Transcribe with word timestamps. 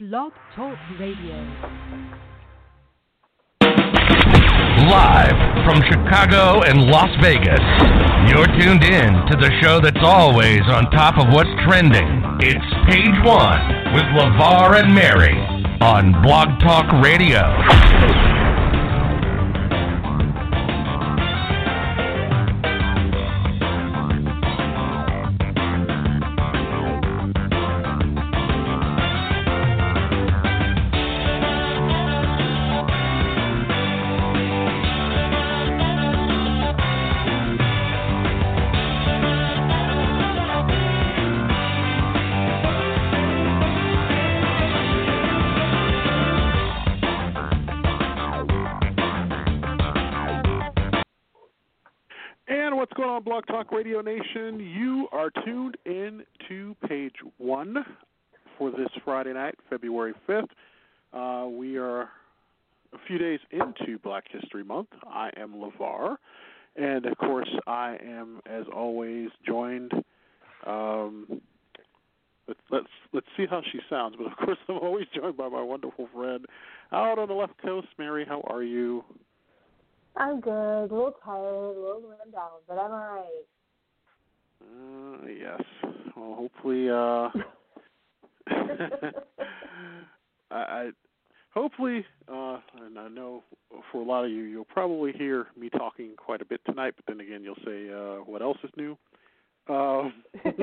Blog 0.00 0.32
Talk 0.56 0.76
Radio. 0.98 1.38
Live 4.90 5.38
from 5.62 5.80
Chicago 5.86 6.62
and 6.62 6.90
Las 6.90 7.10
Vegas, 7.22 7.62
you're 8.26 8.50
tuned 8.58 8.82
in 8.82 9.14
to 9.30 9.36
the 9.38 9.52
show 9.62 9.78
that's 9.78 10.02
always 10.02 10.62
on 10.62 10.90
top 10.90 11.16
of 11.16 11.32
what's 11.32 11.48
trending. 11.64 12.10
It's 12.40 12.66
Page 12.90 13.14
One 13.24 13.94
with 13.94 14.02
LeVar 14.18 14.82
and 14.82 14.92
Mary 14.92 15.38
on 15.80 16.10
Blog 16.24 16.48
Talk 16.58 16.90
Radio. 17.00 17.38
Radio 53.94 54.18
Nation? 54.18 54.58
You 54.58 55.06
are 55.12 55.30
tuned 55.44 55.76
in 55.86 56.24
to 56.48 56.74
page 56.88 57.14
one 57.38 57.76
for 58.58 58.72
this 58.72 58.88
Friday 59.04 59.32
night, 59.32 59.54
February 59.70 60.14
5th. 60.28 60.48
Uh, 61.12 61.48
we 61.48 61.76
are 61.76 62.02
a 62.92 62.98
few 63.06 63.18
days 63.18 63.38
into 63.52 64.00
Black 64.00 64.24
History 64.32 64.64
Month. 64.64 64.88
I 65.06 65.30
am 65.36 65.54
LeVar. 65.54 66.16
And 66.74 67.06
of 67.06 67.16
course, 67.18 67.48
I 67.68 67.96
am, 68.04 68.40
as 68.46 68.64
always, 68.74 69.28
joined. 69.46 69.92
Um, 70.66 71.40
let's, 72.48 72.60
let's 72.72 72.86
let's 73.12 73.26
see 73.36 73.46
how 73.48 73.62
she 73.70 73.78
sounds. 73.88 74.16
But 74.18 74.26
of 74.26 74.36
course, 74.38 74.58
I'm 74.68 74.78
always 74.78 75.06
joined 75.14 75.36
by 75.36 75.48
my 75.48 75.62
wonderful 75.62 76.08
friend 76.12 76.46
out 76.90 77.20
on 77.20 77.28
the 77.28 77.34
left 77.34 77.62
coast, 77.62 77.88
Mary. 77.96 78.24
How 78.28 78.40
are 78.48 78.64
you? 78.64 79.04
I'm 80.16 80.40
good. 80.40 80.50
A 80.50 80.82
little 80.82 81.14
tired, 81.24 81.44
a 81.44 81.68
little 81.68 82.02
run 82.02 82.32
down, 82.32 82.50
but 82.66 82.74
I'm 82.74 82.90
alright. 82.90 83.46
Uh, 84.64 85.26
yes. 85.26 85.62
Well, 86.16 86.34
hopefully, 86.34 86.88
uh, 86.90 87.28
I, 90.50 90.56
I 90.56 90.90
hopefully, 91.52 92.04
uh, 92.28 92.58
and 92.84 92.98
I 92.98 93.08
know 93.08 93.42
for 93.90 94.00
a 94.02 94.04
lot 94.04 94.24
of 94.24 94.30
you, 94.30 94.42
you'll 94.44 94.64
probably 94.64 95.12
hear 95.12 95.46
me 95.58 95.70
talking 95.70 96.14
quite 96.16 96.42
a 96.42 96.46
bit 96.46 96.60
tonight. 96.66 96.94
But 96.96 97.04
then 97.06 97.20
again, 97.20 97.42
you'll 97.42 97.56
say, 97.64 97.90
uh, 97.90 98.22
"What 98.24 98.42
else 98.42 98.58
is 98.64 98.70
new?" 98.76 98.96
Um, 99.68 100.12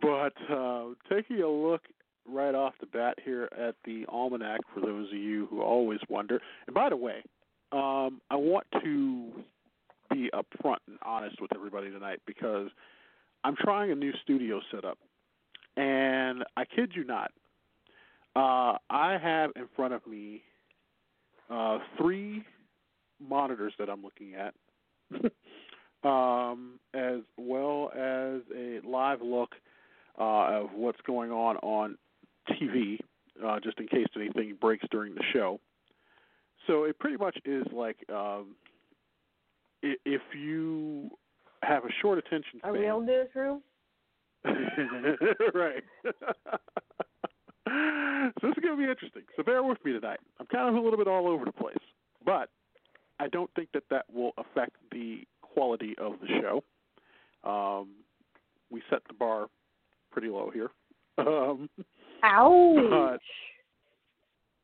but 0.00 0.32
uh, 0.50 0.84
taking 1.10 1.42
a 1.42 1.48
look 1.48 1.82
right 2.28 2.54
off 2.54 2.74
the 2.80 2.86
bat 2.86 3.18
here 3.24 3.48
at 3.56 3.76
the 3.84 4.04
almanac 4.08 4.60
for 4.74 4.80
those 4.80 5.08
of 5.08 5.18
you 5.18 5.46
who 5.46 5.62
always 5.62 6.00
wonder. 6.08 6.40
And 6.66 6.74
by 6.74 6.88
the 6.88 6.96
way, 6.96 7.22
um, 7.72 8.20
I 8.30 8.36
want 8.36 8.66
to 8.82 9.32
be 10.16 10.30
upfront 10.32 10.78
and 10.86 10.98
honest 11.04 11.40
with 11.40 11.54
everybody 11.54 11.90
tonight 11.90 12.20
because 12.26 12.68
I'm 13.44 13.54
trying 13.56 13.90
a 13.92 13.94
new 13.94 14.12
studio 14.22 14.60
setup, 14.70 14.98
and 15.76 16.44
I 16.56 16.64
kid 16.64 16.92
you 16.94 17.04
not, 17.04 17.32
uh, 18.34 18.78
I 18.88 19.18
have 19.22 19.50
in 19.56 19.68
front 19.76 19.92
of 19.94 20.06
me 20.06 20.42
uh, 21.50 21.78
three 21.98 22.44
monitors 23.20 23.74
that 23.78 23.88
I'm 23.90 24.02
looking 24.02 24.34
at, 24.34 24.54
um, 26.08 26.80
as 26.94 27.20
well 27.36 27.90
as 27.94 28.40
a 28.56 28.80
live 28.86 29.20
look 29.22 29.50
uh, 30.18 30.62
of 30.62 30.70
what's 30.74 31.00
going 31.06 31.30
on 31.30 31.56
on 31.58 31.98
TV, 32.50 32.98
uh, 33.44 33.60
just 33.62 33.78
in 33.78 33.86
case 33.86 34.06
anything 34.16 34.56
breaks 34.60 34.86
during 34.90 35.14
the 35.14 35.24
show. 35.32 35.60
So 36.66 36.84
it 36.84 36.98
pretty 36.98 37.18
much 37.18 37.36
is 37.44 37.64
like 37.70 37.98
um, 38.10 38.56
if 40.04 40.22
you 40.38 41.10
have 41.62 41.84
a 41.84 41.88
short 42.00 42.18
attention 42.18 42.60
Are 42.62 42.70
span. 42.72 42.80
we 42.80 42.88
on 42.88 43.06
this 43.06 43.28
room? 43.34 43.62
right. 45.54 45.82
so 46.04 46.12
this 48.42 48.52
is 48.56 48.62
going 48.62 48.76
to 48.76 48.78
be 48.84 48.88
interesting. 48.88 49.22
So 49.36 49.42
bear 49.42 49.62
with 49.62 49.82
me 49.84 49.92
tonight. 49.92 50.20
I'm 50.38 50.46
kind 50.46 50.68
of 50.68 50.74
a 50.74 50.80
little 50.80 50.98
bit 50.98 51.08
all 51.08 51.26
over 51.26 51.44
the 51.44 51.52
place, 51.52 51.76
but 52.24 52.50
I 53.18 53.28
don't 53.28 53.50
think 53.56 53.70
that 53.74 53.82
that 53.90 54.04
will 54.12 54.32
affect 54.38 54.76
the 54.92 55.22
quality 55.42 55.94
of 55.98 56.14
the 56.20 56.28
show. 56.40 56.62
Um, 57.48 57.88
we 58.70 58.82
set 58.90 59.00
the 59.08 59.14
bar 59.14 59.46
pretty 60.10 60.28
low 60.28 60.50
here. 60.52 60.70
Um, 61.18 61.70
Ouch. 62.22 63.22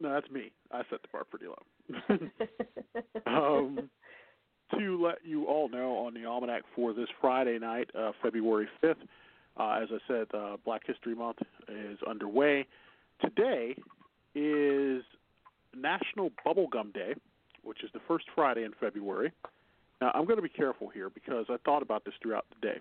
no, 0.00 0.12
that's 0.12 0.31
me. 0.31 0.50
I 0.71 0.82
set 0.91 1.00
the 1.00 1.09
bar 1.11 1.25
pretty 1.25 1.47
low. 1.47 2.19
um, 3.27 3.88
to 4.78 5.03
let 5.03 5.19
you 5.25 5.47
all 5.47 5.69
know 5.69 5.97
on 5.97 6.15
the 6.15 6.25
almanac 6.25 6.62
for 6.75 6.93
this 6.93 7.09
Friday 7.21 7.59
night, 7.59 7.91
uh, 7.99 8.12
February 8.22 8.69
5th, 8.83 8.97
uh, 9.56 9.81
as 9.83 9.88
I 9.91 9.99
said, 10.09 10.27
uh, 10.34 10.56
Black 10.65 10.83
History 10.87 11.15
Month 11.15 11.38
is 11.69 11.99
underway. 12.09 12.66
Today 13.21 13.77
is 14.34 15.03
National 15.77 16.31
Bubblegum 16.47 16.93
Day, 16.93 17.15
which 17.62 17.84
is 17.84 17.91
the 17.93 18.00
first 18.09 18.27
Friday 18.34 18.65
in 18.65 18.72
February. 18.81 19.32
Now, 20.00 20.11
I'm 20.15 20.25
going 20.25 20.37
to 20.37 20.43
be 20.43 20.49
careful 20.49 20.88
here 20.88 21.11
because 21.11 21.47
I 21.49 21.56
thought 21.65 21.82
about 21.82 22.05
this 22.05 22.15
throughout 22.22 22.47
the 22.50 22.66
day. 22.66 22.81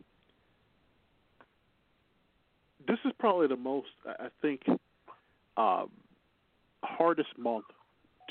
This 2.88 2.98
is 3.06 3.12
probably 3.20 3.48
the 3.48 3.58
most, 3.58 3.90
I 4.08 4.30
think, 4.42 4.62
um, 5.58 5.92
hardest 6.84 7.38
month 7.38 7.66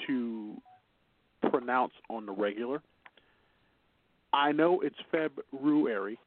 to 0.06 0.60
pronounce 1.50 1.92
on 2.08 2.26
the 2.26 2.32
regular. 2.32 2.82
I 4.32 4.52
know 4.52 4.80
it's 4.80 4.96
February. 5.10 6.18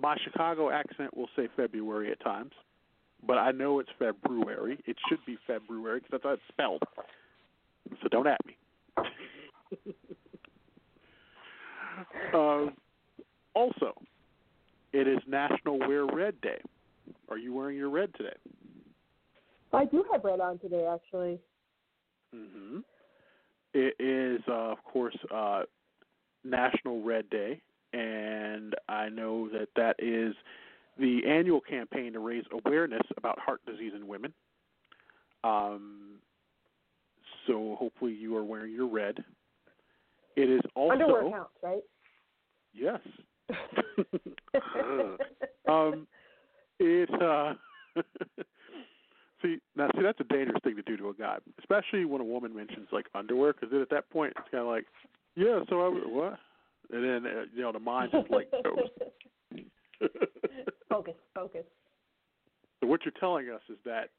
My 0.00 0.16
Chicago 0.24 0.70
accent 0.70 1.16
will 1.16 1.28
say 1.36 1.48
February 1.56 2.10
at 2.10 2.20
times, 2.20 2.52
but 3.26 3.34
I 3.38 3.52
know 3.52 3.78
it's 3.78 3.90
February. 3.98 4.78
It 4.86 4.96
should 5.08 5.24
be 5.26 5.36
February 5.46 6.00
because 6.00 6.10
that's 6.12 6.24
how 6.24 6.32
it's 6.32 6.42
spelled. 6.48 6.82
So 8.02 8.08
don't 8.08 8.26
at 8.26 8.40
me. 8.46 8.56
uh, 12.34 12.66
also, 13.54 13.94
it 14.92 15.06
is 15.06 15.18
National 15.26 15.78
Wear 15.78 16.06
Red 16.06 16.40
Day. 16.40 16.60
Are 17.28 17.38
you 17.38 17.52
wearing 17.52 17.76
your 17.76 17.90
red 17.90 18.14
today? 18.16 18.36
I 19.72 19.84
do 19.84 20.04
have 20.12 20.24
red 20.24 20.40
on 20.40 20.58
today, 20.58 20.86
actually. 20.86 21.38
hmm 22.32 22.78
It 23.72 23.94
is, 23.98 24.40
uh, 24.48 24.72
of 24.72 24.82
course, 24.84 25.16
uh, 25.34 25.62
National 26.44 27.02
Red 27.02 27.28
Day, 27.30 27.60
and 27.92 28.74
I 28.88 29.08
know 29.08 29.48
that 29.50 29.68
that 29.76 29.96
is 29.98 30.34
the 30.98 31.22
annual 31.26 31.60
campaign 31.60 32.12
to 32.12 32.20
raise 32.20 32.44
awareness 32.52 33.02
about 33.16 33.38
heart 33.38 33.60
disease 33.66 33.92
in 33.94 34.06
women. 34.06 34.32
Um, 35.42 36.16
so 37.46 37.76
hopefully 37.78 38.12
you 38.12 38.36
are 38.36 38.44
wearing 38.44 38.72
your 38.72 38.86
red. 38.86 39.22
It 40.36 40.50
is 40.50 40.60
also 40.74 40.92
Underwear 40.92 41.30
counts, 41.30 41.50
right? 41.62 41.82
yes. 42.72 43.00
um, 45.68 46.06
it 46.80 47.10
uh, 47.22 47.54
see 49.42 49.58
now 49.76 49.88
see 49.94 50.02
that's 50.02 50.20
a 50.20 50.24
dangerous 50.24 50.60
thing 50.64 50.76
to 50.76 50.82
do 50.82 50.96
to 50.96 51.10
a 51.10 51.14
guy, 51.14 51.36
especially 51.58 52.04
when 52.04 52.20
a 52.20 52.24
woman 52.24 52.54
mentions 52.54 52.88
like 52.90 53.06
underwear, 53.14 53.52
because 53.52 53.70
then 53.70 53.80
at 53.82 53.90
that 53.90 54.08
point 54.10 54.32
it's 54.36 54.48
kind 54.50 54.62
of 54.62 54.68
like, 54.68 54.86
yeah, 55.36 55.60
so 55.68 55.80
I 55.80 55.88
what, 55.88 56.38
and 56.92 57.04
then 57.04 57.26
uh, 57.26 57.44
you 57.54 57.62
know 57.62 57.72
the 57.72 57.78
mind 57.78 58.10
just 58.12 58.30
like 58.30 58.50
goes. 58.62 58.88
focus, 60.88 61.14
focus. 61.34 61.64
so 62.80 62.86
what 62.86 63.00
you're 63.04 63.12
telling 63.18 63.48
us 63.50 63.62
is 63.68 63.78
that 63.84 64.10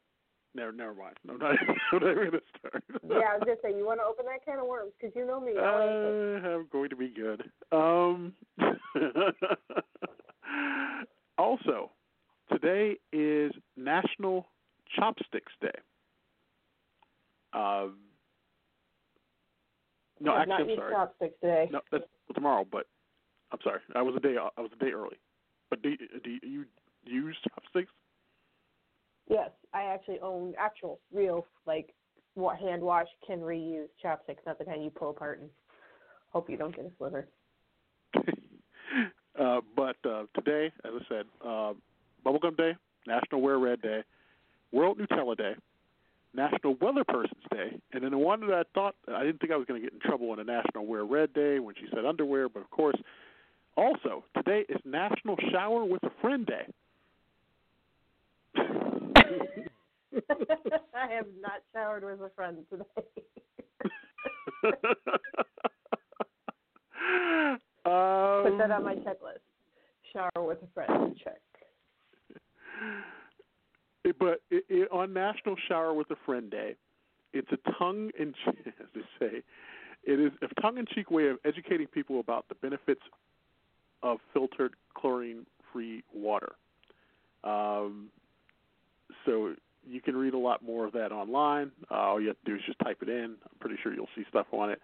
never 0.54 0.72
never 0.72 0.94
mind. 0.94 1.16
I'm 1.28 1.38
not, 1.38 1.56
I'm 1.92 2.00
not 2.00 2.10
even 2.10 2.24
gonna 2.24 2.40
start. 2.58 2.84
Yeah, 3.08 3.16
I 3.16 3.38
was 3.38 3.42
just 3.46 3.62
saying, 3.62 3.76
you 3.76 3.86
want 3.86 4.00
to 4.00 4.04
open 4.04 4.26
that 4.26 4.44
can 4.44 4.58
of 4.58 4.66
worms 4.66 4.92
because 5.00 5.14
you 5.16 5.26
know 5.26 5.40
me. 5.40 5.52
Uh, 5.56 5.62
I'm 5.62 6.66
going 6.72 6.90
to 6.90 6.96
be 6.96 7.08
good. 7.08 7.42
Um, 7.72 8.32
also, 11.38 11.90
today 12.50 12.96
is 13.12 13.52
National 13.76 14.46
Chopsticks 14.96 15.52
Day. 15.60 15.68
Um, 17.52 17.96
no, 20.20 20.32
I 20.32 20.40
have 20.40 20.48
actually, 20.48 20.64
not 20.64 20.72
I'm 20.72 20.78
sorry. 20.78 20.92
chopsticks 20.92 21.34
today. 21.40 21.68
No, 21.70 21.80
that's 21.90 22.04
tomorrow. 22.34 22.66
But 22.70 22.86
I'm 23.52 23.58
sorry, 23.62 23.80
I 23.94 24.02
was 24.02 24.14
a 24.16 24.20
day 24.20 24.36
I 24.38 24.60
was 24.60 24.70
a 24.74 24.84
day 24.84 24.92
early. 24.92 25.18
But 25.70 25.82
do, 25.82 25.96
do 25.96 26.30
you 26.42 26.64
use 27.04 27.36
chopsticks? 27.48 27.90
Yes, 29.28 29.50
I 29.74 29.82
actually 29.84 30.20
own 30.20 30.54
actual, 30.58 31.00
real, 31.12 31.46
like, 31.66 31.94
wa- 32.36 32.56
hand 32.56 32.82
wash 32.82 33.08
can 33.26 33.40
reuse 33.40 33.88
chopsticks, 34.00 34.42
not 34.46 34.58
the 34.58 34.64
kind 34.64 34.84
you 34.84 34.90
pull 34.90 35.10
apart 35.10 35.40
and 35.40 35.50
hope 36.32 36.48
you 36.48 36.56
don't 36.56 36.74
get 36.74 36.84
a 36.84 36.90
sliver. 36.96 37.28
uh, 39.38 39.60
but 39.74 39.96
uh, 40.08 40.24
today, 40.34 40.70
as 40.84 40.92
I 40.94 41.08
said, 41.08 41.24
uh, 41.44 41.72
Bubblegum 42.24 42.56
Day, 42.56 42.76
National 43.06 43.40
Wear 43.40 43.58
Red 43.58 43.82
Day, 43.82 44.02
World 44.70 44.98
Nutella 44.98 45.36
Day, 45.36 45.54
National 46.36 46.74
Weather 46.80 47.04
Person's 47.04 47.42
Day, 47.50 47.78
and 47.92 48.04
then 48.04 48.10
the 48.10 48.18
one 48.18 48.40
that 48.40 48.52
I 48.52 48.62
thought 48.74 48.94
I 49.12 49.24
didn't 49.24 49.40
think 49.40 49.52
I 49.52 49.56
was 49.56 49.66
going 49.66 49.80
to 49.80 49.86
get 49.86 49.94
in 49.94 50.00
trouble 50.00 50.30
on 50.30 50.38
a 50.38 50.44
National 50.44 50.86
Wear 50.86 51.04
Red 51.04 51.32
Day 51.32 51.58
when 51.58 51.74
she 51.74 51.86
said 51.94 52.04
underwear, 52.04 52.48
but 52.48 52.60
of 52.60 52.70
course, 52.70 52.96
also 53.76 54.24
today 54.36 54.64
is 54.68 54.80
National 54.84 55.36
Shower 55.50 55.84
with 55.84 56.02
a 56.04 56.10
Friend 56.20 56.46
Day. 56.46 56.66
I 60.94 61.08
have 61.10 61.26
not 61.40 61.62
showered 61.72 62.04
with 62.04 62.20
a 62.20 62.30
friend 62.34 62.58
today. 62.70 62.84
Put 67.86 68.58
that 68.58 68.70
on 68.70 68.84
my 68.84 68.92
Um, 68.92 69.00
checklist. 69.00 69.40
Shower 70.12 70.44
with 70.44 70.58
a 70.62 70.66
friend. 70.74 71.16
Check. 71.22 71.40
But 74.12 74.40
it, 74.50 74.64
it, 74.68 74.88
on 74.92 75.12
National 75.12 75.56
Shower 75.68 75.92
with 75.92 76.10
a 76.10 76.16
Friend 76.24 76.50
Day, 76.50 76.76
it's 77.32 77.48
a 77.52 77.72
tongue 77.78 78.10
in 78.18 78.34
as 78.48 78.86
they 78.94 79.00
say, 79.18 79.42
it 80.04 80.20
is 80.20 80.32
a 80.42 80.60
tongue 80.60 80.78
in 80.78 80.86
cheek 80.94 81.10
way 81.10 81.28
of 81.28 81.38
educating 81.44 81.86
people 81.86 82.20
about 82.20 82.48
the 82.48 82.54
benefits 82.56 83.02
of 84.02 84.18
filtered 84.32 84.74
chlorine 84.94 85.46
free 85.72 86.02
water. 86.14 86.52
Um, 87.44 88.08
so 89.24 89.54
you 89.86 90.00
can 90.00 90.16
read 90.16 90.34
a 90.34 90.38
lot 90.38 90.62
more 90.62 90.86
of 90.86 90.92
that 90.92 91.12
online. 91.12 91.70
Uh, 91.90 91.94
all 91.94 92.20
you 92.20 92.28
have 92.28 92.38
to 92.44 92.50
do 92.50 92.56
is 92.56 92.62
just 92.66 92.78
type 92.80 92.98
it 93.02 93.08
in. 93.08 93.24
I'm 93.24 93.58
pretty 93.60 93.76
sure 93.82 93.92
you'll 93.92 94.08
see 94.14 94.24
stuff 94.28 94.46
on 94.52 94.70
it. 94.70 94.80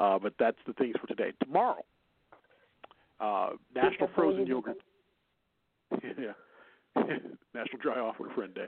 Uh, 0.00 0.18
but 0.18 0.34
that's 0.38 0.56
the 0.66 0.72
things 0.72 0.94
for 1.00 1.06
today. 1.06 1.32
Tomorrow, 1.44 1.84
uh, 3.20 3.50
National 3.74 4.08
Frozen 4.14 4.46
Yogurt. 4.46 4.78
yeah. 6.02 6.32
National 7.54 7.78
Dry 7.80 7.98
Off 7.98 8.18
with 8.18 8.30
a 8.30 8.34
Friend 8.34 8.54
Day. 8.54 8.66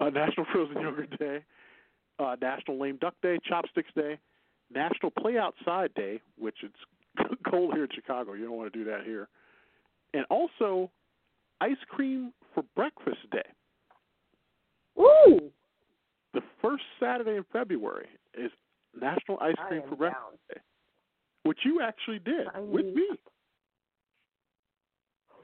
Uh, 0.00 0.10
National 0.10 0.46
Frozen 0.52 0.80
Yogurt 0.80 1.18
Day. 1.18 1.44
Uh, 2.18 2.36
National 2.40 2.78
Lame 2.80 2.96
Duck 2.96 3.14
Day, 3.22 3.38
Chopsticks 3.46 3.90
Day, 3.94 4.18
National 4.74 5.10
Play 5.10 5.36
Outside 5.36 5.92
Day, 5.94 6.20
which 6.38 6.56
it's 6.62 7.34
cold 7.50 7.74
here 7.74 7.84
in 7.84 7.90
Chicago. 7.94 8.32
You 8.32 8.46
don't 8.46 8.56
want 8.56 8.72
to 8.72 8.78
do 8.78 8.90
that 8.90 9.04
here. 9.04 9.28
And 10.14 10.24
also, 10.30 10.90
Ice 11.60 11.76
Cream 11.88 12.32
for 12.54 12.64
Breakfast 12.74 13.30
Day. 13.30 13.44
Ooh! 14.98 15.50
The 16.32 16.40
first 16.62 16.84
Saturday 16.98 17.36
in 17.36 17.44
February 17.52 18.08
is 18.32 18.50
National 18.98 19.38
Ice 19.40 19.54
Cream 19.68 19.82
am 19.82 19.88
for 19.90 19.96
Breakfast 19.96 20.22
down. 20.22 20.56
Day, 20.56 20.60
which 21.42 21.58
you 21.64 21.82
actually 21.82 22.18
did 22.20 22.46
I 22.54 22.60
with 22.60 22.86
me. 22.86 23.08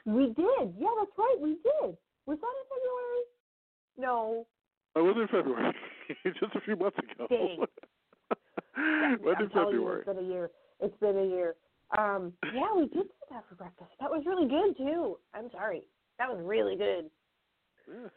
We 0.07 0.27
did. 0.27 0.75
Yeah, 0.79 0.89
that's 0.99 1.11
right. 1.19 1.37
We 1.41 1.51
did. 1.51 1.97
Was 2.27 2.39
that 2.39 2.55
in 2.61 2.67
February? 2.71 3.25
No. 3.99 4.47
I 4.95 5.01
was 5.01 5.17
in 5.17 5.29
February, 5.29 5.75
just 6.41 6.55
a 6.55 6.61
few 6.61 6.77
months 6.77 6.99
ago. 6.99 7.27
Dang. 7.29 7.65
I'm 8.77 9.43
in 9.43 9.51
telling 9.51 9.75
you, 9.75 9.89
it's 9.89 10.07
been 10.07 10.19
a 10.19 10.29
year. 10.29 10.51
It's 10.81 10.97
been 11.01 11.19
a 11.19 11.25
year. 11.25 11.55
Um, 11.97 12.33
yeah, 12.55 12.75
we 12.75 12.83
did 12.83 13.09
do 13.09 13.25
that 13.31 13.45
for 13.49 13.55
breakfast. 13.55 13.91
That 14.01 14.11
was 14.11 14.23
really 14.27 14.49
good 14.49 14.77
too. 14.77 15.19
I'm 15.35 15.51
sorry. 15.51 15.83
That 16.19 16.29
was 16.29 16.41
really 16.43 16.77
good. 16.77 17.11
Yes. 17.89 18.11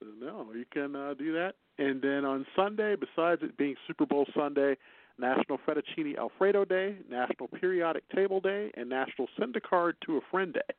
So 0.00 0.06
no, 0.18 0.46
you 0.54 0.64
can 0.72 0.96
uh, 0.96 1.14
do 1.14 1.32
that. 1.34 1.54
And 1.78 2.02
then 2.02 2.24
on 2.24 2.46
Sunday, 2.56 2.94
besides 2.96 3.42
it 3.42 3.56
being 3.56 3.74
Super 3.86 4.06
Bowl 4.06 4.26
Sunday, 4.36 4.76
National 5.18 5.58
Fettuccine 5.58 6.16
Alfredo 6.18 6.64
Day, 6.64 6.96
National 7.08 7.48
Periodic 7.48 8.08
Table 8.14 8.40
Day, 8.40 8.70
and 8.76 8.88
National 8.88 9.28
Send 9.38 9.54
a 9.56 9.60
Card 9.60 9.96
to 10.06 10.16
a 10.16 10.20
Friend 10.30 10.52
Day. 10.52 10.74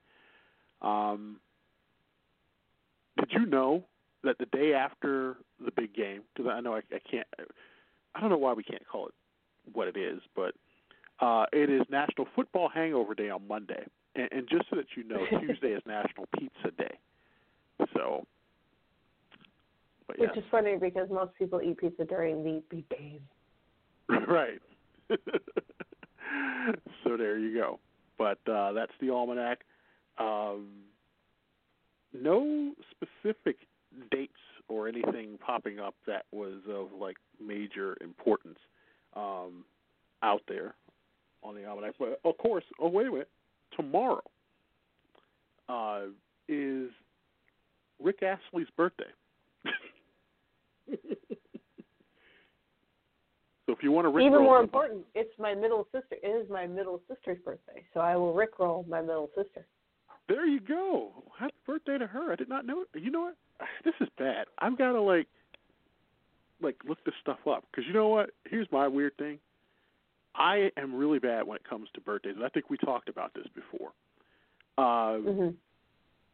Um, 0.82 1.38
did 3.18 3.32
you 3.32 3.46
know 3.46 3.84
that 4.24 4.38
the 4.38 4.46
day 4.46 4.74
after 4.74 5.38
the 5.64 5.72
big 5.72 5.94
game, 5.94 6.22
because 6.34 6.52
I 6.52 6.62
know 6.62 6.76
I, 6.76 6.82
I 6.94 7.00
can't, 7.10 7.28
I 8.16 8.22
don't 8.22 8.30
know 8.30 8.38
why 8.38 8.54
we 8.54 8.64
can't 8.64 8.88
call 8.88 9.08
it 9.08 9.14
what 9.74 9.88
it 9.88 9.98
is, 9.98 10.22
but 10.36 10.54
uh, 11.20 11.46
it 11.54 11.70
is 11.70 11.82
National 11.90 12.28
Football 12.36 12.70
Hangover 12.70 13.14
Day 13.14 13.30
on 13.30 13.48
Monday. 13.48 13.84
And, 14.16 14.30
and 14.32 14.50
just 14.50 14.66
so 14.70 14.76
that 14.76 14.88
you 14.96 15.04
know, 15.04 15.26
Tuesday 15.40 15.70
is 15.70 15.82
National 15.86 16.28
Pizza 16.38 16.72
Day. 16.78 16.98
So, 17.94 18.26
but 20.08 20.20
Which 20.20 20.32
yeah, 20.36 20.42
is 20.42 20.46
funny 20.52 20.76
because 20.80 21.10
most 21.10 21.34
people 21.36 21.62
eat 21.62 21.78
pizza 21.78 22.06
during 22.06 22.44
the 22.44 22.62
big 22.70 22.88
game. 22.90 23.22
right. 24.28 24.62
so 27.04 27.18
there 27.18 27.38
you 27.40 27.54
go. 27.56 27.80
But 28.18 28.40
uh, 28.52 28.74
that's 28.74 28.92
the 29.00 29.10
almanac. 29.10 29.62
Um, 30.20 30.68
no 32.14 32.74
specific 32.92 33.58
dates 34.12 34.34
or 34.68 34.88
anything 34.88 35.38
popping 35.46 35.80
up 35.80 35.96
that 36.08 36.26
was 36.32 36.56
of 36.70 36.88
like 36.98 37.18
major 37.46 37.98
importance 38.02 38.60
um, 39.16 39.66
out 40.24 40.42
there 40.48 40.76
on 41.44 41.56
the 41.56 41.66
almanac. 41.66 41.96
But 42.00 42.20
of 42.24 42.38
course, 42.38 42.64
oh 42.80 42.90
wait 42.90 43.08
a 43.08 43.12
minute, 43.12 43.30
tomorrow 43.76 44.24
uh, 45.70 46.02
is 46.48 46.90
Rick 48.02 48.24
Astley's 48.24 48.68
birthday. 48.76 49.04
so 50.90 50.96
if 53.68 53.84
you 53.84 53.92
want 53.92 54.06
to 54.06 54.10
Rick 54.10 54.26
Even 54.26 54.40
roll 54.40 54.44
more 54.44 54.60
important, 54.62 55.06
it's 55.16 55.34
my 55.40 55.54
middle 55.54 55.88
sister. 55.92 56.16
It 56.24 56.28
is 56.28 56.50
my 56.50 56.68
middle 56.68 57.02
sister's 57.08 57.38
birthday, 57.44 57.84
so 57.94 58.00
I 58.00 58.16
will 58.16 58.34
rickroll 58.34 58.88
my 58.88 59.02
middle 59.02 59.30
sister. 59.36 59.66
There 60.32 60.48
you 60.48 60.62
go. 60.62 61.12
Happy 61.38 61.54
birthday 61.68 61.98
to 61.98 62.08
her. 62.08 62.32
I 62.32 62.36
did 62.36 62.48
not 62.48 62.66
know. 62.66 62.86
You 62.96 63.12
know 63.12 63.22
what? 63.22 63.36
This 63.84 63.94
is 64.00 64.08
bad. 64.18 64.46
I've 64.60 64.78
got 64.78 64.94
to 64.94 65.02
like, 65.02 65.28
like 66.62 66.78
look 66.88 67.04
this 67.04 67.14
stuff 67.22 67.40
up 67.50 67.66
because 67.70 67.86
you 67.86 67.94
know 67.94 68.08
what? 68.08 68.30
Here's 68.46 68.68
my 68.72 68.88
weird 68.88 69.18
thing. 69.18 69.40
I 70.36 70.72
am 70.78 70.96
really 70.96 71.20
bad 71.20 71.46
when 71.46 71.58
it 71.58 71.68
comes 71.70 71.90
to 71.94 72.02
birthdays. 72.02 72.36
and 72.36 72.46
I 72.46 72.50
think 72.50 72.70
we 72.70 72.78
talked 72.78 73.10
about 73.10 73.34
this 73.34 73.46
before. 73.54 73.92
Uh, 74.78 75.18
hmm 75.18 75.50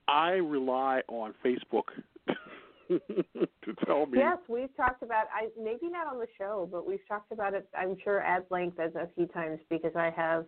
I 0.10 0.34
rely 0.36 1.02
on 1.10 1.34
Facebook 1.44 1.88
to 2.88 3.76
tell 3.86 4.06
me. 4.06 4.20
Yes, 4.20 4.38
we've 4.48 4.74
talked 4.78 5.04
about. 5.04 5.26
I 5.36 5.50
maybe 5.62 5.90
not 5.90 6.08
on 6.08 6.18
the 6.20 6.28
show, 6.38 6.70
but 6.72 6.88
we've 6.88 7.06
talked 7.10 7.34
about 7.34 7.54
it. 7.54 7.68
I'm 7.78 7.98
sure 8.04 8.22
at 8.22 8.50
length 8.50 8.80
as 8.80 8.96
a 8.96 9.10
few 9.16 9.26
times 9.28 9.60
because 9.70 9.92
I 9.98 10.12
have 10.16 10.46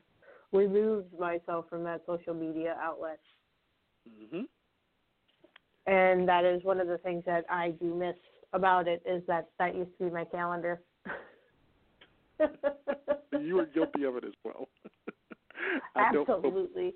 removed 0.53 1.07
myself 1.19 1.65
from 1.69 1.83
that 1.83 2.03
social 2.05 2.33
media 2.33 2.77
outlet, 2.81 3.19
hmm 4.31 4.41
and 5.89 6.27
that 6.27 6.45
is 6.45 6.63
one 6.63 6.79
of 6.79 6.87
the 6.87 6.99
things 6.99 7.23
that 7.25 7.45
I 7.49 7.71
do 7.71 7.95
miss 7.95 8.15
about 8.53 8.87
it 8.87 9.01
is 9.05 9.23
that 9.27 9.49
that 9.57 9.75
used 9.75 9.91
to 9.97 10.05
be 10.05 10.11
my 10.11 10.25
calendar. 10.25 10.81
You 13.39 13.55
were 13.55 13.65
guilty 13.65 14.03
of 14.03 14.15
it 14.17 14.23
as 14.23 14.33
well. 14.43 14.67
I 15.95 16.11
don't 16.13 16.25
feel 16.25 16.35
Absolutely. 16.35 16.93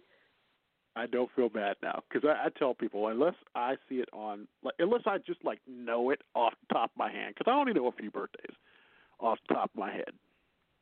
I 0.96 1.06
don't 1.08 1.30
feel 1.36 1.50
bad 1.50 1.76
now 1.82 2.02
because 2.08 2.28
I, 2.28 2.48
I 2.48 2.50
tell 2.58 2.74
people 2.74 3.08
unless 3.08 3.34
I 3.56 3.76
see 3.90 3.96
it 3.96 4.10
on, 4.14 4.48
like, 4.64 4.76
unless 4.80 5.02
I 5.06 5.18
just 5.20 5.44
like 5.44 5.60
know 5.68 6.12
it 6.12 6.22
off 6.36 6.54
the 6.68 6.74
top 6.74 6.92
of 6.92 6.98
my 6.98 7.12
hand, 7.12 7.36
because 7.38 7.52
I 7.52 7.56
only 7.56 7.74
know 7.74 7.88
a 7.88 7.92
few 7.92 8.12
birthdays 8.12 8.56
off 9.20 9.40
the 9.48 9.56
top 9.56 9.72
of 9.74 9.80
my 9.80 9.92
head, 9.92 10.12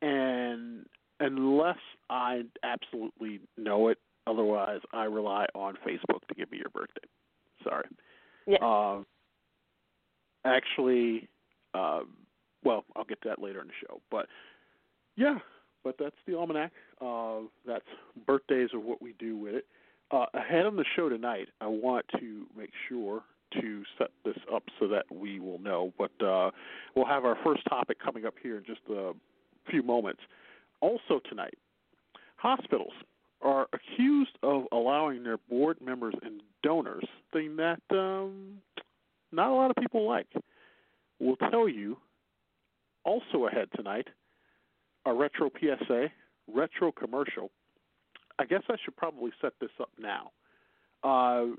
and 0.02 0.86
unless 1.20 1.78
I 2.10 2.44
absolutely 2.64 3.42
know 3.58 3.88
it, 3.88 4.00
otherwise 4.28 4.80
I 4.94 5.06
rely 5.06 5.46
on 5.56 5.76
Facebook 5.88 6.28
to 6.28 6.36
give 6.36 6.52
me 6.52 6.58
your 6.60 6.70
birthday. 6.70 7.08
Sorry. 7.64 7.86
Yeah. 8.48 8.58
Um, 8.62 9.06
actually, 10.46 11.28
um, 11.74 12.10
well, 12.64 12.86
I'll 12.96 13.06
get 13.06 13.22
to 13.24 13.30
that 13.30 13.42
later 13.42 13.62
in 13.62 13.68
the 13.68 13.74
show, 13.88 14.02
but 14.10 14.28
yeah, 15.16 15.40
but 15.84 15.96
that's 16.00 16.16
the 16.28 16.36
almanac. 16.36 16.72
Uh, 17.00 17.48
that's 17.66 17.86
birthdays 18.26 18.70
of 18.74 18.84
what 18.84 19.02
we 19.02 19.14
do 19.20 19.38
with 19.38 19.56
it. 19.56 19.66
Uh, 20.12 20.26
ahead 20.34 20.66
on 20.66 20.76
the 20.76 20.86
show 20.96 21.10
tonight, 21.10 21.48
I 21.62 21.68
want 21.68 22.06
to 22.20 22.46
make 22.58 22.72
sure 22.90 23.24
to 23.62 23.84
set 23.98 24.10
this 24.24 24.38
up 24.54 24.64
so 24.80 24.88
that 24.88 25.06
we 25.12 25.40
will 25.40 25.60
know. 25.60 25.94
But 25.98 26.12
uh, 26.26 26.52
we'll 26.96 27.06
have 27.06 27.26
our 27.26 27.38
first 27.44 27.64
topic 27.70 27.98
coming 28.04 28.26
up 28.26 28.36
here 28.42 28.58
in 28.58 28.64
just 28.66 28.82
a 28.90 29.14
few 29.70 29.84
moments. 29.84 30.22
Also 30.82 31.22
tonight, 31.30 31.54
hospitals 32.38 32.94
accused 34.02 34.38
of 34.44 34.64
allowing 34.72 35.24
their 35.24 35.38
board 35.38 35.78
members 35.82 36.16
and 36.24 36.42
donors 36.64 37.06
thing 37.34 37.56
that 37.58 37.82
um, 37.92 38.58
not 39.32 39.50
a 39.50 39.54
lot 39.54 39.70
of 39.70 39.76
people 39.78 40.08
like. 40.08 40.28
We'll 41.20 41.38
tell 41.38 41.68
you. 41.68 41.98
Also 43.04 43.48
ahead 43.48 43.68
tonight, 43.76 44.08
a 45.08 45.14
retro 45.14 45.50
PSA, 45.60 46.10
retro 46.54 46.92
commercial. 46.92 47.50
I 48.38 48.46
guess 48.46 48.62
I 48.70 48.76
should 48.84 48.96
probably 48.96 49.32
set 49.42 49.54
this 49.60 49.72
up 49.80 49.90
now. 50.00 50.32
Uh, 51.04 51.56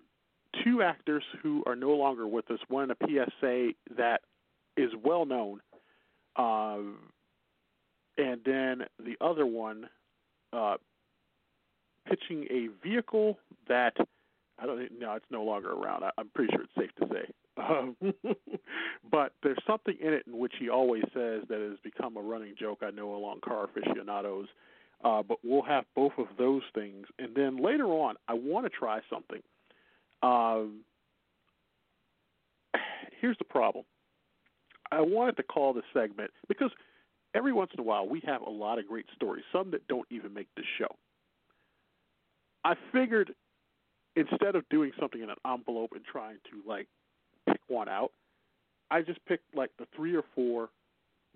two 0.62 0.82
actors 0.82 1.24
who 1.42 1.64
are 1.66 1.74
no 1.74 1.90
longer 1.90 2.28
with 2.28 2.48
us. 2.50 2.60
One 2.68 2.92
a 2.92 2.96
PSA 3.04 3.70
that 3.96 4.20
is 4.76 4.90
well 5.04 5.24
known, 5.24 5.60
uh, 6.36 6.78
and 8.16 8.40
then 8.44 8.82
the 9.04 9.16
other 9.20 9.44
one 9.44 9.88
uh, 10.52 10.76
pitching 12.08 12.46
a 12.50 12.68
vehicle 12.86 13.38
that 13.68 13.94
I 14.58 14.66
don't 14.66 15.00
know. 15.00 15.14
It's 15.14 15.24
no 15.30 15.42
longer 15.42 15.72
around. 15.72 16.04
I, 16.04 16.10
I'm 16.18 16.28
pretty 16.34 16.52
sure 16.52 16.62
it's 16.62 16.74
safe 16.76 16.94
to 17.00 17.14
say. 17.14 17.32
Um, 17.56 17.96
but 19.10 19.32
there's 19.42 19.58
something 19.66 19.96
in 20.00 20.12
it 20.12 20.24
in 20.26 20.38
which 20.38 20.52
he 20.58 20.68
always 20.68 21.02
says 21.14 21.42
that 21.48 21.58
has 21.58 21.78
become 21.82 22.16
a 22.16 22.20
running 22.20 22.54
joke. 22.58 22.80
I 22.82 22.90
know 22.90 23.14
along 23.14 23.40
car 23.40 23.64
aficionados. 23.64 24.46
Uh, 25.04 25.22
but 25.22 25.38
we'll 25.42 25.62
have 25.62 25.84
both 25.96 26.12
of 26.16 26.26
those 26.38 26.62
things, 26.74 27.06
and 27.18 27.34
then 27.34 27.56
later 27.56 27.86
on, 27.86 28.14
I 28.28 28.34
want 28.34 28.66
to 28.66 28.70
try 28.70 29.00
something. 29.10 29.40
Um, 30.22 30.82
here's 33.20 33.36
the 33.38 33.44
problem. 33.44 33.84
I 34.92 35.00
wanted 35.00 35.36
to 35.38 35.42
call 35.42 35.72
this 35.72 35.84
segment 35.92 36.30
because 36.48 36.70
every 37.34 37.52
once 37.52 37.70
in 37.74 37.80
a 37.80 37.82
while 37.82 38.06
we 38.06 38.22
have 38.26 38.42
a 38.42 38.50
lot 38.50 38.78
of 38.78 38.86
great 38.86 39.06
stories, 39.16 39.44
some 39.52 39.70
that 39.72 39.88
don't 39.88 40.06
even 40.10 40.32
make 40.34 40.48
the 40.56 40.62
show. 40.78 40.94
I 42.64 42.74
figured 42.92 43.34
instead 44.16 44.54
of 44.56 44.68
doing 44.68 44.92
something 44.98 45.22
in 45.22 45.30
an 45.30 45.36
envelope 45.46 45.92
and 45.94 46.04
trying 46.04 46.36
to 46.50 46.68
like 46.68 46.86
pick 47.48 47.60
one 47.68 47.88
out, 47.88 48.12
I 48.90 49.02
just 49.02 49.24
picked 49.26 49.54
like 49.54 49.70
the 49.78 49.86
three 49.96 50.14
or 50.14 50.22
four 50.34 50.68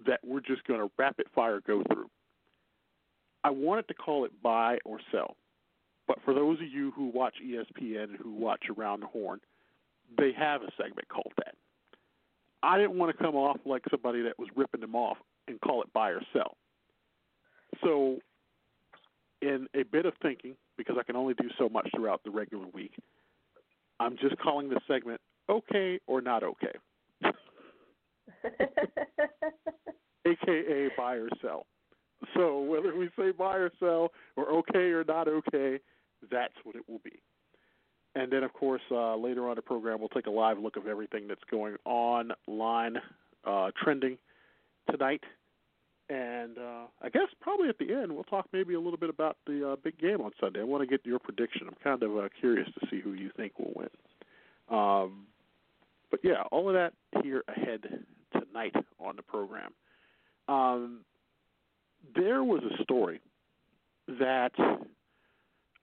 that 0.06 0.20
we're 0.24 0.40
just 0.40 0.64
going 0.64 0.80
to 0.80 0.90
rapid 0.98 1.26
fire 1.34 1.60
go 1.66 1.82
through. 1.92 2.10
I 3.42 3.50
wanted 3.50 3.88
to 3.88 3.94
call 3.94 4.24
it 4.24 4.32
buy 4.42 4.78
or 4.84 4.98
sell, 5.10 5.36
but 6.06 6.18
for 6.24 6.34
those 6.34 6.60
of 6.60 6.68
you 6.68 6.92
who 6.94 7.06
watch 7.06 7.34
ESPN 7.44 8.04
and 8.04 8.16
who 8.16 8.32
watch 8.32 8.64
Around 8.76 9.00
the 9.00 9.06
Horn, 9.06 9.40
they 10.18 10.32
have 10.36 10.62
a 10.62 10.68
segment 10.76 11.08
called 11.08 11.32
that. 11.36 11.54
I 12.62 12.78
didn't 12.78 12.98
want 12.98 13.16
to 13.16 13.22
come 13.22 13.36
off 13.36 13.58
like 13.64 13.82
somebody 13.90 14.22
that 14.22 14.38
was 14.38 14.48
ripping 14.56 14.80
them 14.80 14.94
off 14.94 15.16
and 15.48 15.60
call 15.60 15.82
it 15.82 15.92
buy 15.92 16.10
or 16.10 16.20
sell. 16.32 16.56
So, 17.84 18.18
in 19.42 19.68
a 19.74 19.82
bit 19.84 20.06
of 20.06 20.14
thinking, 20.22 20.56
because 20.76 20.96
I 20.98 21.02
can 21.02 21.16
only 21.16 21.34
do 21.34 21.48
so 21.58 21.68
much 21.68 21.88
throughout 21.94 22.22
the 22.24 22.30
regular 22.30 22.66
week, 22.72 22.92
I'm 24.00 24.16
just 24.18 24.36
calling 24.38 24.68
this 24.68 24.78
segment 24.86 25.20
okay 25.48 26.00
or 26.06 26.20
not 26.20 26.42
okay. 26.42 26.76
AKA 30.26 30.90
buy 30.96 31.14
or 31.14 31.28
sell. 31.40 31.66
So 32.34 32.60
whether 32.60 32.96
we 32.96 33.08
say 33.18 33.30
buy 33.30 33.56
or 33.56 33.70
sell 33.78 34.10
or 34.36 34.50
okay 34.58 34.90
or 34.90 35.04
not 35.04 35.28
okay, 35.28 35.78
that's 36.30 36.54
what 36.64 36.76
it 36.76 36.82
will 36.88 37.00
be. 37.04 37.22
And 38.14 38.32
then, 38.32 38.42
of 38.42 38.52
course, 38.54 38.80
uh, 38.90 39.14
later 39.16 39.44
on 39.44 39.50
in 39.52 39.56
the 39.56 39.62
program, 39.62 40.00
we'll 40.00 40.08
take 40.08 40.26
a 40.26 40.30
live 40.30 40.58
look 40.58 40.76
of 40.76 40.86
everything 40.86 41.28
that's 41.28 41.44
going 41.50 41.76
online, 41.84 42.96
uh, 43.44 43.70
trending 43.82 44.16
tonight. 44.90 45.22
And 46.46 46.58
uh, 46.58 46.86
I 47.02 47.08
guess 47.08 47.26
probably 47.40 47.68
at 47.68 47.78
the 47.78 47.92
end, 47.92 48.12
we'll 48.12 48.24
talk 48.24 48.46
maybe 48.52 48.74
a 48.74 48.80
little 48.80 48.98
bit 48.98 49.10
about 49.10 49.36
the 49.46 49.72
uh, 49.72 49.76
big 49.82 49.98
game 49.98 50.20
on 50.20 50.30
Sunday. 50.40 50.60
I 50.60 50.64
want 50.64 50.82
to 50.82 50.86
get 50.86 51.04
your 51.04 51.18
prediction. 51.18 51.66
I'm 51.66 51.74
kind 51.82 52.00
of 52.04 52.16
uh, 52.16 52.28
curious 52.38 52.68
to 52.78 52.86
see 52.88 53.00
who 53.00 53.14
you 53.14 53.30
think 53.36 53.58
will 53.58 53.72
win. 53.74 53.88
Um, 54.70 55.26
but 56.08 56.20
yeah, 56.22 56.42
all 56.52 56.68
of 56.68 56.74
that 56.74 56.92
here 57.24 57.42
ahead 57.48 57.80
tonight 58.32 58.74
on 59.00 59.16
the 59.16 59.22
program. 59.22 59.72
Um, 60.46 61.00
there 62.14 62.44
was 62.44 62.62
a 62.62 62.80
story 62.84 63.20
that 64.06 64.52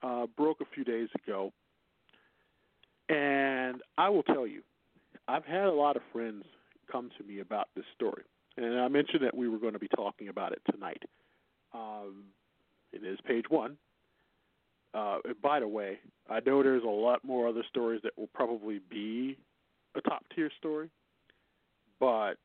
uh, 0.02 0.28
broke 0.38 0.62
a 0.62 0.66
few 0.74 0.86
days 0.86 1.10
ago, 1.26 1.52
and 3.10 3.82
I 3.98 4.08
will 4.08 4.24
tell 4.24 4.48
you, 4.48 4.62
I've 5.28 5.46
had 5.46 5.66
a 5.66 5.74
lot 5.74 5.98
of 5.98 6.04
friends 6.14 6.46
come 6.90 7.10
to 7.18 7.24
me 7.26 7.40
about 7.40 7.68
this 7.76 7.86
story, 7.94 8.24
and 8.58 8.80
I 8.80 8.88
mentioned 8.88 9.24
that 9.24 9.36
we 9.36 9.48
were 9.48 9.58
going 9.58 9.74
to 9.74 9.80
be 9.80 9.88
talking 9.90 10.28
about 10.28 10.52
it 10.52 10.62
tonight. 10.72 11.02
Um, 11.74 12.26
it 12.92 13.04
is 13.04 13.20
page 13.26 13.46
one. 13.50 13.78
Uh, 14.94 15.18
by 15.42 15.60
the 15.60 15.68
way, 15.68 15.98
I 16.30 16.40
know 16.46 16.62
there's 16.62 16.84
a 16.84 16.88
lot 16.88 17.24
more 17.24 17.48
other 17.48 17.64
stories 17.68 18.02
that 18.04 18.18
will 18.18 18.30
probably 18.34 18.80
be 18.90 19.38
a 19.96 20.02
top 20.02 20.24
tier 20.36 20.52
story, 20.60 20.90
but 22.00 22.36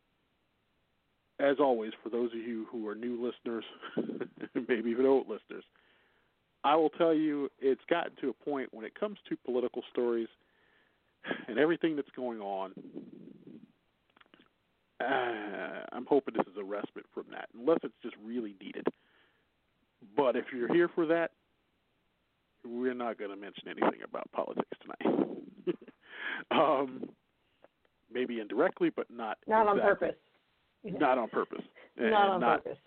as 1.41 1.57
always, 1.61 1.93
for 2.03 2.09
those 2.09 2.33
of 2.33 2.39
you 2.39 2.67
who 2.71 2.89
are 2.89 2.95
new 2.95 3.23
listeners, 3.23 3.65
maybe 4.69 4.91
even 4.91 5.07
old 5.07 5.29
listeners, 5.29 5.65
I 6.65 6.75
will 6.75 6.91
tell 6.91 7.15
you 7.15 7.51
it's 7.61 7.81
gotten 7.89 8.13
to 8.21 8.31
a 8.31 8.33
point 8.33 8.73
when 8.73 8.85
it 8.85 8.99
comes 8.99 9.19
to 9.29 9.37
political 9.45 9.83
stories 9.93 10.29
and 11.47 11.59
everything 11.59 11.97
that's 11.97 12.11
going 12.17 12.41
on. 12.41 12.73
Uh, 15.01 15.85
I'm 15.93 16.07
hoping 16.07 16.35
this 16.37 16.47
is 16.47 16.59
a 16.59 16.65
respite 16.65 17.07
from 17.15 17.25
that, 17.31 17.49
unless 17.59 17.79
it's 17.83 17.95
just 18.03 18.17
really 18.25 18.55
needed. 18.61 18.87
But 20.17 20.37
if 20.37 20.47
you're 20.53 20.73
here 20.73 20.89
for 20.95 21.07
that, 21.07 21.33
we're 22.65 22.95
not 22.95 23.19
going 23.19 23.31
to 23.31 23.37
mention 23.37 23.69
anything 23.69 24.01
about 24.05 24.31
politics 24.33 24.67
tonight. 24.83 25.29
um, 26.51 27.09
maybe 28.13 28.41
indirectly, 28.41 28.91
but 28.95 29.07
not 29.11 29.39
not 29.47 29.63
exactly. 29.63 29.81
on 29.81 29.89
purpose. 29.89 30.17
Not 30.85 31.19
on 31.19 31.29
purpose. 31.29 31.65
And 32.01 32.13
not 32.13 32.29
on 32.29 32.41
not, 32.41 32.63
purpose. 32.63 32.79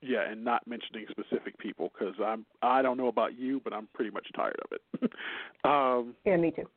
Yeah, 0.00 0.30
and 0.30 0.44
not 0.44 0.64
mentioning 0.64 1.04
specific 1.10 1.58
people 1.58 1.90
because 1.92 2.14
I'm 2.24 2.46
I 2.62 2.82
don't 2.82 2.96
know 2.96 3.08
about 3.08 3.36
you, 3.36 3.60
but 3.64 3.72
I'm 3.72 3.88
pretty 3.94 4.12
much 4.12 4.28
tired 4.36 4.54
of 4.64 4.70
it. 4.70 5.12
um, 5.64 6.14
Yeah, 6.24 6.36
me 6.36 6.52
too. 6.52 6.68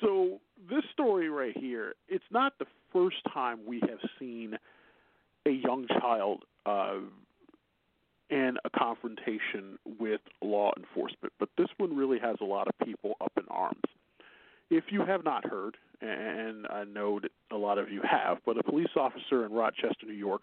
So 0.00 0.40
this 0.70 0.82
story 0.92 1.28
right 1.28 1.56
here, 1.56 1.94
it's 2.08 2.24
not 2.30 2.54
the 2.58 2.66
first 2.92 3.16
time 3.32 3.60
we 3.66 3.80
have 3.80 3.98
seen 4.18 4.56
a 5.46 5.50
young 5.50 5.86
child 6.00 6.44
uh, 6.66 6.98
in 8.30 8.56
a 8.64 8.70
confrontation 8.70 9.78
with 9.98 10.20
law 10.42 10.72
enforcement, 10.76 11.32
but 11.38 11.48
this 11.56 11.68
one 11.78 11.96
really 11.96 12.18
has 12.18 12.36
a 12.40 12.44
lot 12.44 12.68
of 12.68 12.86
people 12.86 13.16
up 13.20 13.32
in 13.36 13.44
arms. 13.48 13.80
If 14.70 14.84
you 14.90 15.04
have 15.04 15.24
not 15.24 15.46
heard, 15.46 15.76
and 16.02 16.66
I 16.68 16.84
know 16.84 17.20
that 17.20 17.30
a 17.50 17.56
lot 17.56 17.78
of 17.78 17.90
you 17.90 18.02
have, 18.02 18.38
but 18.44 18.58
a 18.58 18.62
police 18.62 18.90
officer 18.96 19.46
in 19.46 19.52
Rochester, 19.52 20.06
New 20.06 20.12
York, 20.12 20.42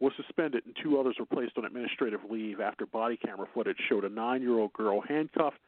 was 0.00 0.12
suspended 0.16 0.64
and 0.64 0.74
two 0.82 0.98
others 0.98 1.16
were 1.18 1.26
placed 1.26 1.56
on 1.58 1.64
administrative 1.64 2.20
leave 2.28 2.58
after 2.60 2.86
body 2.86 3.16
camera 3.16 3.46
footage 3.54 3.76
showed 3.88 4.04
a 4.04 4.08
nine 4.08 4.40
year 4.40 4.58
old 4.58 4.72
girl 4.72 5.02
handcuffed 5.02 5.58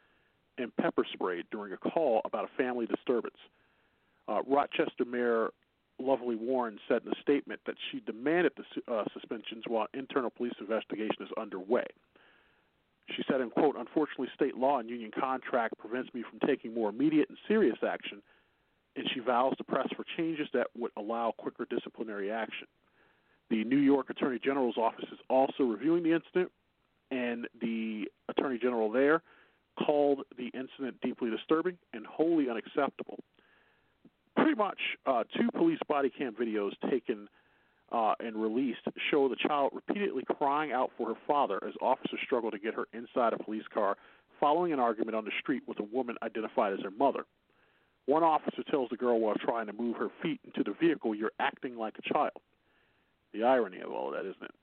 and 0.58 0.74
pepper 0.76 1.04
sprayed 1.12 1.46
during 1.50 1.72
a 1.72 1.76
call 1.76 2.20
about 2.24 2.44
a 2.44 2.56
family 2.56 2.86
disturbance. 2.86 3.36
Uh, 4.28 4.40
Rochester 4.46 5.04
Mayor 5.04 5.50
Lovely 5.98 6.36
Warren 6.36 6.78
said 6.88 7.02
in 7.04 7.12
a 7.12 7.20
statement 7.20 7.60
that 7.66 7.76
she 7.90 8.00
demanded 8.00 8.52
the 8.56 8.92
uh, 8.92 9.04
suspensions 9.12 9.64
while 9.66 9.86
internal 9.94 10.30
police 10.30 10.54
investigation 10.60 11.22
is 11.22 11.28
underway. 11.38 11.86
She 13.16 13.22
said, 13.28 13.40
in 13.40 13.50
quote, 13.50 13.76
unfortunately, 13.76 14.28
state 14.34 14.56
law 14.56 14.78
and 14.78 14.88
union 14.88 15.10
contract 15.18 15.78
prevents 15.78 16.12
me 16.14 16.22
from 16.28 16.38
taking 16.46 16.72
more 16.72 16.88
immediate 16.88 17.28
and 17.28 17.38
serious 17.48 17.78
action, 17.86 18.22
and 18.96 19.08
she 19.12 19.20
vows 19.20 19.56
to 19.58 19.64
press 19.64 19.88
for 19.96 20.04
changes 20.16 20.48
that 20.54 20.68
would 20.76 20.92
allow 20.96 21.32
quicker 21.36 21.66
disciplinary 21.68 22.30
action. 22.30 22.66
The 23.50 23.64
New 23.64 23.78
York 23.78 24.08
Attorney 24.08 24.38
General's 24.38 24.78
office 24.78 25.08
is 25.12 25.18
also 25.28 25.64
reviewing 25.64 26.04
the 26.04 26.12
incident, 26.12 26.50
and 27.10 27.48
the 27.60 28.10
Attorney 28.28 28.58
General 28.58 28.90
there 28.90 29.22
called 29.78 30.20
the 30.36 30.50
incident 30.54 31.00
deeply 31.02 31.30
disturbing 31.30 31.76
and 31.92 32.06
wholly 32.06 32.48
unacceptable. 32.48 33.18
Pretty 34.36 34.54
much, 34.54 34.78
uh, 35.06 35.24
two 35.36 35.50
police 35.54 35.78
body 35.88 36.10
cam 36.10 36.34
videos 36.34 36.72
taken 36.90 37.28
uh, 37.90 38.14
and 38.20 38.36
released 38.36 38.80
show 39.10 39.28
the 39.28 39.36
child 39.36 39.72
repeatedly 39.74 40.24
crying 40.38 40.72
out 40.72 40.90
for 40.96 41.08
her 41.08 41.20
father 41.26 41.58
as 41.66 41.74
officers 41.82 42.20
struggle 42.24 42.50
to 42.50 42.58
get 42.58 42.74
her 42.74 42.86
inside 42.92 43.34
a 43.34 43.42
police 43.42 43.64
car 43.72 43.96
following 44.40 44.72
an 44.72 44.80
argument 44.80 45.14
on 45.14 45.24
the 45.24 45.30
street 45.40 45.62
with 45.66 45.78
a 45.78 45.84
woman 45.84 46.16
identified 46.22 46.72
as 46.72 46.80
her 46.82 46.90
mother. 46.90 47.24
One 48.06 48.24
officer 48.24 48.64
tells 48.68 48.90
the 48.90 48.96
girl 48.96 49.20
while 49.20 49.36
trying 49.36 49.66
to 49.66 49.72
move 49.72 49.96
her 49.96 50.08
feet 50.22 50.40
into 50.44 50.64
the 50.64 50.76
vehicle, 50.78 51.14
You're 51.14 51.32
acting 51.38 51.76
like 51.76 51.94
a 51.98 52.12
child. 52.12 52.32
The 53.32 53.44
irony 53.44 53.80
of 53.80 53.92
all 53.92 54.08
of 54.08 54.14
that, 54.14 54.28
isn't 54.28 54.42
it? 54.42 54.54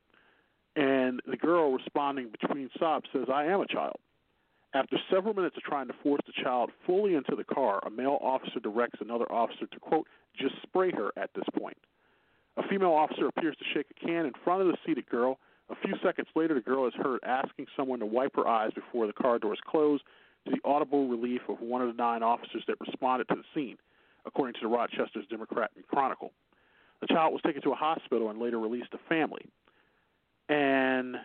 And 0.75 1.21
the 1.25 1.37
girl 1.37 1.71
responding 1.71 2.29
between 2.29 2.69
sobs 2.77 3.07
says, 3.13 3.27
I 3.33 3.45
am 3.45 3.61
a 3.61 3.67
child. 3.67 3.95
After 4.73 4.97
several 5.11 5.33
minutes 5.33 5.57
of 5.57 5.63
trying 5.63 5.87
to 5.87 5.95
force 6.03 6.21
the 6.27 6.43
child 6.43 6.69
fully 6.85 7.15
into 7.15 7.35
the 7.35 7.43
car, 7.43 7.79
a 7.85 7.89
male 7.89 8.19
officer 8.21 8.59
directs 8.59 8.99
another 9.01 9.29
officer 9.31 9.65
to, 9.65 9.79
quote, 9.79 10.07
just 10.39 10.53
spray 10.61 10.91
her 10.91 11.11
at 11.17 11.31
this 11.33 11.45
point. 11.57 11.77
A 12.57 12.67
female 12.67 12.91
officer 12.91 13.27
appears 13.27 13.55
to 13.57 13.65
shake 13.73 13.87
a 13.89 14.05
can 14.05 14.25
in 14.25 14.33
front 14.43 14.61
of 14.61 14.67
the 14.67 14.77
seated 14.85 15.09
girl. 15.09 15.39
A 15.71 15.75
few 15.75 15.95
seconds 16.03 16.27
later, 16.35 16.53
the 16.53 16.61
girl 16.61 16.87
is 16.87 16.93
heard 16.93 17.19
asking 17.23 17.65
someone 17.75 17.99
to 17.99 18.05
wipe 18.05 18.35
her 18.35 18.47
eyes 18.47 18.71
before 18.73 19.07
the 19.07 19.13
car 19.13 19.39
doors 19.39 19.59
close, 19.65 20.01
to 20.45 20.51
the 20.51 20.69
audible 20.69 21.07
relief 21.07 21.41
of 21.49 21.59
one 21.59 21.81
of 21.81 21.87
the 21.87 22.01
nine 22.01 22.23
officers 22.23 22.63
that 22.67 22.79
responded 22.79 23.27
to 23.27 23.35
the 23.35 23.43
scene, 23.53 23.77
according 24.25 24.53
to 24.53 24.59
the 24.61 24.67
Rochester's 24.67 25.25
Democrat 25.29 25.71
Chronicle. 25.87 26.31
The 27.01 27.07
child 27.07 27.33
was 27.33 27.41
taken 27.41 27.61
to 27.63 27.71
a 27.71 27.75
hospital 27.75 28.29
and 28.29 28.39
later 28.39 28.59
released 28.59 28.91
to 28.91 28.99
family. 29.09 29.45
And 30.47 31.17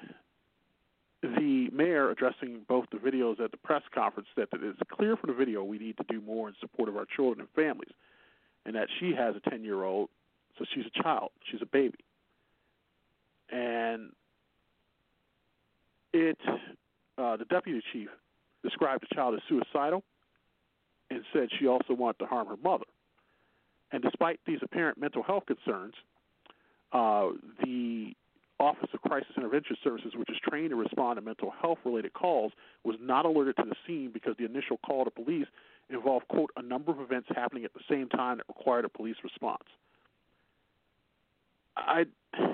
the 1.28 1.68
mayor 1.72 2.10
addressing 2.10 2.60
both 2.68 2.86
the 2.90 2.98
videos 2.98 3.40
at 3.40 3.50
the 3.50 3.56
press 3.56 3.82
conference 3.94 4.28
said 4.34 4.48
that 4.52 4.62
it's 4.62 4.78
clear 4.92 5.16
from 5.16 5.30
the 5.30 5.36
video 5.36 5.64
we 5.64 5.78
need 5.78 5.96
to 5.96 6.04
do 6.08 6.20
more 6.20 6.48
in 6.48 6.54
support 6.60 6.88
of 6.88 6.96
our 6.96 7.06
children 7.16 7.40
and 7.40 7.48
families, 7.54 7.92
and 8.66 8.74
that 8.74 8.88
she 9.00 9.14
has 9.14 9.34
a 9.36 9.50
10 9.50 9.64
year 9.64 9.82
old, 9.84 10.10
so 10.58 10.64
she's 10.74 10.84
a 10.86 11.02
child, 11.02 11.30
she's 11.50 11.62
a 11.62 11.66
baby. 11.66 11.98
And 13.50 14.10
it, 16.12 16.38
uh, 17.18 17.36
the 17.36 17.44
deputy 17.46 17.82
chief 17.92 18.08
described 18.62 19.04
the 19.08 19.14
child 19.14 19.34
as 19.34 19.40
suicidal 19.48 20.02
and 21.10 21.22
said 21.32 21.48
she 21.58 21.66
also 21.66 21.94
wanted 21.94 22.18
to 22.20 22.26
harm 22.26 22.48
her 22.48 22.56
mother. 22.62 22.84
And 23.92 24.02
despite 24.02 24.40
these 24.46 24.58
apparent 24.62 24.98
mental 24.98 25.22
health 25.22 25.44
concerns, 25.46 25.94
uh, 26.92 27.28
the 27.62 28.14
Office 28.60 28.88
of 28.94 29.00
Crisis 29.02 29.30
Intervention 29.36 29.76
Services, 29.82 30.12
which 30.16 30.30
is 30.30 30.36
trained 30.48 30.70
to 30.70 30.76
respond 30.76 31.16
to 31.16 31.22
mental 31.22 31.52
health 31.60 31.78
related 31.84 32.12
calls, 32.12 32.52
was 32.84 32.96
not 33.00 33.26
alerted 33.26 33.56
to 33.56 33.64
the 33.64 33.74
scene 33.86 34.10
because 34.12 34.36
the 34.38 34.44
initial 34.44 34.78
call 34.86 35.04
to 35.04 35.10
police 35.10 35.46
involved, 35.90 36.28
quote, 36.28 36.50
a 36.56 36.62
number 36.62 36.92
of 36.92 37.00
events 37.00 37.28
happening 37.34 37.64
at 37.64 37.74
the 37.74 37.80
same 37.90 38.08
time 38.08 38.38
that 38.38 38.48
required 38.48 38.84
a 38.84 38.88
police 38.88 39.16
response. 39.22 39.64
I. 41.76 42.04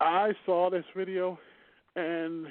I 0.00 0.32
saw 0.46 0.70
this 0.70 0.84
video 0.96 1.38
and 1.96 2.46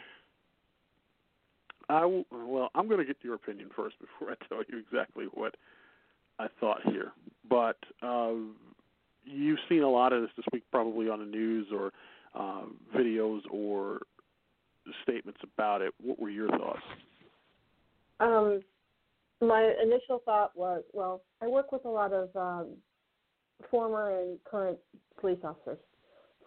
I 1.89 2.05
well, 2.31 2.69
I'm 2.75 2.87
going 2.87 2.99
to 2.99 3.05
get 3.05 3.17
your 3.23 3.35
opinion 3.35 3.69
first 3.75 3.95
before 3.99 4.33
I 4.33 4.35
tell 4.47 4.63
you 4.67 4.77
exactly 4.77 5.25
what 5.33 5.55
I 6.39 6.47
thought 6.59 6.81
here. 6.83 7.13
But 7.49 7.77
uh, 8.01 8.33
you've 9.27 9.60
seen 9.69 9.84
a 9.84 9.89
lot 9.89 10.13
of 10.13 10.22
this 10.22 10.31
this 10.38 10.46
week, 10.51 10.63
probably 10.72 11.10
on 11.10 11.19
the 11.19 11.25
news 11.25 11.67
or 11.74 11.91
uh, 12.36 12.63
videos 12.96 13.41
or 13.51 14.00
statements 15.03 15.39
about 15.43 15.81
it. 15.81 15.93
What 16.01 16.19
were 16.19 16.29
your 16.29 16.50
thoughts? 16.50 16.81
Um, 18.19 18.62
my 19.41 19.74
initial 19.81 20.22
thought 20.25 20.51
was, 20.55 20.84
well, 20.93 21.22
I 21.41 21.48
work 21.48 21.72
with 21.72 21.86
a 21.86 21.89
lot 21.89 22.13
of 22.13 22.36
um, 22.36 22.69
former 23.69 24.19
and 24.19 24.39
current 24.43 24.77
police 25.19 25.39
officers, 25.43 25.77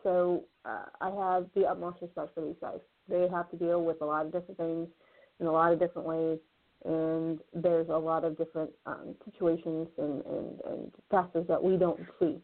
so 0.02 0.44
uh, 0.64 0.86
I 1.00 1.10
have 1.10 1.46
the 1.54 1.66
utmost 1.66 1.98
respect 2.02 2.34
for 2.34 2.40
these 2.44 2.56
guys. 2.60 2.80
They 3.08 3.28
have 3.28 3.50
to 3.50 3.56
deal 3.56 3.84
with 3.84 4.00
a 4.00 4.04
lot 4.04 4.26
of 4.26 4.32
different 4.32 4.56
things 4.56 4.88
in 5.38 5.46
a 5.46 5.52
lot 5.52 5.72
of 5.72 5.78
different 5.78 6.08
ways, 6.08 6.38
and 6.84 7.40
there's 7.54 7.88
a 7.88 7.96
lot 7.96 8.24
of 8.24 8.36
different 8.36 8.70
um, 8.86 9.14
situations 9.24 9.88
and, 9.98 10.24
and, 10.24 10.60
and 10.66 10.92
factors 11.10 11.46
that 11.48 11.62
we 11.62 11.76
don't 11.76 12.00
see, 12.18 12.40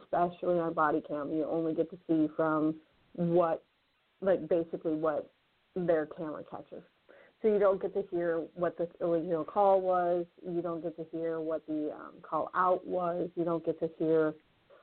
especially 0.00 0.58
on 0.58 0.72
body 0.72 1.02
cam. 1.06 1.32
You 1.32 1.46
only 1.48 1.74
get 1.74 1.90
to 1.90 1.98
see 2.08 2.28
from 2.36 2.76
what, 3.14 3.64
like 4.20 4.48
basically 4.48 4.94
what 4.94 5.30
their 5.74 6.06
camera 6.06 6.44
catches. 6.50 6.82
So 7.40 7.48
you 7.48 7.58
don't 7.58 7.82
get 7.82 7.92
to 7.94 8.04
hear 8.10 8.44
what 8.54 8.78
the 8.78 8.88
original 9.04 9.44
call 9.44 9.80
was. 9.80 10.26
You 10.46 10.62
don't 10.62 10.80
get 10.80 10.96
to 10.96 11.04
hear 11.10 11.40
what 11.40 11.66
the 11.66 11.90
um, 11.92 12.12
call 12.22 12.50
out 12.54 12.86
was. 12.86 13.30
You 13.34 13.44
don't 13.44 13.64
get 13.64 13.80
to 13.80 13.90
hear 13.98 14.34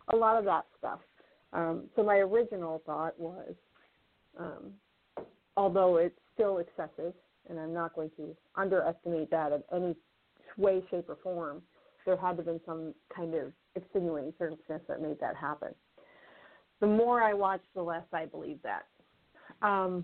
a 0.09 0.15
lot 0.15 0.37
of 0.37 0.45
that 0.45 0.65
stuff. 0.77 0.99
Um, 1.53 1.85
so 1.95 2.03
my 2.03 2.17
original 2.17 2.81
thought 2.85 3.17
was, 3.17 3.53
um, 4.37 4.73
although 5.55 5.97
it's 5.97 6.19
still 6.33 6.57
excessive, 6.57 7.13
and 7.49 7.59
I'm 7.59 7.73
not 7.73 7.95
going 7.95 8.11
to 8.17 8.35
underestimate 8.55 9.31
that 9.31 9.51
in 9.53 9.63
any 9.73 9.95
way, 10.57 10.83
shape, 10.91 11.09
or 11.09 11.17
form. 11.23 11.61
There 12.09 12.17
had 12.17 12.31
to 12.31 12.37
have 12.37 12.45
been 12.47 12.59
some 12.65 12.95
kind 13.15 13.35
of 13.35 13.53
extenuating 13.75 14.33
circumstance 14.39 14.81
that 14.87 14.99
made 14.99 15.19
that 15.19 15.35
happen. 15.35 15.75
The 16.79 16.87
more 16.87 17.21
I 17.21 17.35
watched, 17.35 17.67
the 17.75 17.83
less 17.83 18.01
I 18.11 18.25
believe 18.25 18.57
that. 18.63 18.87
Um, 19.61 20.03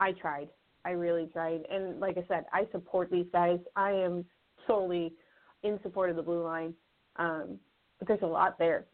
I 0.00 0.12
tried. 0.12 0.48
I 0.86 0.92
really 0.92 1.26
tried. 1.26 1.66
And 1.70 2.00
like 2.00 2.16
I 2.16 2.24
said, 2.28 2.46
I 2.50 2.66
support 2.72 3.10
these 3.10 3.26
guys. 3.30 3.58
I 3.76 3.90
am 3.90 4.24
solely 4.66 5.12
in 5.64 5.78
support 5.82 6.08
of 6.08 6.16
the 6.16 6.22
blue 6.22 6.42
line. 6.42 6.72
Um, 7.16 7.58
but 7.98 8.08
there's 8.08 8.22
a 8.22 8.26
lot 8.26 8.58
there. 8.58 8.86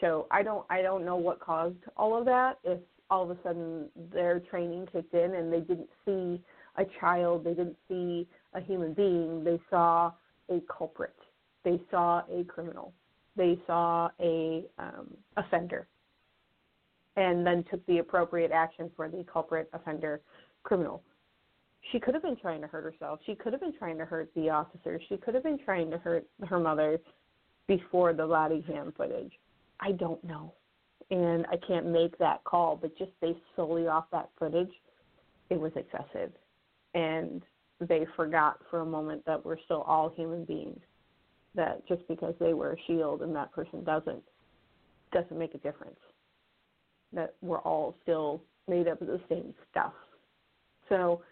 So 0.00 0.28
I 0.30 0.44
don't 0.44 0.64
I 0.70 0.82
don't 0.82 1.04
know 1.04 1.16
what 1.16 1.40
caused 1.40 1.82
all 1.96 2.16
of 2.16 2.24
that. 2.26 2.60
If 2.62 2.78
all 3.10 3.28
of 3.28 3.36
a 3.36 3.42
sudden 3.42 3.88
their 4.12 4.38
training 4.38 4.86
kicked 4.92 5.14
in 5.14 5.34
and 5.34 5.52
they 5.52 5.60
didn't 5.60 5.90
see 6.04 6.40
a 6.76 6.84
child, 7.00 7.42
they 7.42 7.54
didn't 7.54 7.78
see 7.88 8.28
a 8.54 8.60
human 8.60 8.94
being, 8.94 9.42
they 9.42 9.60
saw 9.68 10.12
a 10.48 10.60
culprit, 10.68 11.16
they 11.64 11.80
saw 11.90 12.22
a 12.30 12.44
criminal, 12.44 12.92
they 13.36 13.58
saw 13.66 14.08
a 14.20 14.64
um, 14.78 15.16
offender, 15.36 15.86
and 17.16 17.46
then 17.46 17.64
took 17.70 17.84
the 17.86 17.98
appropriate 17.98 18.50
action 18.52 18.90
for 18.96 19.08
the 19.08 19.24
culprit, 19.30 19.68
offender, 19.72 20.20
criminal. 20.62 21.02
She 21.90 21.98
could 21.98 22.14
have 22.14 22.22
been 22.22 22.36
trying 22.36 22.60
to 22.60 22.66
hurt 22.66 22.84
herself. 22.84 23.20
She 23.26 23.34
could 23.34 23.52
have 23.52 23.60
been 23.60 23.76
trying 23.76 23.98
to 23.98 24.04
hurt 24.04 24.30
the 24.34 24.48
officer. 24.48 25.00
She 25.08 25.16
could 25.16 25.34
have 25.34 25.42
been 25.42 25.58
trying 25.64 25.90
to 25.90 25.98
hurt 25.98 26.24
her 26.48 26.60
mother 26.60 26.98
before 27.66 28.12
the 28.12 28.62
cam 28.66 28.92
footage. 28.96 29.32
I 29.80 29.92
don't 29.92 30.22
know. 30.22 30.54
And 31.10 31.44
I 31.50 31.56
can't 31.66 31.86
make 31.86 32.16
that 32.18 32.44
call, 32.44 32.76
but 32.80 32.96
just 32.96 33.10
based 33.20 33.40
solely 33.56 33.88
off 33.88 34.04
that 34.12 34.30
footage, 34.38 34.70
it 35.50 35.60
was 35.60 35.72
excessive 35.74 36.32
and 36.94 37.42
they 37.80 38.06
forgot 38.16 38.58
for 38.70 38.80
a 38.80 38.86
moment 38.86 39.24
that 39.26 39.44
we're 39.44 39.58
still 39.64 39.82
all 39.82 40.12
human 40.14 40.44
beings. 40.44 40.80
That 41.54 41.86
just 41.86 42.06
because 42.08 42.34
they 42.40 42.54
wear 42.54 42.72
a 42.72 42.76
shield 42.86 43.22
and 43.22 43.34
that 43.36 43.52
person 43.52 43.84
doesn't 43.84 44.22
doesn't 45.12 45.38
make 45.38 45.54
a 45.54 45.58
difference. 45.58 45.98
That 47.12 47.34
we're 47.42 47.60
all 47.60 47.94
still 48.02 48.42
made 48.68 48.88
up 48.88 49.00
of 49.02 49.08
the 49.08 49.20
same 49.28 49.54
stuff. 49.70 49.92
So 50.88 51.22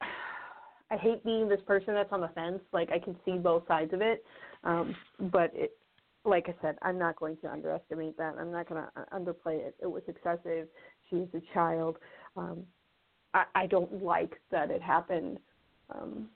I 0.90 0.96
hate 0.96 1.24
being 1.24 1.48
this 1.48 1.60
person 1.66 1.94
that's 1.94 2.12
on 2.12 2.20
the 2.20 2.28
fence. 2.28 2.60
Like 2.72 2.90
I 2.90 2.98
can 2.98 3.16
see 3.24 3.38
both 3.38 3.66
sides 3.68 3.92
of 3.92 4.00
it, 4.00 4.24
um, 4.64 4.94
but 5.30 5.50
it, 5.54 5.76
like 6.24 6.48
I 6.48 6.54
said, 6.62 6.76
I'm 6.82 6.98
not 6.98 7.16
going 7.16 7.36
to 7.38 7.50
underestimate 7.50 8.16
that. 8.18 8.34
I'm 8.38 8.52
not 8.52 8.68
going 8.68 8.82
to 8.82 9.16
underplay 9.16 9.58
it. 9.58 9.74
It 9.80 9.90
was 9.90 10.02
excessive. 10.06 10.68
She 11.10 11.16
is 11.16 11.28
a 11.34 11.40
child. 11.52 11.96
Um, 12.36 12.62
I, 13.34 13.44
I 13.54 13.66
don't 13.66 14.02
like 14.02 14.34
that 14.50 14.70
it 14.70 14.80
happened. 14.80 15.38
Um, 15.90 16.28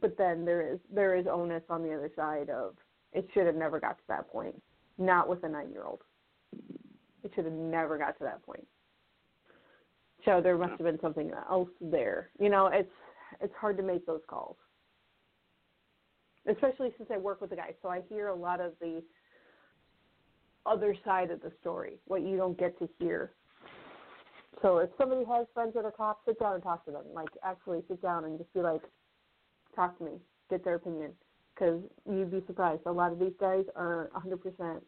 but 0.00 0.16
then 0.16 0.44
there 0.44 0.72
is 0.72 0.78
there 0.92 1.16
is 1.16 1.26
onus 1.26 1.62
on 1.68 1.82
the 1.82 1.92
other 1.92 2.10
side 2.14 2.50
of 2.50 2.74
it 3.12 3.28
should 3.34 3.46
have 3.46 3.56
never 3.56 3.78
got 3.78 3.98
to 3.98 4.04
that 4.08 4.30
point. 4.30 4.60
Not 4.98 5.28
with 5.28 5.42
a 5.44 5.48
nine 5.48 5.70
year 5.70 5.84
old. 5.84 6.00
It 7.24 7.32
should 7.34 7.44
have 7.44 7.54
never 7.54 7.98
got 7.98 8.18
to 8.18 8.24
that 8.24 8.42
point. 8.44 8.66
So 10.24 10.40
there 10.40 10.56
must 10.56 10.72
have 10.72 10.82
been 10.82 11.00
something 11.00 11.32
else 11.50 11.68
there. 11.80 12.30
You 12.38 12.48
know, 12.48 12.66
it's 12.66 12.92
it's 13.40 13.54
hard 13.60 13.76
to 13.78 13.82
make 13.82 14.06
those 14.06 14.22
calls. 14.28 14.56
Especially 16.48 16.92
since 16.96 17.08
I 17.12 17.18
work 17.18 17.40
with 17.40 17.50
the 17.50 17.56
guys, 17.56 17.74
so 17.82 17.88
I 17.88 18.02
hear 18.08 18.28
a 18.28 18.34
lot 18.34 18.60
of 18.60 18.72
the 18.80 19.02
other 20.66 20.96
side 21.04 21.30
of 21.30 21.40
the 21.40 21.52
story, 21.60 21.98
what 22.06 22.22
you 22.22 22.36
don't 22.36 22.58
get 22.58 22.78
to 22.78 22.88
hear 22.98 23.32
so 24.62 24.78
if 24.78 24.90
somebody 24.96 25.24
has 25.24 25.46
friends 25.52 25.74
that 25.74 25.84
are 25.84 25.90
cops, 25.90 26.24
sit 26.24 26.38
down 26.38 26.54
and 26.54 26.62
talk 26.62 26.84
to 26.84 26.92
them. 26.92 27.04
Like 27.12 27.28
actually 27.42 27.82
sit 27.88 28.00
down 28.00 28.24
and 28.24 28.38
just 28.38 28.52
be 28.54 28.60
like, 28.60 28.82
talk 29.74 29.96
to 29.98 30.04
me, 30.04 30.12
get 30.50 30.64
their 30.64 30.74
opinion, 30.74 31.12
because 31.54 31.80
you'd 32.08 32.30
be 32.30 32.42
surprised. 32.46 32.82
A 32.86 32.92
lot 32.92 33.12
of 33.12 33.18
these 33.18 33.32
guys 33.40 33.64
are 33.76 34.10
100% 34.16 34.80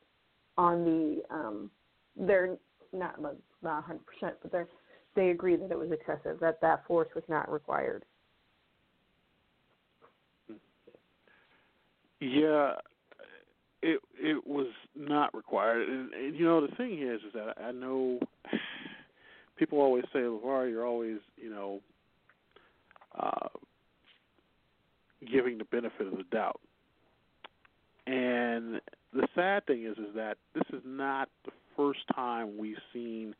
on 0.56 0.84
the 0.84 1.22
um, 1.34 1.70
they're 2.16 2.56
not 2.92 3.20
not 3.62 3.84
100%, 3.88 3.98
but 4.20 4.52
they're 4.52 4.68
they 5.16 5.30
agree 5.30 5.56
that 5.56 5.70
it 5.70 5.78
was 5.78 5.92
excessive, 5.92 6.40
that 6.40 6.60
that 6.60 6.84
force 6.86 7.08
was 7.14 7.24
not 7.28 7.50
required. 7.50 8.04
Yeah, 12.20 12.72
it 13.82 14.00
it 14.18 14.46
was 14.46 14.68
not 14.96 15.34
required, 15.34 15.88
and, 15.88 16.12
and 16.12 16.34
you 16.36 16.44
know 16.44 16.66
the 16.66 16.74
thing 16.76 17.02
is, 17.02 17.20
is 17.22 17.32
that 17.34 17.54
I 17.62 17.72
know 17.72 18.18
people 19.56 19.80
always 19.80 20.04
say, 20.12 20.20
LeVar, 20.20 20.70
you're 20.70 20.86
always, 20.86 21.18
you 21.36 21.50
know, 21.50 21.80
uh, 23.18 23.48
giving 25.30 25.58
the 25.58 25.64
benefit 25.64 26.06
of 26.06 26.16
the 26.16 26.24
doubt. 26.30 26.60
And 28.06 28.80
the 29.12 29.26
sad 29.34 29.66
thing 29.66 29.84
is, 29.84 29.96
is 29.98 30.14
that 30.16 30.36
this 30.54 30.64
is 30.72 30.82
not 30.84 31.28
the 31.44 31.52
first 31.76 32.00
time 32.14 32.58
we've 32.58 32.76
seen 32.92 33.34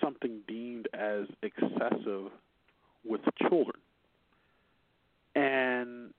something 0.00 0.40
deemed 0.46 0.88
as 0.94 1.26
excessive 1.42 2.30
with 3.04 3.20
children. 3.48 3.76
And 5.34 6.12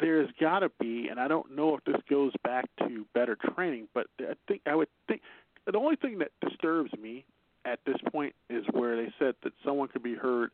there's 0.00 0.28
got 0.40 0.60
to 0.60 0.70
be, 0.80 1.08
and 1.08 1.18
I 1.18 1.28
don't 1.28 1.54
know 1.56 1.76
if 1.76 1.84
this 1.84 2.00
goes 2.08 2.32
back 2.42 2.66
to 2.80 3.06
better 3.14 3.36
training, 3.54 3.88
but 3.94 4.06
I 4.20 4.34
think 4.48 4.62
I 4.66 4.74
would 4.74 4.88
think 5.08 5.22
the 5.66 5.78
only 5.78 5.96
thing 5.96 6.18
that 6.18 6.30
disturbs 6.46 6.90
me 7.00 7.24
at 7.64 7.80
this 7.86 7.96
point 8.12 8.34
is 8.50 8.64
where 8.72 8.96
they 8.96 9.12
said 9.18 9.34
that 9.42 9.52
someone 9.64 9.88
could 9.88 10.02
be 10.02 10.14
heard 10.14 10.50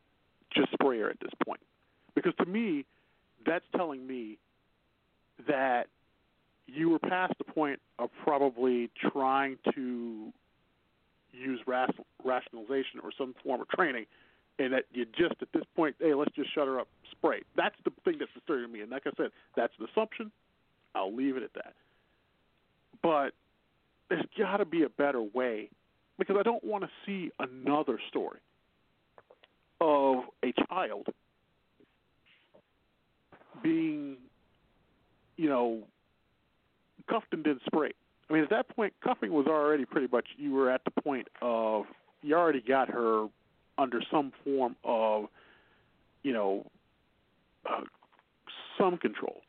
just 0.55 0.71
spray 0.73 0.99
her 0.99 1.09
at 1.09 1.19
this 1.19 1.31
point. 1.45 1.59
Because 2.15 2.33
to 2.39 2.45
me, 2.45 2.85
that's 3.45 3.65
telling 3.75 4.05
me 4.05 4.37
that 5.47 5.87
you 6.67 6.89
were 6.89 6.99
past 6.99 7.33
the 7.37 7.43
point 7.43 7.79
of 7.99 8.09
probably 8.23 8.89
trying 9.11 9.57
to 9.73 10.31
use 11.33 11.59
rationalization 11.65 12.99
or 13.03 13.11
some 13.17 13.33
form 13.43 13.61
of 13.61 13.69
training, 13.69 14.05
and 14.59 14.73
that 14.73 14.83
you 14.93 15.05
just 15.05 15.35
at 15.41 15.47
this 15.53 15.63
point, 15.75 15.95
hey, 15.99 16.13
let's 16.13 16.33
just 16.35 16.53
shut 16.53 16.67
her 16.67 16.79
up, 16.79 16.87
spray. 17.11 17.41
That's 17.55 17.75
the 17.83 17.91
thing 18.03 18.17
that's 18.19 18.31
disturbing 18.33 18.71
me. 18.71 18.81
And 18.81 18.91
like 18.91 19.03
I 19.05 19.11
said, 19.17 19.31
that's 19.55 19.73
an 19.79 19.87
assumption. 19.91 20.31
I'll 20.93 21.15
leave 21.15 21.37
it 21.37 21.43
at 21.43 21.53
that. 21.55 21.73
But 23.01 23.31
there's 24.09 24.25
got 24.37 24.57
to 24.57 24.65
be 24.65 24.83
a 24.83 24.89
better 24.89 25.21
way 25.21 25.69
because 26.19 26.35
I 26.39 26.43
don't 26.43 26.63
want 26.63 26.83
to 26.83 26.89
see 27.05 27.31
another 27.39 27.99
story 28.09 28.39
of 29.79 30.25
a 30.43 30.53
child 30.67 31.07
being, 33.63 34.17
you 35.37 35.49
know, 35.49 35.83
cuffed 37.09 37.33
and 37.33 37.43
then 37.43 37.59
sprayed. 37.65 37.93
I 38.29 38.33
mean, 38.33 38.43
at 38.43 38.49
that 38.49 38.73
point, 38.75 38.93
cuffing 39.03 39.33
was 39.33 39.47
already 39.47 39.85
pretty 39.85 40.07
much 40.11 40.25
you 40.37 40.53
were 40.53 40.71
at 40.71 40.81
the 40.85 41.01
point 41.01 41.27
of 41.41 41.85
you 42.21 42.35
already 42.35 42.61
got 42.61 42.89
her 42.89 43.27
under 43.77 44.01
some 44.11 44.31
form 44.43 44.75
of, 44.83 45.25
you 46.23 46.33
know, 46.33 46.65
uh, 47.69 47.81
some 48.77 48.97
control. 48.97 49.41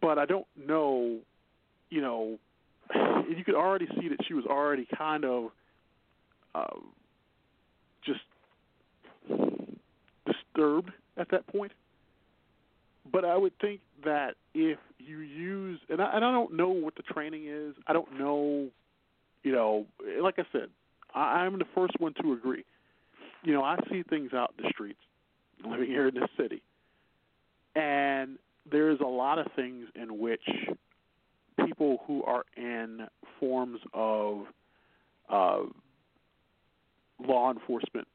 But 0.00 0.18
I 0.18 0.26
don't 0.26 0.46
know, 0.56 1.18
you 1.88 2.00
know, 2.00 2.38
you 2.94 3.44
could 3.44 3.54
already 3.54 3.86
see 3.98 4.08
that 4.08 4.18
she 4.26 4.34
was 4.34 4.44
already 4.44 4.86
kind 4.96 5.24
of 5.24 5.50
uh, 6.54 6.66
just 8.04 8.20
disturbed 10.26 10.90
at 11.16 11.30
that 11.30 11.46
point. 11.46 11.72
But 13.12 13.24
I 13.24 13.36
would 13.36 13.52
think 13.60 13.80
that 14.04 14.34
if 14.54 14.78
you 14.98 15.18
use, 15.18 15.80
and 15.88 16.00
I, 16.00 16.14
and 16.14 16.24
I 16.24 16.30
don't 16.30 16.54
know 16.54 16.70
what 16.70 16.94
the 16.94 17.02
training 17.02 17.46
is, 17.46 17.74
I 17.86 17.92
don't 17.92 18.18
know, 18.18 18.68
you 19.42 19.52
know, 19.52 19.86
like 20.20 20.38
I 20.38 20.44
said, 20.52 20.68
I, 21.14 21.20
I'm 21.40 21.58
the 21.58 21.64
first 21.74 21.94
one 21.98 22.14
to 22.22 22.32
agree. 22.32 22.64
You 23.42 23.52
know, 23.52 23.62
I 23.62 23.78
see 23.90 24.02
things 24.02 24.32
out 24.34 24.54
in 24.58 24.64
the 24.64 24.70
streets, 24.70 25.00
living 25.64 25.88
here 25.88 26.08
in 26.08 26.14
this 26.14 26.28
city, 26.36 26.62
and 27.74 28.38
there's 28.70 29.00
a 29.00 29.06
lot 29.06 29.38
of 29.38 29.46
things 29.56 29.86
in 29.94 30.18
which 30.18 30.42
people 31.64 32.02
who 32.06 32.22
are 32.24 32.44
in 32.56 33.06
forms 33.38 33.80
of 33.94 34.42
uh, 35.30 35.60
law 37.26 37.50
enforcement 37.50 38.06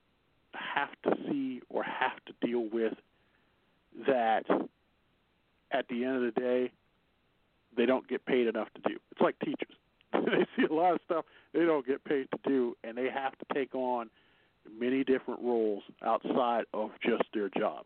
have 0.54 0.90
to 1.04 1.16
see 1.28 1.62
or 1.70 1.84
have 1.84 2.18
to 2.26 2.48
deal 2.48 2.68
with 2.72 2.94
that 4.08 4.46
at 5.78 5.88
the 5.88 6.04
end 6.04 6.16
of 6.16 6.34
the 6.34 6.40
day 6.40 6.72
they 7.76 7.86
don't 7.86 8.08
get 8.08 8.26
paid 8.26 8.48
enough 8.48 8.70
to 8.76 8.90
do. 8.90 8.98
It's 9.12 9.22
like 9.22 9.38
teachers. 9.40 9.76
they 10.14 10.46
see 10.56 10.66
a 10.70 10.74
lot 10.74 10.94
of 10.94 11.02
stuff 11.06 11.26
they 11.54 11.66
don't 11.66 11.86
get 11.86 12.04
paid 12.04 12.28
to 12.32 12.50
do 12.50 12.76
and 12.84 12.98
they 12.98 13.10
have 13.10 13.34
to 13.38 13.46
take 13.54 13.76
on 13.76 14.10
many 14.80 15.04
different 15.04 15.42
roles 15.42 15.84
outside 16.04 16.66
of 16.74 16.92
just 17.06 17.24
their 17.34 17.50
job. 17.50 17.86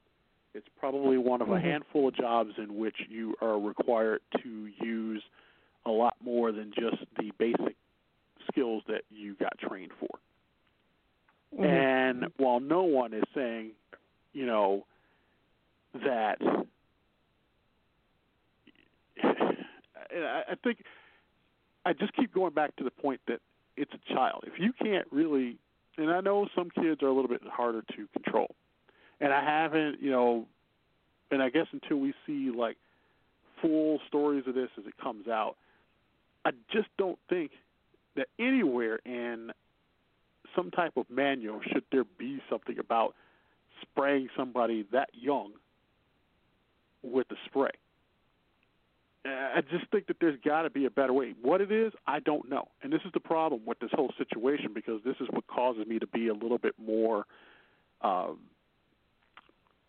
It's 0.54 0.68
probably 0.80 1.18
one 1.18 1.42
of 1.42 1.50
a 1.50 1.54
mm-hmm. 1.54 1.66
handful 1.66 2.08
of 2.08 2.16
jobs 2.16 2.52
in 2.58 2.78
which 2.78 2.96
you 3.08 3.36
are 3.42 3.60
required 3.60 4.22
to 4.44 4.70
use 4.82 5.24
a 5.86 5.92
lot 5.92 6.16
more 6.24 6.52
than 6.52 6.72
just 6.74 6.98
the 7.18 7.32
basic 7.38 7.76
skills 8.52 8.84
that 8.88 9.02
you 9.10 9.36
got 9.36 9.58
trained 9.60 9.92
for. 10.00 10.20
Mm-hmm. 11.56 11.64
And 11.64 12.26
while 12.38 12.60
no 12.60 12.84
one 12.84 13.14
is 13.14 13.24
saying, 13.36 13.72
you 14.34 14.46
know, 14.46 14.86
that 15.94 16.38
I 20.12 20.56
think 20.64 20.84
I 21.86 21.94
just 21.94 22.14
keep 22.14 22.34
going 22.34 22.54
back 22.54 22.76
to 22.78 22.84
the 22.84 22.92
point 22.92 23.22
that 23.28 23.40
it's 23.78 23.92
a 23.94 24.14
child. 24.14 24.44
If 24.48 24.60
you 24.60 24.74
can't 24.74 25.08
really, 25.12 25.58
and 25.98 26.12
I 26.12 26.22
know 26.22 26.48
some 26.56 26.70
kids 26.70 27.02
are 27.04 27.08
a 27.08 27.14
little 27.14 27.30
bit 27.30 27.42
harder 27.46 27.82
to 27.82 28.08
control, 28.14 28.56
and 29.22 29.32
I 29.34 29.44
haven't, 29.44 30.02
you 30.02 30.12
know, 30.12 30.46
and 31.32 31.42
I 31.42 31.50
guess 31.50 31.68
until 31.72 31.98
we 31.98 32.14
see 32.26 32.52
like 32.56 32.78
full 33.62 34.00
stories 34.08 34.44
of 34.48 34.56
this 34.56 34.70
as 34.78 34.86
it 34.86 34.98
comes 35.02 35.28
out, 35.28 35.56
I 36.46 36.52
just 36.72 36.88
don't 36.98 37.20
think 37.30 37.52
that 38.16 38.28
anywhere 38.40 39.00
in 39.06 39.52
some 40.56 40.72
type 40.72 40.98
of 40.98 41.06
manual 41.10 41.62
should 41.72 41.84
there 41.92 42.06
be 42.18 42.42
something 42.50 42.80
about 42.80 43.14
spraying 43.82 44.30
somebody 44.36 44.86
that 44.92 45.10
young 45.14 45.52
with 47.04 47.28
the 47.30 47.36
spray. 47.46 47.72
I 49.26 49.62
just 49.70 49.90
think 49.92 50.08
that 50.08 50.18
there's 50.22 50.40
got 50.46 50.62
to 50.62 50.70
be 50.70 50.86
a 50.86 50.90
better 50.90 51.12
way. 51.12 51.34
What 51.42 51.60
it 51.60 51.72
is, 51.72 51.92
I 52.08 52.20
don't 52.20 52.50
know. 52.50 52.70
And 52.82 52.92
this 52.92 53.02
is 53.06 53.12
the 53.14 53.20
problem 53.20 53.62
with 53.66 53.80
this 53.80 53.90
whole 53.94 54.14
situation 54.18 54.72
because 54.74 55.02
this 55.04 55.16
is 55.20 55.28
what 55.32 55.46
causes 55.48 55.86
me 55.88 56.00
to 56.00 56.08
be 56.08 56.30
a 56.30 56.34
little 56.34 56.58
bit 56.58 56.74
more 56.84 57.26
um, 58.02 58.40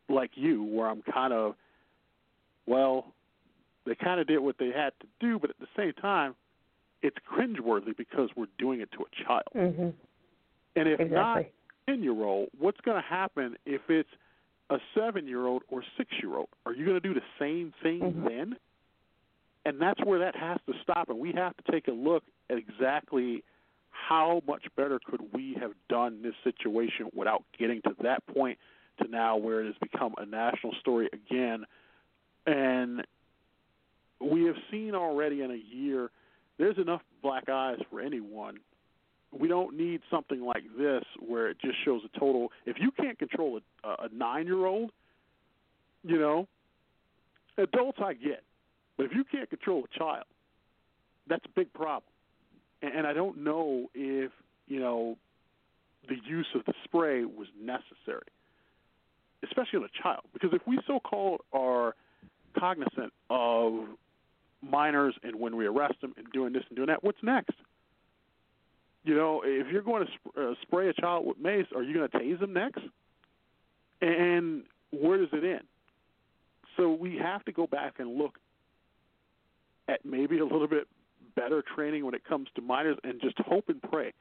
like 0.09 0.33
you, 0.35 0.65
where 0.65 0.89
I'm 0.89 1.03
kind 1.03 1.33
of, 1.33 1.55
well, 2.67 3.07
they 3.87 3.95
kind 3.95 4.21
of 4.21 4.27
did 4.27 4.41
what 4.41 4.57
they 4.59 4.71
had 4.75 4.93
to 5.01 5.07
do, 5.21 5.39
but 5.39 5.51
at 5.51 5.59
the 5.61 5.69
same 5.77 5.93
time, 5.93 6.35
it's 7.03 7.17
cringeworthy 7.33 7.97
because 7.97 8.31
we're 8.37 8.47
doing 8.59 8.81
it 8.81 8.91
to 8.93 8.99
a 8.99 9.25
child. 9.25 9.43
Mm-hmm. 9.57 9.91
And 10.77 10.89
if 10.89 11.01
exactly. 11.01 11.11
not 11.11 11.45
ten 11.89 12.03
year 12.03 12.23
old, 12.23 12.49
what's 12.59 12.81
going 12.81 13.01
to 13.01 13.09
happen 13.09 13.57
if 13.65 13.83
it's 13.89 14.11
a 14.71 14.79
seven 14.95 15.27
year 15.27 15.47
old 15.47 15.63
or 15.71 15.83
six 15.97 16.11
year 16.23 16.37
old? 16.37 16.49
Are 16.67 16.73
you 16.73 16.85
going 16.85 17.01
to 17.01 17.09
do 17.09 17.15
the 17.15 17.23
same 17.39 17.73
thing 17.83 18.01
mm-hmm. 18.01 18.29
then? 18.29 18.57
And 19.65 19.81
that's 19.81 20.03
where 20.05 20.21
that 20.21 20.37
has 20.37 20.59
to 20.67 20.73
stop, 20.83 21.11
and 21.11 21.19
we 21.19 21.33
have 21.33 21.55
to 21.57 21.73
take 21.73 21.89
a 21.89 21.93
look 21.93 22.23
at 22.49 22.57
exactly 22.57 23.45
how 23.91 24.43
much 24.47 24.65
better 24.77 24.99
could 25.05 25.21
we 25.35 25.57
have 25.61 25.73
done 25.89 26.23
this 26.23 26.35
situation 26.43 27.11
without 27.15 27.45
getting 27.59 27.83
to 27.83 27.95
that 28.03 28.27
point 28.27 28.59
to 29.03 29.09
now 29.09 29.37
where 29.37 29.63
it 29.63 29.67
has 29.67 29.75
become 29.81 30.15
a 30.17 30.25
national 30.25 30.75
story 30.81 31.11
again. 31.13 31.67
And 32.47 33.05
we 34.21 34.45
have 34.45 34.57
seen 34.71 34.95
already 34.95 35.43
in 35.43 35.51
a 35.51 35.77
year 35.77 36.11
there's 36.61 36.77
enough 36.77 37.01
black 37.23 37.49
eyes 37.49 37.79
for 37.91 38.01
anyone. 38.01 38.59
We 39.33 39.49
don't 39.49 39.79
need 39.79 40.03
something 40.11 40.43
like 40.43 40.65
this 40.77 41.03
where 41.19 41.49
it 41.49 41.57
just 41.59 41.77
shows 41.85 42.03
a 42.05 42.19
total. 42.19 42.53
If 42.67 42.77
you 42.79 42.91
can't 42.91 43.19
control 43.19 43.61
a, 43.83 43.89
a 43.89 44.09
nine 44.13 44.45
year 44.45 44.67
old, 44.67 44.91
you 46.05 46.19
know, 46.19 46.47
adults 47.57 47.99
I 48.05 48.13
get, 48.13 48.43
but 49.01 49.07
if 49.07 49.15
you 49.15 49.25
can't 49.25 49.49
control 49.49 49.83
a 49.83 49.99
child, 49.99 50.27
that's 51.27 51.47
a 51.47 51.49
big 51.57 51.73
problem. 51.73 52.03
And, 52.83 52.95
and 52.95 53.07
I 53.07 53.15
don't 53.15 53.43
know 53.43 53.89
if 53.95 54.31
you 54.69 54.79
know 54.79 55.17
the 56.07 56.17
use 56.23 56.49
of 56.55 56.67
the 56.67 56.75
spray 56.85 57.25
was 57.25 57.49
necessary, 57.59 58.29
especially 59.43 59.79
on 59.79 59.85
a 59.85 60.03
child, 60.03 60.25
because 60.35 60.51
if 60.53 60.61
we 60.67 60.79
so-called 60.87 61.41
are 61.51 61.95
cognizant 62.59 63.15
of 63.31 63.87
minors 64.61 65.15
and 65.23 65.35
when 65.41 65.57
we 65.57 65.65
arrest 65.65 65.95
them 66.03 66.13
and 66.19 66.27
doing 66.35 66.53
this 66.53 66.65
and 66.69 66.77
doing 66.77 66.89
that, 66.89 67.03
what's 67.03 67.23
next? 67.23 67.55
You 69.05 69.15
know, 69.15 69.41
if 69.43 69.69
you're 69.73 69.81
going 69.81 70.05
to 70.05 70.13
sp- 70.13 70.37
uh, 70.39 70.53
spray 70.61 70.91
a 70.91 70.93
child 70.93 71.25
with 71.27 71.39
mace, 71.39 71.65
are 71.75 71.83
you 71.83 71.95
going 71.95 72.07
to 72.07 72.19
tase 72.19 72.39
them 72.39 72.53
next? 72.53 72.83
And 74.03 74.65
where 74.91 75.17
does 75.17 75.31
it 75.33 75.43
end? 75.43 75.65
So 76.77 76.93
we 76.93 77.17
have 77.17 77.43
to 77.47 77.53
go 77.53 77.67
back 77.67 77.95
and 77.99 78.19
look 78.19 78.35
at 79.91 80.05
maybe 80.05 80.39
a 80.39 80.45
little 80.45 80.69
bit 80.69 80.87
better 81.35 81.63
training 81.75 82.05
when 82.05 82.15
it 82.15 82.25
comes 82.25 82.49
to 82.55 82.63
minors 82.63 82.97
and 83.05 83.21
just 83.21 83.39
hope 83.39 83.69
and 83.69 83.83
pray 83.83 84.13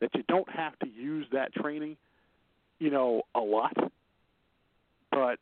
that 0.00 0.10
you 0.14 0.22
don't 0.28 0.48
have 0.50 0.78
to 0.80 0.88
use 0.88 1.26
that 1.32 1.52
training, 1.54 1.96
you 2.78 2.90
know, 2.90 3.22
a 3.34 3.40
lot. 3.40 3.76
But 5.10 5.38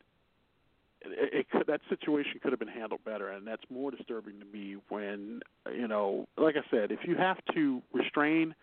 it, 1.01 1.35
it 1.35 1.51
could, 1.51 1.67
that 1.67 1.81
situation 1.89 2.41
could 2.43 2.53
have 2.53 2.59
been 2.59 2.69
handled 2.69 3.01
better, 3.05 3.31
and 3.31 3.47
that's 3.47 3.63
more 3.71 3.91
disturbing 3.91 4.39
to 4.41 4.47
me 4.47 4.77
when 4.89 5.41
you 5.75 5.89
know, 5.89 6.27
like 6.37 6.57
I 6.57 6.69
said, 6.71 6.93
if 6.93 7.01
you 7.05 7.17
have 7.17 7.39
to 7.55 7.83
restrain 7.93 8.55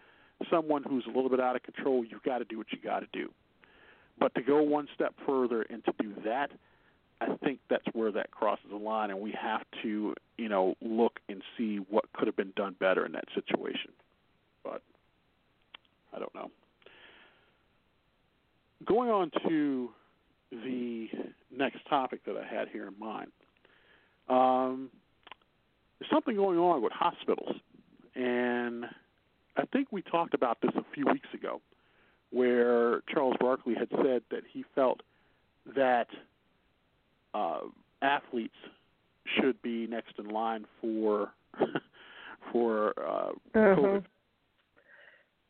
someone 0.50 0.84
who's 0.84 1.06
a 1.06 1.10
little 1.10 1.30
bit 1.30 1.40
out 1.40 1.56
of 1.56 1.64
control, 1.64 2.06
you've 2.06 2.24
got 2.24 2.40
to 2.40 2.46
do 2.46 2.58
what 2.58 2.68
you 2.72 2.78
got 2.82 3.00
to 3.00 3.08
do. 3.12 3.30
But 4.20 4.36
to 4.36 4.42
go 4.42 4.62
one 4.62 4.88
step 4.94 5.14
further 5.26 5.64
and 5.64 5.84
to 5.86 5.94
do 6.00 6.14
that, 6.26 6.52
I 7.22 7.36
think 7.44 7.60
that's 7.70 7.86
where 7.94 8.12
that 8.14 8.32
crosses 8.32 8.66
the 8.70 8.78
line, 8.78 9.10
and 9.10 9.20
we 9.20 9.32
have 9.32 9.62
to, 9.84 10.14
you 10.38 10.50
know, 10.50 10.76
look 10.82 11.20
and 11.28 11.42
see 11.58 11.78
what 11.90 12.06
could 12.14 12.28
have 12.28 12.36
been 12.38 12.54
done 12.56 12.76
better 12.80 13.06
in 13.06 13.12
that 13.12 13.26
situation. 13.36 13.92
But 14.64 14.82
I 16.16 16.20
don't 16.20 16.34
know. 16.34 16.50
Going 18.86 19.10
on 19.10 19.32
to 19.48 19.90
the 20.52 21.10
next 21.56 21.80
topic 21.90 22.24
that 22.26 22.36
I 22.38 22.46
had 22.46 22.70
here 22.70 22.88
in 22.88 22.98
mind. 22.98 23.32
Um, 24.30 24.90
there's 26.00 26.10
something 26.10 26.36
going 26.36 26.58
on 26.58 26.82
with 26.82 26.94
hospitals, 26.94 27.56
and 28.16 28.86
I 29.58 29.66
think 29.74 29.90
we 29.92 30.02
talked 30.02 30.34
about 30.34 30.62
this 30.62 30.72
a 30.76 30.86
few 30.94 31.06
weeks 31.06 31.28
ago, 31.34 31.60
where 32.30 33.02
Charles 33.12 33.36
Barkley 33.40 33.76
had 33.76 33.90
said 34.04 34.22
that 34.32 34.44
he 34.50 34.64
felt 34.76 35.02
that 35.76 36.08
uh, 37.34 37.62
athletes 38.02 38.56
should 39.40 39.62
be 39.62 39.88
next 39.88 40.14
in 40.18 40.30
line 40.30 40.66
for 40.82 41.32
for 42.52 42.94
uh, 43.00 43.32
Mm-hmm. 43.56 43.82
COVID. 43.82 44.06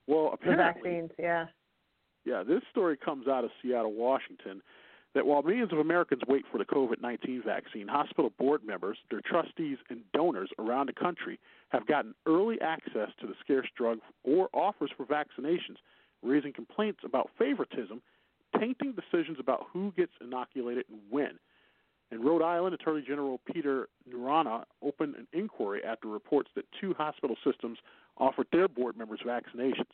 Well, 0.08 0.32
apparently, 0.34 0.56
The 0.56 0.74
vaccines, 0.74 1.12
yeah. 1.20 1.46
yeah, 2.26 2.42
this 2.44 2.62
story 2.72 2.98
comes 2.98 3.28
out 3.28 3.44
of 3.44 3.52
Seattle, 3.62 3.94
Washington, 3.94 4.62
that 5.14 5.26
while 5.26 5.44
millions 5.44 5.72
of 5.72 5.78
Americans 5.80 6.22
wait 6.28 6.46
for 6.52 6.58
the 6.58 6.66
COVID 6.66 7.00
19 7.02 7.44
vaccine, 7.46 7.88
hospital 7.88 8.32
board 8.40 8.64
members, 8.66 8.98
their 9.12 9.22
trustees, 9.22 9.78
and 9.90 10.00
donors 10.14 10.50
around 10.58 10.88
the 10.90 10.94
country 10.94 11.40
have 11.70 11.86
gotten 11.86 12.16
early 12.26 12.60
access 12.62 13.10
to 13.22 13.28
the 13.28 13.36
scarce 13.40 13.68
drug 13.78 14.00
or 14.24 14.50
offers 14.54 14.90
for 14.98 15.06
vaccinations, 15.06 15.78
raising 16.24 16.54
complaints 16.54 17.00
about 17.04 17.30
favoritism, 17.38 18.02
tainting 18.60 18.94
decisions 18.94 19.38
about 19.40 19.68
who 19.72 19.94
gets 19.96 20.12
inoculated 20.22 20.86
and 20.90 21.00
when. 21.12 21.38
In 22.12 22.22
Rhode 22.22 22.42
Island, 22.42 22.74
Attorney 22.74 23.04
General 23.06 23.40
Peter 23.52 23.88
Neronha 24.10 24.64
opened 24.82 25.16
an 25.16 25.28
inquiry 25.32 25.84
after 25.84 26.08
reports 26.08 26.50
that 26.56 26.66
two 26.80 26.94
hospital 26.96 27.36
systems 27.44 27.78
offered 28.18 28.48
their 28.52 28.68
board 28.68 28.98
members 28.98 29.20
vaccinations. 29.26 29.94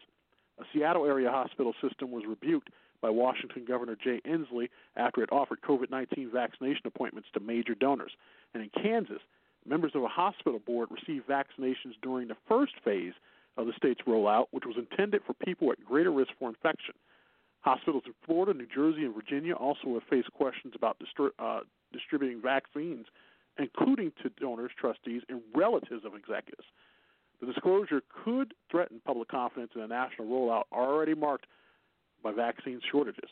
A 0.60 0.63
Seattle 0.73 1.06
area 1.06 1.30
hospital 1.30 1.73
system 1.82 2.12
was 2.12 2.23
rebuked 2.25 2.69
by 3.01 3.10
Washington 3.10 3.65
Governor 3.65 3.97
Jay 4.01 4.21
Inslee 4.25 4.69
after 4.95 5.21
it 5.21 5.32
offered 5.32 5.62
COVID 5.62 5.91
19 5.91 6.32
vaccination 6.32 6.84
appointments 6.86 7.30
to 7.34 7.41
major 7.41 7.75
donors. 7.75 8.13
And 8.54 8.63
in 8.63 8.69
Kansas, 8.69 9.21
members 9.65 9.91
of 9.95 10.04
a 10.04 10.08
hospital 10.08 10.60
board 10.60 10.89
received 10.91 11.28
vaccinations 11.28 11.95
during 12.01 12.30
the 12.30 12.38
first 12.47 12.73
phase 12.84 13.13
of 13.58 13.67
the 13.67 13.73
state's 13.73 14.01
rollout, 14.08 14.47
which 14.51 14.65
was 14.65 14.78
intended 14.78 15.21
for 15.25 15.34
people 15.34 15.71
at 15.71 15.84
greater 15.84 16.12
risk 16.12 16.32
for 16.39 16.47
infection. 16.47 16.93
Hospitals 17.62 18.04
in 18.06 18.13
Florida, 18.25 18.54
New 18.54 18.67
Jersey, 18.67 19.04
and 19.04 19.13
Virginia 19.13 19.54
also 19.54 19.95
have 19.95 20.04
faced 20.10 20.32
questions 20.34 20.73
about 20.75 20.97
distri- 20.99 21.32
uh, 21.39 21.62
distributing 21.91 22.41
vaccines, 22.41 23.06
including 23.58 24.12
to 24.24 24.30
donors, 24.30 24.71
trustees, 24.80 25.21
and 25.30 25.41
relatives 25.54 26.06
of 26.06 26.15
executives. 26.15 26.67
The 27.39 27.48
disclosure 27.48 28.02
could 28.24 28.54
threaten 28.71 29.02
public 29.06 29.28
confidence 29.30 29.71
in 29.76 29.82
a 29.82 29.88
national 29.88 30.28
rollout 30.28 30.63
already 30.71 31.13
marked 31.13 31.45
by 32.24 32.32
vaccine 32.32 32.82
shortages, 32.91 33.30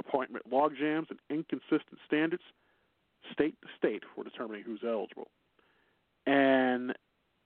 appointment 0.00 0.50
logjams, 0.50 1.10
and 1.10 1.18
inconsistent 1.28 1.98
standards 2.06 2.42
state 3.32 3.60
to 3.62 3.68
state 3.76 4.04
for 4.14 4.24
determining 4.24 4.62
who's 4.62 4.80
eligible. 4.86 5.28
And 6.26 6.94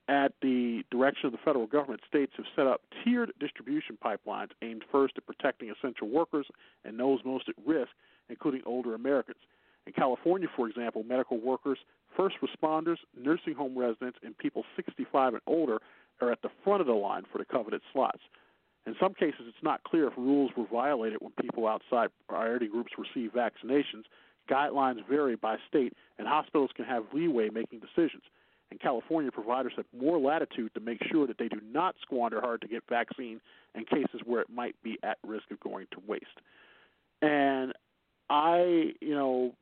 at 0.07 0.33
the 0.41 0.83
direction 0.91 1.27
of 1.27 1.31
the 1.31 1.37
federal 1.43 1.67
government, 1.67 2.01
states 2.07 2.33
have 2.37 2.45
set 2.55 2.67
up 2.67 2.81
tiered 3.03 3.31
distribution 3.39 3.97
pipelines 4.03 4.49
aimed 4.61 4.83
first 4.91 5.13
at 5.17 5.25
protecting 5.25 5.71
essential 5.71 6.09
workers 6.09 6.47
and 6.83 6.99
those 6.99 7.19
most 7.23 7.47
at 7.49 7.55
risk, 7.65 7.91
including 8.29 8.61
older 8.65 8.93
Americans. 8.93 9.39
In 9.87 9.93
California, 9.93 10.47
for 10.55 10.67
example, 10.67 11.03
medical 11.03 11.39
workers, 11.39 11.79
first 12.15 12.35
responders, 12.41 12.97
nursing 13.17 13.55
home 13.55 13.77
residents, 13.77 14.19
and 14.23 14.37
people 14.37 14.63
65 14.75 15.33
and 15.33 15.41
older 15.47 15.79
are 16.21 16.31
at 16.31 16.41
the 16.41 16.49
front 16.63 16.81
of 16.81 16.87
the 16.87 16.93
line 16.93 17.23
for 17.31 17.39
the 17.39 17.45
coveted 17.45 17.81
slots. 17.91 18.19
In 18.85 18.95
some 18.99 19.13
cases, 19.13 19.41
it's 19.47 19.63
not 19.63 19.83
clear 19.83 20.07
if 20.07 20.13
rules 20.17 20.51
were 20.55 20.65
violated 20.65 21.19
when 21.21 21.31
people 21.39 21.67
outside 21.67 22.09
priority 22.27 22.67
groups 22.67 22.91
receive 22.97 23.31
vaccinations. 23.31 24.03
Guidelines 24.49 25.07
vary 25.07 25.35
by 25.35 25.57
state, 25.67 25.93
and 26.17 26.27
hospitals 26.27 26.71
can 26.75 26.85
have 26.85 27.03
leeway 27.13 27.49
making 27.49 27.79
decisions. 27.79 28.23
In 28.71 28.77
California, 28.77 29.31
providers 29.31 29.73
have 29.75 29.85
more 29.97 30.17
latitude 30.17 30.73
to 30.73 30.79
make 30.79 30.99
sure 31.11 31.27
that 31.27 31.37
they 31.37 31.47
do 31.47 31.59
not 31.71 31.95
squander 32.01 32.39
hard 32.39 32.61
to 32.61 32.67
get 32.67 32.83
vaccine 32.89 33.41
in 33.75 33.85
cases 33.85 34.21
where 34.25 34.41
it 34.41 34.49
might 34.49 34.75
be 34.81 34.97
at 35.03 35.17
risk 35.25 35.51
of 35.51 35.59
going 35.59 35.87
to 35.91 36.01
waste. 36.07 36.25
And 37.21 37.73
I, 38.29 38.93
you 39.01 39.13
know, 39.13 39.53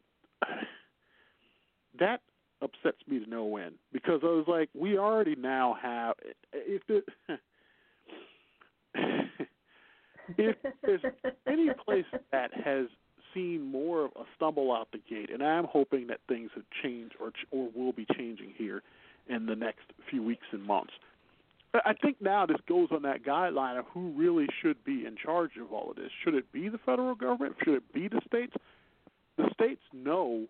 that 2.00 2.22
upsets 2.62 2.98
me 3.08 3.24
to 3.24 3.30
no 3.30 3.58
end 3.58 3.76
because 3.94 4.20
I 4.24 4.28
was 4.28 4.46
like, 4.48 4.70
we 4.74 4.98
already 4.98 5.36
now 5.36 5.78
have 5.82 6.16
if 6.54 6.82
it, 6.90 7.06
if 10.38 10.56
there's 10.84 11.02
any 11.48 11.70
place 11.86 12.06
that 12.32 12.52
has 12.54 12.88
seen 13.34 13.62
more 13.62 14.06
of 14.06 14.12
a 14.16 14.24
stumble 14.36 14.72
out 14.72 14.88
the 14.92 15.00
gate, 15.10 15.30
and 15.32 15.44
I'm 15.44 15.66
hoping 15.66 16.08
that 16.08 16.20
things 16.28 16.50
have 16.56 16.66
changed 16.84 17.16
or 17.20 17.32
or 17.52 17.70
will 17.76 17.94
be 17.94 18.06
changing 18.16 18.54
here 18.58 18.82
in 19.28 19.46
the 19.46 19.56
next 19.56 19.86
few 20.10 20.24
weeks 20.24 20.48
and 20.52 20.64
months. 20.64 20.94
I 21.74 21.94
think 21.94 22.18
now 22.20 22.48
this 22.48 22.58
goes 22.68 22.88
on 22.92 23.04
that 23.04 23.24
guideline 23.24 23.78
of 23.78 23.86
who 23.94 24.12
really 24.18 24.48
should 24.60 24.84
be 24.84 25.06
in 25.06 25.16
charge 25.16 25.52
of 25.62 25.72
all 25.72 25.92
of 25.92 25.98
this. 25.98 26.10
Should 26.24 26.34
it 26.34 26.52
be 26.52 26.68
the 26.68 26.80
federal 26.80 27.14
government? 27.14 27.58
Should 27.64 27.76
it 27.76 27.94
be 27.94 28.08
the 28.08 28.22
states? 28.26 28.54
The 29.40 29.50
states 29.54 29.82
know, 29.94 30.46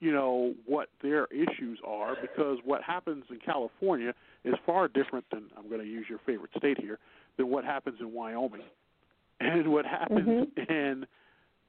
you 0.00 0.12
know, 0.12 0.54
what 0.64 0.88
their 1.02 1.26
issues 1.26 1.78
are 1.86 2.16
because 2.20 2.58
what 2.64 2.82
happens 2.82 3.24
in 3.30 3.38
California 3.38 4.14
is 4.44 4.54
far 4.64 4.88
different 4.88 5.26
than 5.30 5.44
I'm 5.56 5.68
going 5.68 5.82
to 5.82 5.86
use 5.86 6.06
your 6.08 6.20
favorite 6.24 6.52
state 6.56 6.80
here 6.80 6.98
than 7.36 7.50
what 7.50 7.64
happens 7.64 7.98
in 8.00 8.12
Wyoming, 8.14 8.62
and 9.40 9.68
what 9.68 9.84
happens 9.84 10.26
mm-hmm. 10.26 10.72
in 10.72 11.06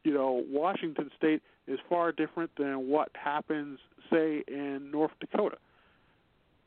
you 0.05 0.13
know 0.13 0.43
Washington 0.49 1.11
State 1.17 1.41
is 1.67 1.77
far 1.89 2.13
different 2.13 2.51
than 2.57 2.87
what 2.87 3.09
happens, 3.13 3.79
say, 4.09 4.43
in 4.47 4.89
North 4.89 5.11
Dakota. 5.19 5.57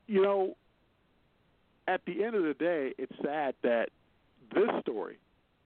You 0.06 0.22
know, 0.22 0.56
at 1.88 2.02
the 2.06 2.22
end 2.24 2.34
of 2.34 2.42
the 2.42 2.54
day, 2.54 2.92
it's 2.98 3.12
sad 3.24 3.54
that 3.62 3.88
this 4.54 4.68
story 4.82 5.18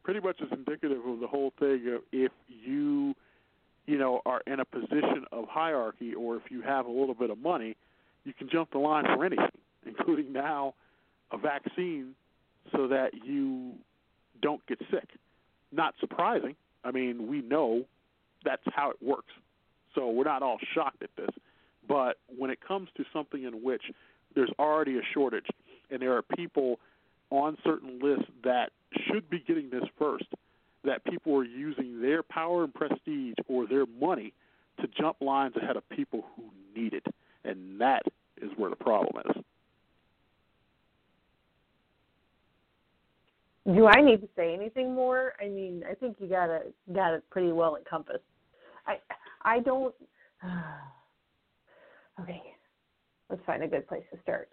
pretty 0.05 0.21
much 0.21 0.41
is 0.41 0.49
indicative 0.53 1.05
of 1.07 1.19
the 1.19 1.27
whole 1.27 1.53
thing 1.59 1.83
of 1.95 2.03
if 2.13 2.31
you, 2.49 3.15
you 3.87 3.99
know, 3.99 4.21
are 4.25 4.41
in 4.47 4.61
a 4.61 4.65
position 4.65 5.25
of 5.33 5.47
hierarchy 5.49 6.15
or 6.15 6.37
if 6.37 6.43
you 6.51 6.63
have 6.63 6.87
a 6.87 6.91
little 6.91 7.15
bit 7.15 7.31
of 7.31 7.39
money, 7.39 7.77
you 8.25 8.33
can 8.33 8.49
jump 8.49 8.71
the 8.73 8.79
line 8.79 9.05
for 9.05 9.25
anything, 9.25 9.47
including 9.87 10.33
now 10.33 10.75
a 11.31 11.39
vaccine 11.39 12.15
so 12.73 12.89
that 12.89 13.11
you 13.25 13.73
don't 14.41 14.65
get 14.67 14.79
sick. 14.91 15.09
Not 15.73 15.95
surprising. 16.01 16.57
I 16.85 16.91
mean, 16.91 17.29
we 17.29 17.43
know 17.43 17.85
that's 18.45 18.63
how 18.75 18.91
it 18.91 18.97
works. 19.03 19.33
So 19.95 20.11
we're 20.11 20.25
not 20.25 20.43
all 20.43 20.59
shocked 20.75 21.03
at 21.03 21.11
this. 21.17 21.31
But 21.87 22.17
when 22.37 22.51
it 22.51 22.59
comes 22.67 22.89
to 22.97 23.05
something 23.13 23.45
in 23.45 23.63
which 23.63 23.83
there's 24.35 24.51
already 24.59 24.97
a 24.99 25.03
shortage 25.13 25.47
and 25.91 26.01
there 26.01 26.17
are 26.17 26.23
people 26.23 26.81
on 27.31 27.57
certain 27.65 27.99
lists 28.03 28.31
that 28.45 28.71
should 29.07 29.29
be 29.29 29.41
getting 29.41 29.71
this 29.71 29.85
first, 29.99 30.27
that 30.85 31.05
people 31.05 31.35
are 31.35 31.45
using 31.45 32.01
their 32.01 32.23
power 32.23 32.65
and 32.65 32.75
prestige 32.75 33.35
or 33.49 33.67
their 33.67 33.87
money 34.01 34.33
to 34.81 34.89
jump 34.89 35.17
lines 35.21 35.55
ahead 35.57 35.77
of 35.77 35.89
people 35.91 36.25
who 36.37 36.45
need 36.75 36.93
it. 36.93 37.07
And 37.45 37.81
that 37.81 38.03
is 38.41 38.51
where 38.57 38.71
the 38.71 38.77
problem 38.77 39.23
is. 39.31 39.43
Do 43.67 43.87
I 43.87 44.03
need 44.03 44.21
to 44.21 44.29
say 44.37 44.53
anything 44.53 44.95
more? 44.95 45.33
I 45.41 45.49
mean, 45.49 45.85
I 45.91 45.95
think 45.95 46.17
you 46.21 46.29
got 46.29 46.51
it 46.51 46.75
got 46.95 47.15
it 47.15 47.23
pretty 47.31 47.51
well 47.51 47.77
encompassed. 47.77 48.25
I 48.87 48.97
I 49.43 49.61
don't. 49.61 49.95
okay, 52.21 52.43
let's 53.31 53.43
find 53.47 53.63
a 53.63 53.69
good 53.69 53.89
place 53.89 54.03
to 54.13 54.21
start. 54.23 54.51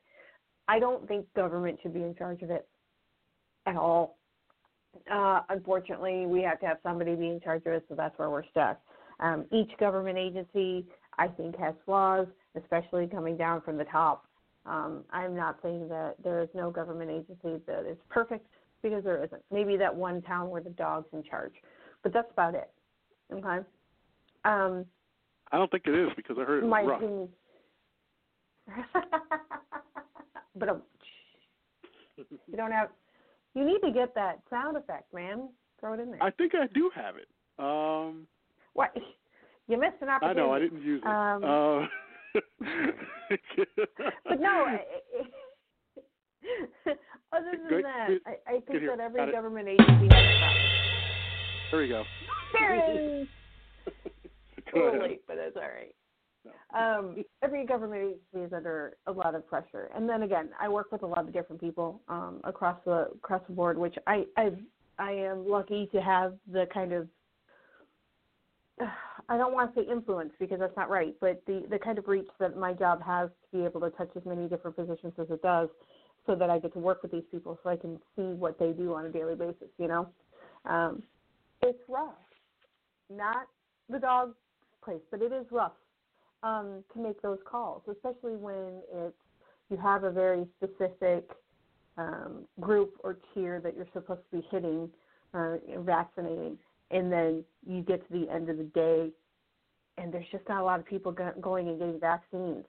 I 0.70 0.80
don't 0.80 1.06
think 1.10 1.26
government 1.34 1.80
should 1.84 1.94
be 1.94 2.04
in 2.04 2.16
charge 2.16 2.42
of 2.42 2.52
it 2.52 2.66
at 3.66 3.76
all. 3.76 4.18
Uh, 5.12 5.42
unfortunately, 5.50 6.26
we 6.26 6.42
have 6.42 6.60
to 6.60 6.66
have 6.66 6.78
somebody 6.84 7.16
be 7.16 7.28
in 7.28 7.40
charge 7.40 7.66
of 7.66 7.74
it, 7.74 7.86
so 7.90 7.96
that's 7.96 8.18
where 8.18 8.30
we're 8.30 8.46
stuck. 8.46 8.80
Um, 9.20 9.46
each 9.52 9.72
government 9.78 10.18
agency, 10.18 10.86
I 11.18 11.28
think, 11.28 11.58
has 11.58 11.74
flaws, 11.86 12.28
especially 12.56 13.08
coming 13.08 13.38
down 13.38 13.62
from 13.62 13.78
the 13.78 13.86
top. 13.86 14.26
Um, 14.66 15.04
I'm 15.12 15.36
not 15.36 15.60
saying 15.64 15.88
that 15.90 16.16
there 16.24 16.42
is 16.42 16.50
no 16.54 16.70
government 16.72 17.10
agency 17.10 17.64
that 17.66 17.90
is 17.90 17.98
perfect 18.10 18.48
because 18.82 19.04
there 19.04 19.24
isn't. 19.24 19.42
Maybe 19.52 19.78
that 19.78 19.96
one 19.96 20.22
town 20.22 20.50
where 20.50 20.62
the 20.62 20.70
dog's 20.72 21.08
in 21.14 21.24
charge, 21.24 21.54
but 22.04 22.14
that's 22.14 22.32
about 22.32 22.56
it. 22.56 22.70
Okay. 23.32 23.66
Um, 24.44 24.86
I 25.52 25.58
don't 25.58 25.70
think 25.72 25.84
it 25.88 25.96
is 25.96 26.10
because 26.16 26.38
I 26.40 26.44
heard 26.44 26.64
it 26.64 26.68
my 26.68 26.82
was 26.84 26.90
rough. 26.90 27.02
opinion. 27.02 27.30
but 30.56 30.70
um, 30.70 30.82
you 32.18 32.58
don't 32.58 32.72
have. 32.72 32.90
You 33.54 33.66
need 33.66 33.80
to 33.84 33.92
get 33.92 34.16
that 34.16 34.40
sound 34.50 34.78
effect, 34.78 35.14
man. 35.14 35.50
Throw 35.80 35.94
it 35.94 36.00
in 36.00 36.12
there. 36.12 36.24
I 36.24 36.32
think 36.32 36.54
I 36.56 36.68
do 36.74 36.90
have 36.96 37.16
it. 37.18 37.28
Um, 37.60 38.28
what? 38.74 38.96
You 39.68 39.78
missed 39.80 40.02
an 40.02 40.10
opportunity. 40.10 40.40
I 40.42 40.44
know 40.44 40.52
I 40.52 40.60
didn't 40.60 40.82
use 40.82 41.02
it. 41.02 41.08
Um, 41.08 41.44
uh, 41.46 41.86
but 44.28 44.42
no. 44.42 44.66
Other 47.32 47.52
than 47.52 47.70
Good- 47.70 47.86
that, 47.86 48.10
I, 48.26 48.32
I 48.48 48.52
think 48.54 48.66
good 48.68 48.82
here. 48.82 48.98
that 48.98 49.02
every 49.02 49.22
Got 49.22 49.30
it. 49.30 49.32
government 49.34 49.70
agency 49.70 50.08
has 50.14 50.26
there 51.72 51.84
you 51.86 51.94
go. 51.94 52.04
Very 52.52 53.30
Go 54.74 54.80
little 54.86 55.02
late, 55.02 55.22
but 55.26 55.38
it's 55.38 55.56
all 55.56 55.62
right. 55.62 55.96
Um, 56.78 57.24
every 57.44 57.66
government 57.66 58.02
agency 58.02 58.48
is 58.48 58.54
under 58.54 58.96
a 59.08 59.12
lot 59.12 59.36
of 59.36 59.46
pressure, 59.48 59.90
and 59.94 60.08
then 60.08 60.24
again, 60.24 60.50
I 60.60 60.70
work 60.70 60.92
with 60.92 61.04
a 61.04 61.08
lot 61.08 61.20
of 61.20 61.34
different 61.34 61.62
people 61.62 62.02
um, 62.08 62.40
across 62.44 62.78
the 62.86 63.10
across 63.16 63.42
the 63.48 63.54
board, 63.54 63.78
which 63.78 63.96
I 64.08 64.24
I 64.38 64.52
I 64.98 65.12
am 65.12 65.48
lucky 65.48 65.90
to 65.92 66.02
have 66.02 66.34
the 66.52 66.66
kind 66.74 66.94
of 66.94 67.08
I 69.30 69.38
don't 69.38 69.54
want 69.54 69.76
to 69.76 69.82
say 69.82 69.88
influence 69.92 70.32
because 70.40 70.60
that's 70.60 70.76
not 70.78 70.90
right, 70.90 71.14
but 71.20 71.44
the 71.46 71.66
the 71.70 71.78
kind 71.78 71.98
of 71.98 72.08
reach 72.08 72.30
that 72.40 72.58
my 72.58 72.74
job 72.74 73.04
has 73.04 73.30
to 73.30 73.58
be 73.58 73.66
able 73.66 73.82
to 73.82 73.90
touch 73.92 74.10
as 74.16 74.26
many 74.26 74.48
different 74.48 74.78
positions 74.78 75.14
as 75.20 75.30
it 75.30 75.42
does, 75.42 75.70
so 76.26 76.36
that 76.36 76.50
I 76.50 76.58
get 76.58 76.74
to 76.74 76.80
work 76.80 77.04
with 77.04 77.12
these 77.12 77.26
people, 77.32 77.60
so 77.62 77.70
I 77.70 77.76
can 77.76 78.00
see 78.16 78.24
what 78.34 78.58
they 78.58 78.72
do 78.72 78.94
on 78.94 79.06
a 79.06 79.10
daily 79.10 79.36
basis. 79.36 79.68
You 79.78 79.90
know, 79.90 80.10
um, 80.66 81.04
it's 81.62 81.80
rough. 81.90 82.16
Not 83.10 83.48
the 83.90 84.00
dog 84.00 84.36
place, 84.84 85.02
but 85.12 85.22
it 85.22 85.34
is 85.34 85.46
rough 85.52 85.74
um, 86.44 86.84
to 86.94 87.02
make 87.02 87.22
those 87.22 87.40
calls, 87.46 87.84
especially 87.90 88.36
when 88.36 88.82
it's 88.94 89.16
you 89.70 89.78
have 89.78 90.04
a 90.04 90.12
very 90.12 90.46
specific 90.58 91.30
um, 91.98 92.46
group 92.60 92.94
or 93.04 93.18
tier 93.34 93.62
that 93.62 93.76
you're 93.76 93.88
supposed 93.94 94.22
to 94.30 94.38
be 94.38 94.48
hitting, 94.52 94.90
uh, 95.34 95.56
vaccinating, 95.80 96.58
and 96.90 97.12
then 97.12 97.44
you 97.66 97.82
get 97.82 98.06
to 98.08 98.20
the 98.20 98.30
end 98.30 98.50
of 98.50 98.58
the 98.58 98.66
day 98.66 99.12
and 99.98 100.14
there's 100.14 100.26
just 100.32 100.48
not 100.50 100.62
a 100.62 100.64
lot 100.64 100.80
of 100.80 100.86
people 100.86 101.12
go- 101.12 101.34
going 101.40 101.68
and 101.68 101.80
getting 101.80 102.00
vaccines. 102.00 102.66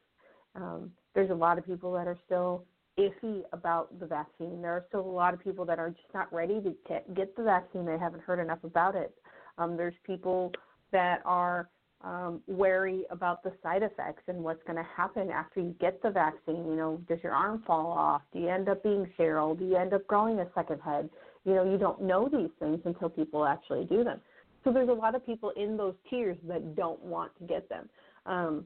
Um, 0.54 0.90
there's 1.14 1.30
a 1.30 1.34
lot 1.34 1.58
of 1.58 1.64
people 1.64 1.92
that 1.92 2.06
are 2.06 2.18
still 2.26 2.64
iffy 2.98 3.42
about 3.52 3.98
the 3.98 4.06
vaccine. 4.06 4.60
There 4.60 4.72
are 4.72 4.84
still 4.88 5.00
a 5.00 5.10
lot 5.10 5.32
of 5.32 5.40
people 5.40 5.64
that 5.64 5.78
are 5.78 5.90
just 5.90 6.12
not 6.12 6.32
ready 6.32 6.60
to 6.60 6.70
t- 6.86 7.14
get 7.14 7.34
the 7.36 7.42
vaccine. 7.42 7.86
They 7.86 7.98
haven't 7.98 8.22
heard 8.22 8.38
enough 8.38 8.62
about 8.64 8.94
it. 8.94 9.14
Um, 9.58 9.76
there's 9.76 9.94
people 10.04 10.52
that 10.90 11.22
are 11.24 11.70
um, 12.02 12.40
wary 12.46 13.04
about 13.10 13.42
the 13.42 13.52
side 13.62 13.82
effects 13.82 14.22
and 14.26 14.42
what's 14.42 14.62
going 14.64 14.76
to 14.76 14.88
happen 14.96 15.30
after 15.30 15.60
you 15.60 15.74
get 15.80 16.02
the 16.02 16.10
vaccine. 16.10 16.66
You 16.66 16.76
know, 16.76 17.00
does 17.08 17.18
your 17.22 17.32
arm 17.32 17.62
fall 17.66 17.86
off? 17.86 18.22
Do 18.32 18.40
you 18.40 18.48
end 18.48 18.68
up 18.68 18.82
being 18.82 19.08
sterile? 19.14 19.54
Do 19.54 19.64
you 19.64 19.76
end 19.76 19.94
up 19.94 20.06
growing 20.06 20.40
a 20.40 20.46
second 20.54 20.80
head? 20.80 21.08
You 21.44 21.54
know, 21.54 21.70
you 21.70 21.78
don't 21.78 22.02
know 22.02 22.28
these 22.28 22.50
things 22.58 22.80
until 22.84 23.08
people 23.08 23.44
actually 23.44 23.84
do 23.84 24.04
them. 24.04 24.20
So 24.64 24.72
there's 24.72 24.88
a 24.88 24.92
lot 24.92 25.14
of 25.14 25.24
people 25.24 25.50
in 25.56 25.76
those 25.76 25.94
tiers 26.08 26.36
that 26.48 26.76
don't 26.76 27.02
want 27.02 27.32
to 27.38 27.44
get 27.44 27.68
them. 27.68 27.88
Um, 28.26 28.64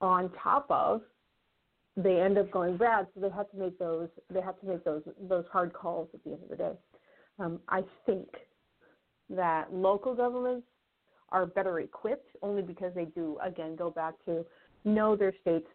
on 0.00 0.30
top 0.42 0.66
of, 0.70 1.02
they 1.96 2.20
end 2.20 2.38
up 2.38 2.50
going 2.50 2.76
bad, 2.76 3.06
so 3.14 3.20
they 3.20 3.30
have 3.30 3.50
to 3.50 3.56
make 3.56 3.78
those 3.78 4.08
they 4.32 4.40
have 4.40 4.58
to 4.60 4.66
make 4.66 4.84
those 4.84 5.02
those 5.28 5.44
hard 5.52 5.72
calls 5.72 6.08
at 6.14 6.22
the 6.24 6.30
end 6.30 6.42
of 6.44 6.48
the 6.48 6.56
day. 6.56 6.72
Um, 7.38 7.60
I 7.68 7.82
think 8.06 8.28
that 9.28 9.72
local 9.72 10.14
governments 10.14 10.66
are 11.32 11.46
better 11.46 11.80
equipped 11.80 12.28
only 12.42 12.62
because 12.62 12.92
they 12.94 13.04
do 13.06 13.38
again 13.44 13.76
go 13.76 13.90
back 13.90 14.14
to 14.24 14.44
know 14.84 15.16
their 15.16 15.32
state's 15.40 15.68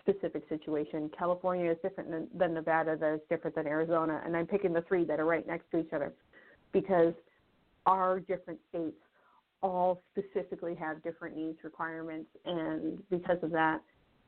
specific 0.00 0.42
situation. 0.48 1.10
California 1.16 1.70
is 1.70 1.76
different 1.82 2.10
than, 2.10 2.26
than 2.34 2.54
Nevada, 2.54 2.96
that 2.96 3.14
is 3.14 3.20
different 3.28 3.54
than 3.54 3.66
Arizona, 3.66 4.20
and 4.24 4.36
I'm 4.36 4.46
picking 4.46 4.72
the 4.72 4.82
three 4.82 5.04
that 5.04 5.20
are 5.20 5.24
right 5.24 5.46
next 5.46 5.70
to 5.70 5.78
each 5.78 5.92
other 5.92 6.12
because 6.72 7.14
our 7.86 8.20
different 8.20 8.58
states 8.68 8.96
all 9.62 10.02
specifically 10.10 10.74
have 10.74 11.02
different 11.02 11.36
needs 11.36 11.58
requirements 11.62 12.28
and 12.44 12.98
because 13.10 13.38
of 13.42 13.50
that 13.50 13.80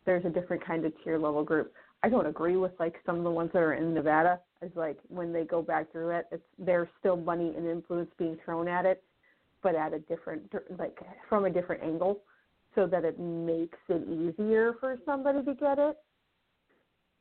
there's 0.07 0.25
a 0.25 0.31
different 0.31 0.65
kind 0.65 0.85
of 0.85 0.93
tier 1.03 1.19
level 1.19 1.43
group 1.43 1.73
i 2.03 2.09
don't 2.09 2.27
agree 2.27 2.57
with 2.57 2.73
like 2.79 2.97
some 3.05 3.17
of 3.17 3.25
the 3.25 3.31
ones 3.31 3.51
that 3.53 3.61
are 3.61 3.75
in 3.75 3.93
nevada 3.93 4.39
it's 4.63 4.77
like 4.77 4.97
when 5.09 5.33
they 5.33 5.45
go 5.45 5.61
back 5.61 5.91
through 5.91 6.11
it 6.11 6.27
it's 6.31 6.43
there's 6.59 6.89
still 7.01 7.17
money 7.17 7.53
and 7.57 7.67
influence 7.67 8.11
being 8.17 8.37
thrown 8.45 8.69
at 8.69 8.85
it 8.85 9.03
but 9.65 9.75
at 9.75 9.93
a 9.93 9.99
different 9.99 10.43
like 10.79 10.97
from 11.29 11.47
a 11.47 11.51
different 11.51 11.83
angle 11.83 12.23
so 12.77 12.87
that 12.87 13.05
it 13.05 13.19
makes 13.19 13.79
it 13.89 14.07
easier 14.09 14.75
for 14.79 14.97
somebody 15.05 15.43
to 15.43 15.55
get 15.55 15.81
it 15.81 15.97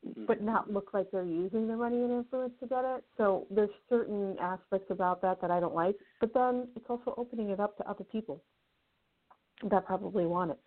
Mm-hmm. 0.05 0.25
but 0.25 0.41
not 0.41 0.69
look 0.69 0.89
like 0.93 1.09
they're 1.11 1.23
using 1.23 1.65
their 1.65 1.77
money 1.77 1.95
and 1.95 2.11
influence 2.11 2.51
to 2.59 2.67
get 2.67 2.83
it. 2.83 3.05
So 3.15 3.47
there's 3.49 3.69
certain 3.89 4.35
aspects 4.37 4.91
about 4.91 5.21
that 5.21 5.39
that 5.39 5.49
I 5.49 5.61
don't 5.61 5.73
like. 5.73 5.95
But 6.19 6.33
then 6.33 6.67
it's 6.75 6.85
also 6.89 7.13
opening 7.15 7.51
it 7.51 7.61
up 7.61 7.77
to 7.77 7.89
other 7.89 8.03
people 8.03 8.43
that 9.69 9.85
probably 9.85 10.25
want 10.25 10.51
it. 10.51 10.59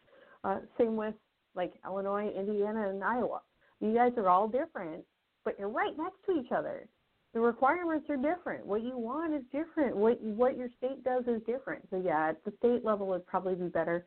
Uh, 0.42 0.60
same 0.78 0.96
with 0.96 1.14
like 1.54 1.74
Illinois, 1.84 2.30
Indiana, 2.34 2.88
and 2.88 3.04
Iowa. 3.04 3.40
You 3.80 3.92
guys 3.92 4.12
are 4.16 4.30
all 4.30 4.48
different, 4.48 5.04
but 5.44 5.58
you're 5.58 5.68
right 5.68 5.92
next 5.98 6.16
to 6.26 6.40
each 6.40 6.50
other. 6.50 6.88
The 7.36 7.42
requirements 7.42 8.08
are 8.08 8.16
different. 8.16 8.64
What 8.64 8.82
you 8.82 8.96
want 8.96 9.34
is 9.34 9.42
different. 9.52 9.94
What 9.94 10.18
what 10.22 10.56
your 10.56 10.70
state 10.78 11.04
does 11.04 11.24
is 11.26 11.42
different. 11.46 11.86
So 11.90 12.00
yeah, 12.02 12.30
at 12.30 12.42
the 12.46 12.52
state 12.56 12.82
level, 12.82 13.12
it'd 13.12 13.26
probably 13.26 13.54
be 13.54 13.68
better 13.68 14.06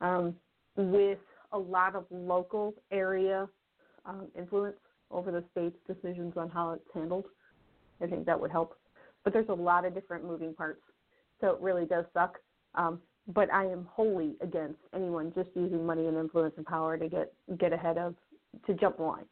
um, 0.00 0.34
with 0.76 1.18
a 1.52 1.58
lot 1.58 1.94
of 1.94 2.06
local 2.10 2.72
area 2.90 3.46
um, 4.06 4.28
influence 4.34 4.78
over 5.10 5.30
the 5.30 5.44
state's 5.50 5.76
decisions 5.86 6.32
on 6.38 6.48
how 6.48 6.70
it's 6.70 6.86
handled. 6.94 7.26
I 8.00 8.06
think 8.06 8.24
that 8.24 8.40
would 8.40 8.50
help. 8.50 8.78
But 9.24 9.34
there's 9.34 9.50
a 9.50 9.54
lot 9.54 9.84
of 9.84 9.92
different 9.92 10.24
moving 10.24 10.54
parts, 10.54 10.80
so 11.42 11.48
it 11.48 11.60
really 11.60 11.84
does 11.84 12.06
suck. 12.14 12.38
Um, 12.76 13.02
but 13.28 13.52
I 13.52 13.66
am 13.66 13.88
wholly 13.90 14.36
against 14.40 14.78
anyone 14.94 15.34
just 15.34 15.50
using 15.54 15.84
money 15.84 16.06
and 16.06 16.16
influence 16.16 16.54
and 16.56 16.64
power 16.64 16.96
to 16.96 17.10
get 17.10 17.34
get 17.58 17.74
ahead 17.74 17.98
of 17.98 18.14
to 18.66 18.72
jump 18.72 18.96
the 18.96 19.02
line. 19.02 19.26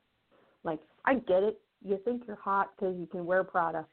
Like 0.64 0.80
I 1.06 1.14
get 1.14 1.42
it. 1.42 1.58
You 1.84 2.00
think 2.04 2.24
you're 2.26 2.36
hot 2.36 2.70
because 2.76 2.96
you 2.98 3.06
can 3.06 3.24
wear 3.24 3.44
Prada. 3.44 3.86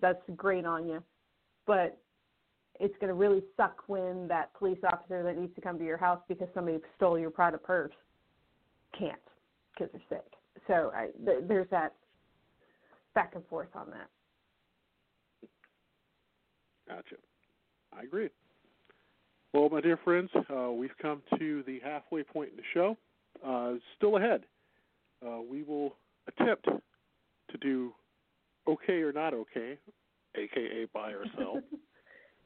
That's 0.00 0.22
great 0.36 0.64
on 0.64 0.86
you, 0.86 1.02
but 1.66 1.98
it's 2.80 2.94
going 3.00 3.08
to 3.08 3.14
really 3.14 3.42
suck 3.56 3.82
when 3.86 4.26
that 4.28 4.52
police 4.54 4.78
officer 4.84 5.22
that 5.22 5.38
needs 5.38 5.54
to 5.54 5.60
come 5.60 5.78
to 5.78 5.84
your 5.84 5.96
house 5.96 6.20
because 6.28 6.48
somebody 6.54 6.78
stole 6.96 7.18
your 7.18 7.30
Prada 7.30 7.58
purse 7.58 7.92
can't 8.98 9.14
because 9.72 9.92
they're 9.92 10.18
sick. 10.18 10.32
So 10.66 10.92
I, 10.94 11.08
th- 11.24 11.44
there's 11.46 11.68
that 11.70 11.94
back 13.14 13.32
and 13.34 13.46
forth 13.46 13.68
on 13.74 13.90
that. 13.90 14.08
Gotcha. 16.88 17.16
I 17.96 18.02
agree. 18.02 18.28
Well, 19.52 19.68
my 19.68 19.80
dear 19.80 19.98
friends, 20.04 20.30
uh, 20.50 20.70
we've 20.72 20.96
come 21.00 21.22
to 21.38 21.62
the 21.66 21.80
halfway 21.80 22.22
point 22.22 22.50
in 22.50 22.56
the 22.56 22.62
show. 22.74 22.96
Uh, 23.44 23.74
still 23.96 24.16
ahead. 24.16 24.42
Uh, 25.24 25.40
we 25.48 25.62
will 25.62 25.96
attempt 26.26 26.66
to 27.50 27.58
do 27.58 27.92
okay 28.66 29.00
or 29.02 29.12
not 29.12 29.34
okay, 29.34 29.78
aka 30.34 30.86
buy 30.92 31.12
or 31.12 31.24
sell. 31.36 31.60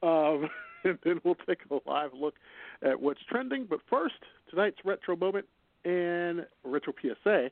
um, 0.03 0.49
and 0.83 0.97
then 1.03 1.19
we'll 1.23 1.35
take 1.47 1.59
a 1.69 1.89
live 1.89 2.11
look 2.13 2.35
at 2.83 2.99
what's 2.99 3.21
trending. 3.29 3.65
But 3.69 3.79
first, 3.89 4.15
tonight's 4.49 4.77
retro 4.83 5.15
moment 5.15 5.45
and 5.85 6.45
retro 6.63 6.93
PSA 7.01 7.49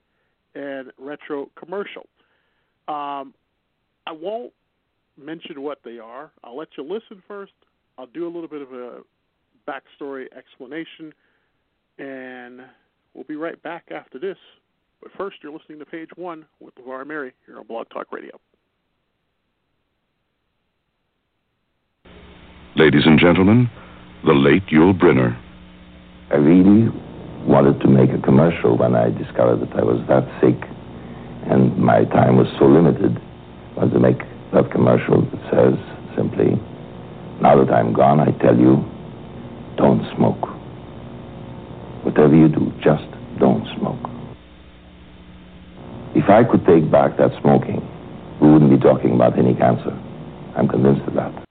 and 0.55 0.91
retro 0.97 1.49
commercial. 1.55 2.07
Um, 2.87 3.33
I 4.07 4.11
won't 4.11 4.53
mention 5.17 5.61
what 5.61 5.79
they 5.83 5.99
are. 5.99 6.31
I'll 6.43 6.57
let 6.57 6.69
you 6.77 6.83
listen 6.83 7.21
first. 7.27 7.53
I'll 7.97 8.07
do 8.07 8.25
a 8.25 8.31
little 8.31 8.47
bit 8.47 8.61
of 8.61 8.73
a 8.73 8.99
backstory 9.67 10.25
explanation, 10.35 11.13
and 11.99 12.61
we'll 13.13 13.25
be 13.25 13.35
right 13.35 13.61
back 13.61 13.85
after 13.91 14.19
this. 14.19 14.37
But 15.01 15.11
first, 15.17 15.37
you're 15.41 15.51
listening 15.51 15.79
to 15.79 15.85
page 15.85 16.09
one 16.15 16.45
with 16.59 16.75
LeVar 16.75 17.07
Mary 17.07 17.33
here 17.45 17.57
on 17.57 17.65
Blog 17.65 17.89
Talk 17.89 18.11
Radio. 18.11 18.39
Ladies 22.75 23.03
and 23.05 23.19
gentlemen, 23.19 23.69
the 24.25 24.33
late 24.33 24.65
Yul 24.67 24.97
Brynner. 24.97 25.37
I 26.31 26.35
really 26.35 26.89
wanted 27.45 27.81
to 27.81 27.87
make 27.87 28.11
a 28.11 28.21
commercial 28.21 28.77
when 28.77 28.95
I 28.95 29.09
discovered 29.09 29.59
that 29.61 29.75
I 29.75 29.83
was 29.83 29.99
that 30.07 30.23
sick 30.39 30.55
and 31.49 31.75
my 31.77 32.05
time 32.05 32.37
was 32.37 32.47
so 32.59 32.65
limited. 32.65 33.17
I 33.75 33.79
wanted 33.79 33.93
to 33.93 33.99
make 33.99 34.19
that 34.53 34.71
commercial 34.71 35.21
that 35.21 35.41
says 35.51 36.15
simply, 36.15 36.51
now 37.41 37.61
that 37.63 37.73
I'm 37.73 37.91
gone, 37.91 38.19
I 38.19 38.31
tell 38.37 38.55
you, 38.55 38.85
don't 39.75 40.05
smoke. 40.15 40.47
Whatever 42.05 42.35
you 42.35 42.47
do, 42.47 42.71
just 42.83 43.09
don't 43.39 43.65
smoke. 43.77 44.20
If 46.13 46.29
I 46.29 46.43
could 46.43 46.65
take 46.65 46.91
back 46.91 47.17
that 47.17 47.31
smoking, 47.41 47.81
we 48.41 48.51
wouldn't 48.51 48.69
be 48.69 48.77
talking 48.77 49.15
about 49.15 49.39
any 49.39 49.55
cancer. 49.55 49.97
I'm 50.57 50.67
convinced 50.67 51.07
of 51.07 51.13
that. 51.13 51.45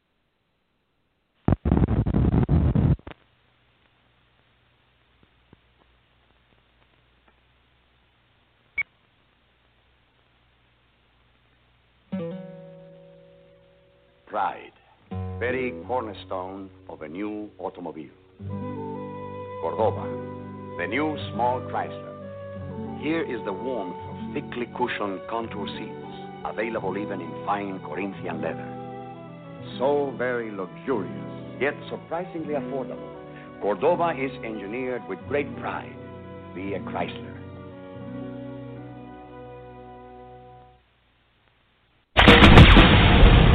Pride, 14.26 14.72
very 15.38 15.72
cornerstone 15.86 16.68
of 16.90 17.00
a 17.00 17.08
new 17.08 17.50
automobile. 17.58 18.10
Cordoba, 19.62 20.04
the 20.78 20.86
new 20.86 21.16
small 21.32 21.60
Chrysler. 21.62 23.00
Here 23.00 23.22
is 23.22 23.42
the 23.46 23.52
warmth 23.52 24.09
thickly 24.32 24.66
cushioned 24.76 25.20
contour 25.28 25.66
seats, 25.66 26.10
available 26.44 26.96
even 26.96 27.20
in 27.20 27.30
fine 27.44 27.78
Corinthian 27.80 28.40
leather. 28.40 28.68
So 29.78 30.14
very 30.16 30.50
luxurious, 30.50 31.60
yet 31.60 31.74
surprisingly 31.88 32.54
affordable. 32.54 33.10
Cordoba 33.60 34.14
is 34.18 34.32
engineered 34.44 35.06
with 35.08 35.18
great 35.28 35.54
pride. 35.58 35.94
Be 36.54 36.74
a 36.74 36.80
Chrysler. 36.80 37.36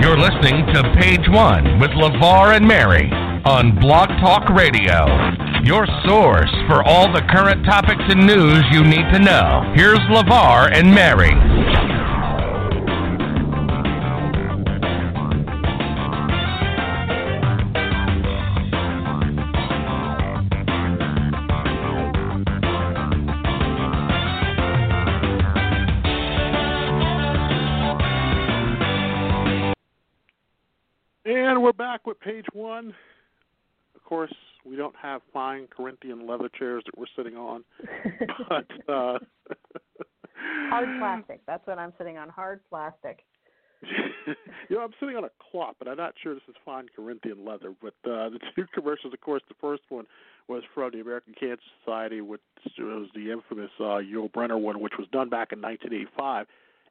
You're 0.02 0.20
listening 0.20 0.66
to 0.74 0.96
Page 1.00 1.28
One 1.30 1.80
with 1.80 1.90
LeVar 1.92 2.56
and 2.56 2.68
Mary 2.68 3.10
on 3.46 3.80
Blog 3.80 4.10
Talk 4.22 4.50
Radio. 4.50 5.55
Your 5.66 5.88
source 6.08 6.54
for 6.68 6.84
all 6.84 7.12
the 7.12 7.24
current 7.28 7.66
topics 7.66 8.04
and 8.08 8.28
news 8.28 8.64
you 8.72 8.84
need 8.84 9.12
to 9.12 9.18
know. 9.18 9.74
Here's 9.74 9.98
LeVar 9.98 10.72
and 10.72 10.94
Mary. 10.94 11.32
And 31.26 31.64
we're 31.64 31.74
back 31.74 32.06
with 32.06 32.20
page 32.20 32.46
one. 32.54 32.94
Of 33.96 34.04
course, 34.04 34.32
we 34.66 34.76
don't 34.76 34.96
have 35.02 35.22
fine 35.34 35.68
Corinthian 35.68 36.28
leather 36.28 36.50
chairs 36.50 36.84
that 36.86 36.98
we're 36.98 37.06
sitting 37.16 37.36
on, 37.38 37.64
but 38.50 38.68
uh, 38.92 39.20
hard 40.70 40.90
plastic. 41.00 41.42
That's 41.46 41.66
what 41.68 41.78
I'm 41.78 41.94
sitting 41.98 42.18
on. 42.18 42.30
Hard 42.30 42.62
plastic. 42.70 43.20
you 44.70 44.76
know, 44.76 44.82
I'm 44.82 44.94
sitting 45.00 45.16
on 45.16 45.26
a 45.26 45.30
cloth, 45.52 45.76
but 45.78 45.88
I'm 45.88 45.98
not 45.98 46.14
sure 46.24 46.34
this 46.34 46.44
is 46.50 46.56
fine 46.66 46.88
Corinthian 46.96 47.46
leather. 47.46 47.74
But 47.82 47.94
uh, 48.10 48.30
the 48.30 48.40
two 48.56 48.66
commercials, 48.74 49.14
of 49.14 49.22
course, 49.22 49.44
the 49.48 49.56
first 49.62 49.84
one 49.90 50.06
was 50.48 50.64
from 50.74 50.92
the 50.92 51.02
American 51.02 51.34
Cancer 51.40 51.62
Society, 51.84 52.22
which 52.22 52.42
was 52.80 53.10
the 53.14 53.32
infamous 53.32 53.70
uh, 53.80 54.02
Yul 54.02 54.32
Brynner 54.32 54.60
one, 54.60 54.80
which 54.80 54.94
was 54.98 55.08
done 55.12 55.30
back 55.30 55.52
in 55.52 55.62
1985 55.62 56.48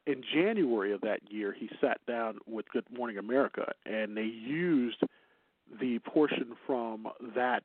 in 0.07 0.23
January 0.35 0.93
of 0.93 1.01
that 1.03 1.21
year, 1.31 1.55
he 1.59 1.69
sat 1.81 1.99
down 2.07 2.39
with 2.47 2.69
Good 2.71 2.85
Morning 2.95 3.19
America, 3.19 3.73
and 3.87 4.17
they 4.17 4.23
used 4.23 5.03
the 5.81 5.99
portion 6.01 6.55
from 6.67 7.09
that 7.35 7.63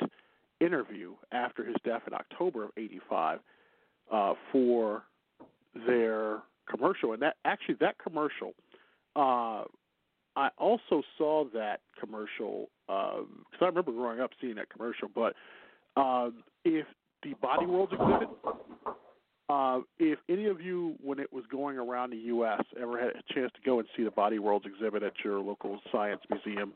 interview 0.59 1.13
after 1.31 1.65
his 1.65 1.75
death 1.85 2.01
in 2.07 2.13
October 2.13 2.65
of 2.65 2.71
'85 2.77 3.39
uh, 4.11 4.33
for 4.51 5.03
their 5.87 6.39
commercial. 6.69 7.13
And 7.13 7.21
that 7.21 7.35
actually, 7.45 7.75
that 7.81 7.95
commercial, 7.99 8.53
uh, 9.15 9.63
I 10.35 10.49
also 10.57 11.01
saw 11.17 11.45
that 11.53 11.81
commercial 11.99 12.69
because 12.87 13.25
uh, 13.61 13.65
I 13.65 13.67
remember 13.67 13.91
growing 13.91 14.19
up 14.19 14.31
seeing 14.41 14.55
that 14.55 14.69
commercial. 14.69 15.09
But 15.13 15.35
uh, 15.95 16.29
if 16.65 16.85
the 17.23 17.33
Body 17.41 17.65
Worlds 17.65 17.93
exhibit 17.93 18.29
uh, 19.49 19.79
if 19.97 20.19
any 20.29 20.45
of 20.45 20.61
you, 20.61 20.95
when 21.03 21.19
it 21.19 21.33
was 21.33 21.43
going 21.51 21.77
around 21.77 22.11
the 22.11 22.17
U.S., 22.17 22.61
ever 22.79 22.99
had 22.99 23.09
a 23.09 23.33
chance 23.33 23.51
to 23.55 23.61
go 23.65 23.79
and 23.79 23.87
see 23.97 24.03
the 24.03 24.11
Body 24.11 24.37
Worlds 24.37 24.65
exhibit 24.67 25.01
at 25.01 25.13
your 25.23 25.39
local 25.39 25.79
science 25.91 26.21
museum, 26.29 26.73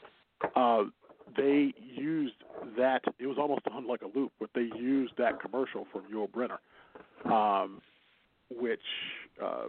uh, 0.56 0.84
they 1.36 1.74
used 1.80 2.36
that. 2.78 3.04
It 3.20 3.28
was 3.28 3.38
almost 3.38 3.62
on 3.72 3.88
like 3.88 4.02
a 4.02 4.18
loop, 4.18 4.32
but 4.40 4.50
they 4.56 4.70
used 4.78 5.14
that 5.18 5.42
commercial 5.42 5.86
from 5.92 6.04
Yul 6.14 6.30
Brynner, 6.30 6.60
um, 7.32 7.82
which 8.50 8.80
uh, 9.44 9.68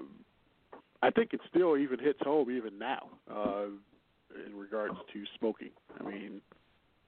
I 1.02 1.10
think 1.10 1.32
it 1.32 1.40
still 1.50 1.76
even 1.76 1.98
hits 1.98 2.20
home 2.22 2.50
even 2.50 2.78
now 2.78 3.08
uh, 3.30 3.66
in 4.46 4.56
regards 4.56 4.94
to 5.12 5.24
smoking. 5.38 5.70
I 6.00 6.08
mean, 6.08 6.40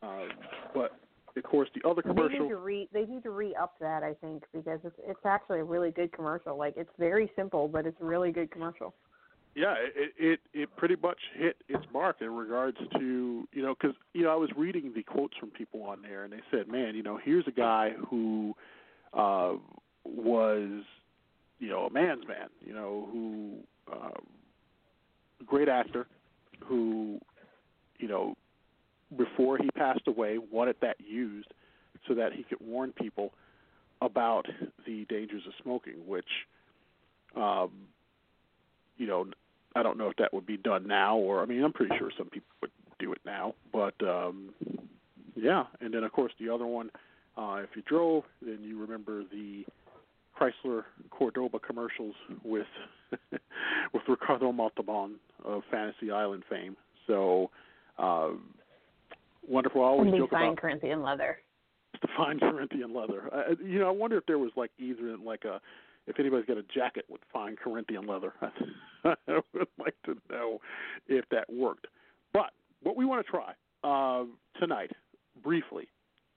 uh, 0.03 0.27
but 0.75 0.93
of 1.37 1.43
course, 1.43 1.69
the 1.75 1.89
other 1.89 2.03
commercial. 2.03 2.29
They 2.29 2.39
need 2.39 2.49
to 2.49 2.57
re 2.57 2.89
they 2.93 3.05
need 3.05 3.23
to 3.25 3.31
re 3.31 3.55
up 3.55 3.75
that 3.81 4.03
I 4.03 4.15
think 4.15 4.45
because 4.53 4.81
it's 4.85 4.97
it's 5.07 5.25
actually 5.25 5.61
a 5.61 5.65
really 5.65 5.91
good 5.91 6.13
commercial. 6.13 6.57
Like 6.57 6.75
it's 6.77 6.91
very 6.99 7.31
simple, 7.37 7.69
but 7.69 7.87
it's 7.87 8.01
a 8.01 8.05
really 8.05 8.33
good 8.33 8.51
commercial. 8.51 8.95
Yeah, 9.57 9.75
it 9.79 10.13
it 10.19 10.41
it 10.53 10.77
pretty 10.77 10.97
much 11.03 11.19
hit 11.35 11.57
its 11.69 11.85
mark 11.93 12.19
in 12.21 12.31
regards 12.35 12.77
to 12.99 13.49
you 13.53 13.63
know 13.63 13.75
because 13.75 13.97
you 14.13 14.23
know 14.23 14.31
I 14.31 14.37
was 14.37 14.51
reading 14.57 14.93
the 14.95 15.03
quotes 15.03 15.37
from 15.39 15.51
people 15.51 15.83
on 15.83 16.03
there 16.03 16.25
and 16.25 16.33
they 16.33 16.43
said, 16.51 16.69
man, 16.69 16.95
you 16.95 17.03
know 17.03 17.19
here's 17.23 17.47
a 17.47 17.53
guy 17.53 17.93
who 18.11 18.55
uh, 19.15 19.55
was 20.05 20.83
you 21.59 21.69
know 21.71 21.87
a 21.87 21.91
man's 21.91 22.27
man, 22.29 22.49
you 22.65 22.75
know 22.75 23.09
who 23.11 23.57
uh, 23.91 24.21
great 25.47 25.69
actor 25.69 26.07
who 26.63 27.19
you 27.99 28.09
know 28.09 28.37
before 29.17 29.59
he 29.59 29.71
passed 29.71 30.07
away, 30.07 30.39
wanted 30.39 30.77
that 30.83 30.97
used 31.01 31.49
so 32.07 32.15
that 32.15 32.33
he 32.33 32.43
could 32.43 32.59
warn 32.61 32.93
people 32.93 33.33
about 34.03 34.47
the 34.87 35.05
dangers 35.09 35.43
of 35.47 35.53
smoking, 35.63 36.07
which, 36.07 36.29
um, 37.37 37.71
you 38.97 39.07
know, 39.07 39.27
I 39.77 39.83
don't 39.83 39.99
know 39.99 40.09
if 40.09 40.17
that 40.17 40.33
would 40.33 40.47
be 40.47 40.57
done 40.57 40.87
now, 40.87 41.17
or 41.17 41.43
I 41.43 41.47
mean, 41.47 41.63
I'm 41.63 41.73
pretty 41.73 41.95
sure 41.99 42.11
some 42.17 42.29
people 42.29 42.49
would 42.63 42.71
do 42.99 43.13
it 43.13 43.21
now, 43.27 43.55
but 43.73 43.95
um, 44.03 44.51
yeah. 45.35 45.65
And 45.81 45.93
then, 45.93 46.03
of 46.03 46.13
course, 46.13 46.33
the 46.41 46.49
other 46.49 46.67
one, 46.67 46.91
uh, 47.37 47.61
if 47.63 47.71
you 47.77 47.83
drove, 47.83 48.25
then 48.41 48.59
you 48.63 48.81
remember 48.81 49.23
the 49.25 49.65
Chrysler 50.39 50.85
Cordoba 51.11 51.59
commercials 51.59 52.15
with 52.43 52.67
with 53.93 54.03
Ricardo 54.09 54.51
Montalban 54.53 55.17
of 55.45 55.63
Fantasy 55.71 56.11
Island 56.11 56.43
fame. 56.49 56.77
So. 57.07 57.51
Uh, 57.99 58.33
wonderful. 59.49 59.83
I 59.83 59.87
always 59.87 60.09
and 60.09 60.19
joke 60.19 60.31
fine 60.31 60.49
about 60.49 60.59
Corinthian 60.59 61.03
leather. 61.03 61.39
The 62.03 62.09
fine 62.17 62.39
Corinthian 62.39 62.95
leather. 62.95 63.31
Uh, 63.33 63.55
you 63.65 63.79
know, 63.79 63.89
I 63.89 63.91
wonder 63.91 64.19
if 64.19 64.27
there 64.27 64.39
was 64.39 64.51
like 64.57 64.71
either 64.79 65.17
like 65.17 65.45
a 65.45 65.61
if 66.07 66.21
anybody's 66.21 66.47
got 66.47 66.57
a 66.57 66.63
jacket 66.75 67.05
with 67.09 67.21
fine 67.33 67.57
Corinthian 67.57 68.07
leather. 68.07 68.33
I 69.05 69.15
would 69.55 69.69
like 69.79 69.97
to 70.05 70.17
know 70.31 70.61
if 71.09 71.25
that 71.31 71.53
worked. 71.53 71.87
But 72.33 72.51
what 72.83 72.97
we 72.97 73.05
want 73.05 73.25
to 73.25 73.31
try 73.31 73.53
uh, 73.83 74.25
tonight, 74.59 74.91
briefly, 75.43 75.89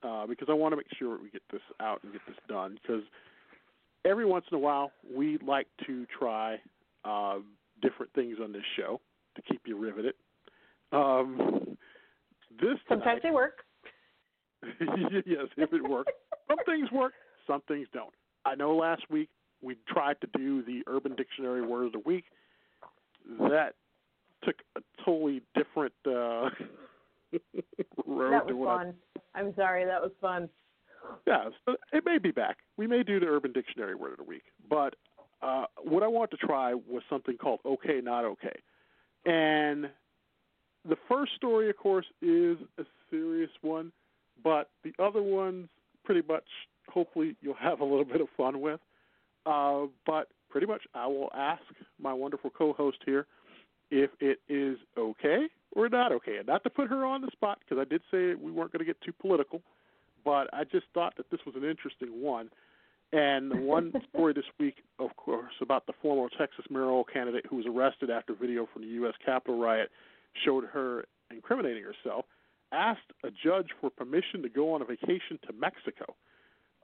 uh, 0.04 0.26
because 0.28 0.48
I 0.50 0.54
want 0.54 0.72
to 0.74 0.78
make 0.78 0.88
sure 0.98 1.18
we 1.22 1.30
get 1.30 1.44
this 1.52 1.62
out 1.80 2.04
and 2.04 2.12
get 2.12 2.22
this 2.28 2.38
done. 2.48 2.78
Because 2.82 3.04
every 4.06 4.26
once 4.26 4.46
in 4.52 4.56
a 4.56 4.60
while, 4.60 4.92
we 5.16 5.38
like 5.46 5.68
to 5.86 6.06
try 6.18 6.58
uh, 7.06 7.40
different 7.82 8.12
things 8.14 8.38
on 8.42 8.52
this 8.52 8.64
show 8.76 9.00
to 9.36 9.42
keep 9.42 9.62
you 9.66 9.78
riveted. 9.78 10.14
Um, 10.92 11.78
this 12.60 12.78
sometimes 12.88 13.22
they 13.24 13.32
work. 13.32 13.60
yes, 14.64 15.48
if 15.56 15.72
it 15.72 15.88
works. 15.88 16.12
some 16.48 16.58
things 16.66 16.92
work, 16.92 17.14
some 17.48 17.62
things 17.68 17.88
don't. 17.94 18.14
I 18.46 18.56
know 18.56 18.76
last 18.76 19.04
week 19.10 19.30
we 19.62 19.78
tried 19.88 20.20
to 20.22 20.28
do 20.38 20.64
the 20.64 20.84
Urban 20.88 21.16
Dictionary 21.16 21.62
Word 21.62 21.88
of 21.88 21.91
the 21.93 21.99
Week. 21.99 22.26
That 23.39 23.76
took 24.43 24.55
a 24.76 24.82
totally 25.03 25.41
different 25.55 25.93
uh, 26.07 26.12
road. 28.05 28.34
That 28.34 28.55
was 28.55 28.66
fun. 28.66 28.93
I... 29.36 29.39
I'm 29.39 29.53
sorry, 29.55 29.86
that 29.86 30.01
was 30.01 30.12
fun. 30.22 30.49
Yeah, 31.26 31.49
so 31.66 31.76
it 31.93 32.03
may 32.05 32.18
be 32.18 32.32
back. 32.32 32.57
We 32.78 32.88
may 32.88 33.03
do 33.03 33.20
the 33.20 33.26
Urban 33.28 33.51
Dictionary 33.51 33.95
Word 33.95 34.12
of 34.12 34.18
the 34.18 34.24
Week, 34.24 34.43
but 34.70 34.95
uh, 35.41 35.66
what 35.84 36.03
I 36.03 36.07
wanted 36.07 36.38
to 36.38 36.45
try 36.45 36.74
was 36.74 37.03
something 37.10 37.38
called 37.38 37.60
"Okay, 37.66 38.01
Not 38.03 38.26
Okay," 38.26 38.60
and 39.26 39.89
the 40.88 40.97
first 41.07 41.34
story, 41.36 41.70
of 41.70 41.78
course, 41.78 42.05
is 42.22 42.57
a 42.78 42.84
serious 43.10 43.49
one, 43.62 43.91
but 44.43 44.70
the 44.84 44.93
other 44.99 45.22
ones, 45.22 45.68
pretty 46.05 46.22
much, 46.28 46.45
hopefully, 46.88 47.36
you'll 47.41 47.53
have 47.55 47.82
a 47.82 47.86
little 47.86 48.05
bit 48.05 48.22
of 48.22 48.28
fun 48.38 48.62
with. 48.62 48.80
Uh, 49.50 49.88
but 50.06 50.28
pretty 50.50 50.68
much, 50.68 50.84
I 50.93 51.08
will 51.08 51.32
ask 51.36 51.64
my 52.00 52.14
wonderful 52.14 52.52
co-host 52.52 53.00
here 53.06 53.26
if 53.89 54.12
it 54.20 54.39
is 54.47 54.78
okay 54.95 55.47
or 55.72 55.89
not 55.89 56.12
okay, 56.12 56.38
and 56.38 56.47
not 56.47 56.64
to 56.64 56.70
put 56.70 56.88
her 56.88 57.04
on 57.04 57.22
the 57.22 57.30
spot 57.32 57.60
because 57.60 57.82
I 57.82 57.89
did 57.89 58.02
say 58.12 58.36
we 58.36 58.52
weren't 58.52 58.72
going 58.72 58.80
to 58.80 58.86
get 58.86 59.02
too 59.02 59.14
political, 59.14 59.62
but 60.24 60.47
I 60.54 60.66
just 60.66 60.86
thought 60.93 61.16
that 61.18 61.32
this 61.32 61.39
was 61.45 61.56
an 61.56 61.64
interesting 61.64 62.22
one. 62.22 62.50
And 63.12 63.50
the 63.50 63.58
one 63.58 63.91
story 64.10 64.34
this 64.34 64.45
week, 64.60 64.84
of 65.00 65.16
course, 65.16 65.54
about 65.62 65.88
the 65.88 65.93
former 66.00 66.30
Texas 66.38 66.66
mayoral 66.70 67.04
candidate 67.04 67.45
who 67.50 67.56
was 67.56 67.66
arrested 67.66 68.12
after 68.12 68.36
video 68.36 68.68
from 68.72 68.84
the 68.84 68.89
U.S. 68.89 69.16
Capitol 69.26 69.60
riot 69.60 69.89
showed 70.45 70.66
her 70.66 71.06
incriminating 71.32 71.84
herself, 71.84 72.26
asked 72.72 73.12
a 73.24 73.30
judge 73.32 73.70
for 73.82 73.89
permission 73.89 74.43
to 74.43 74.50
go 74.50 74.74
on 74.74 74.84
a 74.84 74.86
vacation 74.86 75.39
to 75.47 75.54
Mexico. 75.54 76.16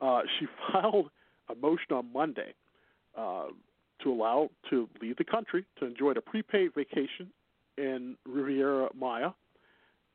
Uh, 0.02 0.22
she 0.40 0.48
filed 0.72 1.12
a 1.50 1.56
motion 1.56 1.94
on 1.94 2.12
Monday 2.14 2.54
uh, 3.18 3.46
to 4.04 4.12
allow 4.12 4.50
to 4.70 4.90
leave 5.02 5.18
the 5.18 5.24
country 5.24 5.66
to 5.80 5.86
enjoy 5.86 6.12
a 6.12 6.22
prepaid 6.22 6.74
vacation 6.76 7.32
in 7.78 8.16
Riviera 8.26 8.90
Maya. 8.98 9.32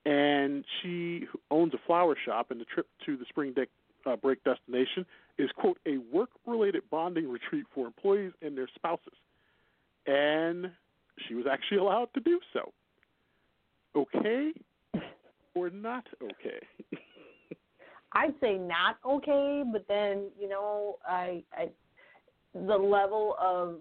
And 0.06 0.64
she 0.80 1.26
owns 1.50 1.74
a 1.74 1.78
flower 1.86 2.16
shop, 2.24 2.50
and 2.50 2.60
the 2.60 2.64
trip 2.64 2.86
to 3.06 3.16
the 3.16 3.24
spring 3.28 3.52
deck, 3.52 3.68
uh, 4.06 4.16
break 4.16 4.42
destination 4.44 5.04
is, 5.38 5.50
quote, 5.56 5.78
a 5.86 5.98
work 6.12 6.30
related 6.46 6.82
bonding 6.90 7.30
retreat 7.30 7.66
for 7.74 7.86
employees 7.86 8.32
and 8.40 8.56
their 8.56 8.68
spouses. 8.74 9.12
And 10.06 10.70
she 11.28 11.34
was 11.34 11.44
actually 11.50 11.78
allowed 11.78 12.08
to 12.14 12.20
do 12.20 12.40
so 12.52 12.72
okay 13.96 14.52
or 15.54 15.70
not 15.70 16.04
okay? 16.22 16.60
I'd 18.12 18.34
say 18.40 18.58
not 18.58 18.98
okay, 19.06 19.62
but 19.70 19.86
then 19.88 20.30
you 20.38 20.48
know, 20.48 20.98
I, 21.06 21.42
I 21.52 21.68
the 22.54 22.76
level 22.76 23.36
of 23.40 23.76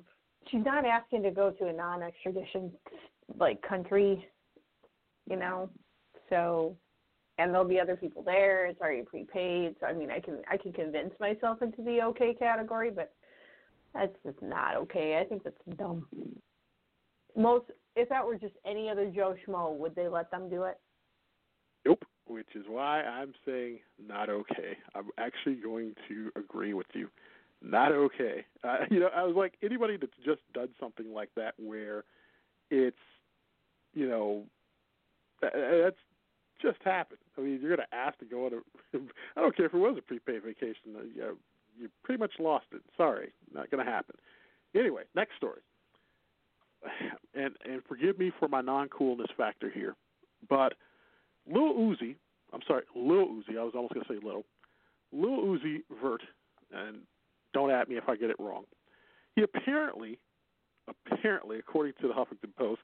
she's 0.49 0.65
not 0.65 0.85
asking 0.85 1.23
to 1.23 1.31
go 1.31 1.51
to 1.51 1.67
a 1.67 1.73
non-extradition 1.73 2.71
like 3.39 3.61
country, 3.61 4.27
you 5.29 5.35
know, 5.35 5.69
so 6.29 6.75
and 7.37 7.53
there'll 7.53 7.67
be 7.67 7.79
other 7.79 7.95
people 7.95 8.21
there. 8.21 8.65
It's 8.65 8.81
already 8.81 9.03
prepaid, 9.03 9.75
so 9.79 9.87
I 9.87 9.93
mean, 9.93 10.11
I 10.11 10.19
can 10.19 10.39
I 10.51 10.57
can 10.57 10.73
convince 10.73 11.13
myself 11.19 11.61
into 11.61 11.81
the 11.81 12.01
okay 12.03 12.33
category, 12.33 12.91
but 12.91 13.13
that's 13.93 14.15
just 14.25 14.41
not 14.41 14.75
okay. 14.75 15.19
I 15.19 15.27
think 15.27 15.43
that's 15.43 15.77
dumb. 15.77 16.05
Most, 17.35 17.65
if 17.95 18.09
that 18.09 18.25
were 18.25 18.37
just 18.37 18.55
any 18.65 18.89
other 18.89 19.09
Joe 19.09 19.35
Schmo, 19.47 19.75
would 19.77 19.95
they 19.95 20.07
let 20.07 20.29
them 20.31 20.49
do 20.49 20.63
it? 20.63 20.77
Nope. 21.85 22.03
Which 22.29 22.55
is 22.55 22.65
why 22.67 23.01
I'm 23.01 23.33
saying 23.43 23.79
not 24.07 24.29
okay. 24.29 24.77
I'm 24.93 25.09
actually 25.17 25.55
going 25.55 25.95
to 26.07 26.31
agree 26.35 26.75
with 26.75 26.85
you. 26.93 27.09
Not 27.63 27.91
okay. 27.91 28.45
Uh, 28.63 28.77
you 28.91 28.99
know, 28.99 29.09
I 29.15 29.23
was 29.23 29.35
like 29.35 29.53
anybody 29.63 29.97
that's 29.97 30.13
just 30.23 30.41
done 30.53 30.69
something 30.79 31.11
like 31.11 31.29
that 31.35 31.55
where 31.57 32.03
it's, 32.69 32.95
you 33.95 34.07
know, 34.07 34.43
that's 35.41 35.97
just 36.61 36.77
happened. 36.83 37.19
I 37.35 37.41
mean, 37.41 37.59
you're 37.61 37.75
going 37.75 37.87
to 37.89 37.95
ask 37.95 38.19
to 38.19 38.25
go 38.25 38.45
on 38.45 38.53
a. 38.53 38.97
I 39.37 39.41
don't 39.41 39.57
care 39.57 39.65
if 39.65 39.73
it 39.73 39.77
was 39.77 39.95
a 39.97 40.01
prepaid 40.01 40.43
vacation. 40.43 40.95
Uh, 40.95 41.03
you, 41.03 41.21
know, 41.21 41.33
you 41.79 41.89
pretty 42.03 42.19
much 42.19 42.33
lost 42.37 42.65
it. 42.73 42.81
Sorry, 42.95 43.33
not 43.53 43.71
going 43.71 43.83
to 43.83 43.91
happen. 43.91 44.15
Anyway, 44.75 45.03
next 45.15 45.35
story. 45.37 45.61
And 47.35 47.53
and 47.63 47.83
forgive 47.87 48.17
me 48.17 48.31
for 48.39 48.47
my 48.47 48.59
non 48.59 48.89
coolness 48.89 49.29
factor 49.37 49.69
here, 49.69 49.95
but 50.49 50.73
Lil 51.49 51.73
Uzi, 51.73 52.15
I'm 52.53 52.61
sorry, 52.67 52.83
Lil 52.95 53.27
Uzi. 53.27 53.57
I 53.57 53.63
was 53.63 53.73
almost 53.75 53.93
going 53.93 54.05
to 54.05 54.13
say 54.13 54.19
Lil. 54.23 54.43
Lil 55.11 55.57
Uzi 55.57 55.79
Vert, 56.01 56.21
and 56.71 56.99
don't 57.53 57.71
at 57.71 57.89
me 57.89 57.97
if 57.97 58.07
I 58.07 58.15
get 58.15 58.29
it 58.29 58.35
wrong. 58.39 58.63
He 59.35 59.41
apparently, 59.41 60.19
apparently, 61.11 61.57
according 61.59 61.93
to 62.01 62.07
the 62.07 62.13
Huffington 62.13 62.55
Post, 62.57 62.81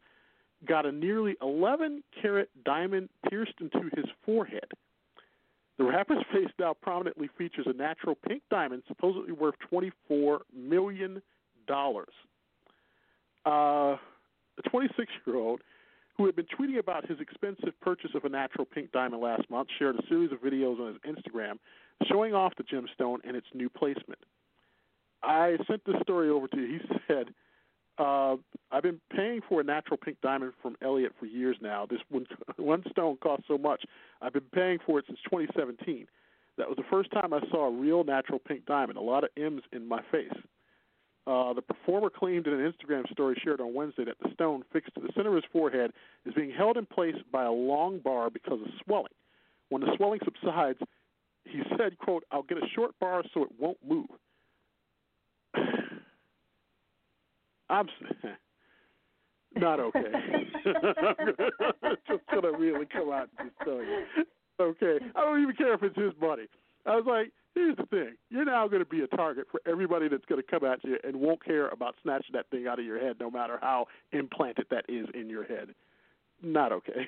got 0.68 0.86
a 0.86 0.91
nearly 0.91 1.36
11 1.41 2.03
carat 2.22 2.49
diamond 2.63 3.09
pierced 3.30 3.53
into 3.59 3.89
his 3.95 4.05
forehead. 4.26 4.72
The 5.78 5.84
rapper's 5.84 6.24
face 6.32 6.49
now 6.57 6.74
prominently 6.74 7.30
features 7.38 7.66
a 7.68 7.74
natural 7.74 8.16
pink 8.16 8.43
diamond, 8.49 8.84
supposedly 8.88 9.34
worth 9.34 9.55
$24 9.72 10.39
million. 10.55 11.22
Uh, 13.45 13.97
a 14.57 14.70
26 14.70 15.11
year 15.28 15.36
old 15.36 15.61
who 16.18 16.26
had 16.26 16.36
been 16.36 16.45
tweeting 16.45 16.80
about 16.80 17.07
his 17.07 17.20
expensive 17.20 17.80
purchase 17.82 18.11
of 18.16 18.24
a 18.26 18.30
natural 18.30 18.66
pink 18.66 18.91
diamond 18.91 19.22
last 19.22 19.49
month 19.49 19.68
shared 19.78 19.95
a 19.95 20.07
series 20.07 20.32
of 20.32 20.39
videos 20.39 20.80
on 20.80 20.93
his 20.93 21.16
Instagram 21.16 21.57
showing 22.09 22.34
off 22.34 22.53
the 22.57 22.63
gemstone 22.63 23.18
and 23.26 23.36
its 23.36 23.47
new 23.53 23.70
placement. 23.70 24.20
I 25.24 25.57
sent 25.68 25.84
this 25.86 25.95
story 26.01 26.30
over 26.30 26.47
to 26.47 26.57
you. 26.57 26.80
He 26.80 26.95
said, 27.07 27.28
uh, 27.97 28.36
I've 28.72 28.84
been 28.84 28.99
paying 29.16 29.41
for 29.47 29.61
a 29.61 29.63
natural 29.63 29.97
pink 29.97 30.18
diamond 30.22 30.53
from 30.61 30.76
Elliot 30.82 31.13
for 31.20 31.26
years 31.26 31.57
now. 31.61 31.86
This 31.86 31.99
one, 32.09 32.26
one 32.57 32.84
stone 32.91 33.18
costs 33.18 33.45
so 33.47 33.57
much. 33.57 33.84
I've 34.22 34.34
been 34.34 34.43
paying 34.53 34.80
for 34.86 34.99
it 34.99 35.05
since 35.07 35.20
2017. 35.26 36.07
That 36.57 36.68
was 36.68 36.78
the 36.78 36.84
first 36.89 37.11
time 37.11 37.34
I 37.34 37.41
saw 37.51 37.68
a 37.68 37.72
real 37.72 38.03
natural 38.03 38.39
pink 38.39 38.66
diamond. 38.66 38.97
A 38.97 39.01
lot 39.01 39.24
of 39.24 39.30
M's 39.38 39.63
in 39.74 39.88
my 39.88 40.01
face. 40.11 40.32
Uh, 41.28 41.53
the 41.53 41.61
performer 41.61 42.09
claimed 42.09 42.45
in 42.45 42.53
an 42.53 42.71
Instagram 42.71 43.09
story 43.11 43.36
shared 43.43 43.59
on 43.59 43.73
Wednesday 43.73 44.05
that 44.05 44.17
the 44.21 44.30
stone 44.34 44.63
fixed 44.71 44.93
to 44.93 45.01
the 45.01 45.09
center 45.15 45.30
of 45.30 45.36
his 45.36 45.43
forehead 45.51 45.91
is 46.26 46.34
being 46.36 46.51
held 46.51 46.78
in 46.78 46.86
place 46.86 47.15
by 47.32 47.43
a 47.45 47.51
long 47.51 47.97
bar 47.99 48.30
because 48.30 48.61
of 48.61 48.67
swelling. 48.84 49.11
When 49.69 49.82
the 49.82 49.91
swelling 49.97 50.19
subsides, 50.23 50.78
he 51.45 51.63
said, 51.78 51.97
"quote 51.97 52.23
I'll 52.32 52.43
get 52.43 52.59
a 52.59 52.67
short 52.76 52.91
bar 52.99 53.23
so 53.34 53.41
it 53.43 53.49
won't 53.57 53.80
move." 53.84 54.05
I'm 57.69 57.89
not 59.55 59.80
okay. 59.80 60.11
just 62.07 62.21
gonna 62.32 62.51
really 62.51 62.86
come 62.86 63.11
out 63.11 63.30
and 63.39 63.49
just 63.49 63.59
tell 63.63 63.82
you. 63.82 64.05
Okay, 64.59 64.99
I 65.15 65.21
don't 65.21 65.41
even 65.41 65.55
care 65.55 65.73
if 65.73 65.82
it's 65.82 65.97
his 65.97 66.13
money. 66.21 66.45
I 66.86 66.95
was 66.95 67.05
like, 67.07 67.31
here's 67.53 67.75
the 67.77 67.86
thing: 67.86 68.15
you're 68.29 68.45
now 68.45 68.67
going 68.67 68.83
to 68.83 68.89
be 68.89 69.01
a 69.01 69.07
target 69.07 69.47
for 69.51 69.61
everybody 69.65 70.07
that's 70.07 70.25
going 70.25 70.41
to 70.41 70.47
come 70.47 70.63
at 70.69 70.83
you 70.83 70.97
and 71.03 71.15
won't 71.15 71.43
care 71.43 71.69
about 71.69 71.95
snatching 72.03 72.33
that 72.33 72.49
thing 72.49 72.67
out 72.67 72.79
of 72.79 72.86
your 72.86 72.99
head, 72.99 73.17
no 73.19 73.31
matter 73.31 73.57
how 73.61 73.88
implanted 74.11 74.67
that 74.69 74.86
is 74.88 75.07
in 75.13 75.29
your 75.29 75.43
head. 75.43 75.69
Not 76.41 76.71
okay. 76.71 77.07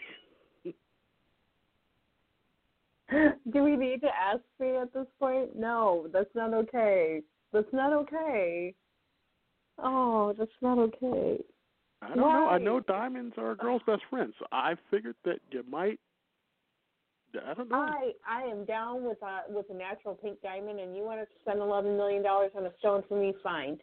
Do 3.52 3.64
we 3.64 3.78
need 3.78 4.02
to 4.02 4.08
ask 4.08 4.42
me 4.60 4.76
at 4.76 4.94
this 4.94 5.08
point? 5.20 5.56
No, 5.56 6.08
that's 6.12 6.34
not 6.36 6.54
okay. 6.54 7.22
That's 7.54 7.72
not 7.72 7.94
okay. 7.94 8.74
Oh, 9.80 10.34
that's 10.38 10.52
not 10.62 10.78
okay. 10.78 11.38
I 12.02 12.10
don't 12.10 12.22
Why? 12.22 12.34
know. 12.34 12.48
I 12.50 12.58
know 12.58 12.80
diamonds 12.80 13.36
are 13.38 13.52
a 13.52 13.56
girl's 13.56 13.82
best 13.88 14.02
friend, 14.10 14.34
so 14.40 14.46
I 14.52 14.76
figured 14.92 15.16
that 15.26 15.40
you 15.52 15.64
might. 15.70 16.00
I 17.46 17.54
don't 17.54 17.70
know. 17.70 17.76
I 17.78 18.12
I 18.28 18.44
am 18.44 18.66
down 18.66 19.04
with 19.04 19.18
a 19.22 19.52
with 19.52 19.66
a 19.70 19.74
natural 19.74 20.16
pink 20.16 20.42
diamond, 20.42 20.80
and 20.80 20.96
you 20.96 21.04
want 21.04 21.20
to 21.20 21.28
spend 21.42 21.60
eleven 21.60 21.98
million 21.98 22.24
dollars 22.24 22.52
on 22.56 22.66
a 22.66 22.72
stone 22.80 23.04
for 23.08 23.20
me? 23.20 23.34
Fine, 23.44 23.78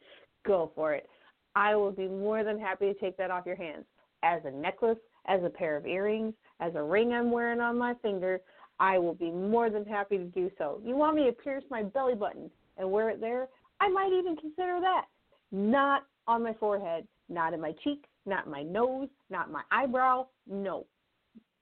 go 0.46 0.72
for 0.74 0.94
it. 0.94 1.08
I 1.54 1.74
will 1.74 1.92
be 1.92 2.08
more 2.08 2.42
than 2.42 2.58
happy 2.58 2.92
to 2.92 2.98
take 2.98 3.16
that 3.18 3.30
off 3.30 3.46
your 3.46 3.56
hands 3.56 3.84
as 4.22 4.40
a 4.44 4.50
necklace, 4.50 4.98
as 5.26 5.42
a 5.44 5.50
pair 5.50 5.76
of 5.76 5.86
earrings, 5.86 6.34
as 6.60 6.74
a 6.74 6.82
ring 6.82 7.12
I'm 7.12 7.30
wearing 7.30 7.60
on 7.60 7.78
my 7.78 7.94
finger. 8.02 8.40
I 8.80 8.98
will 8.98 9.14
be 9.14 9.30
more 9.30 9.70
than 9.70 9.84
happy 9.84 10.18
to 10.18 10.24
do 10.24 10.50
so. 10.58 10.80
You 10.84 10.96
want 10.96 11.16
me 11.16 11.26
to 11.26 11.32
pierce 11.32 11.62
my 11.70 11.82
belly 11.82 12.14
button 12.14 12.50
and 12.76 12.90
wear 12.90 13.10
it 13.10 13.20
there? 13.20 13.48
I 13.80 13.88
might 13.88 14.12
even 14.12 14.36
consider 14.36 14.80
that 14.80 15.04
not 15.52 16.06
on 16.26 16.42
my 16.42 16.54
forehead, 16.54 17.06
not 17.28 17.54
in 17.54 17.60
my 17.60 17.72
cheek, 17.84 18.04
not 18.26 18.48
my 18.48 18.62
nose, 18.62 19.08
not 19.30 19.50
my 19.50 19.62
eyebrow. 19.70 20.26
No. 20.48 20.86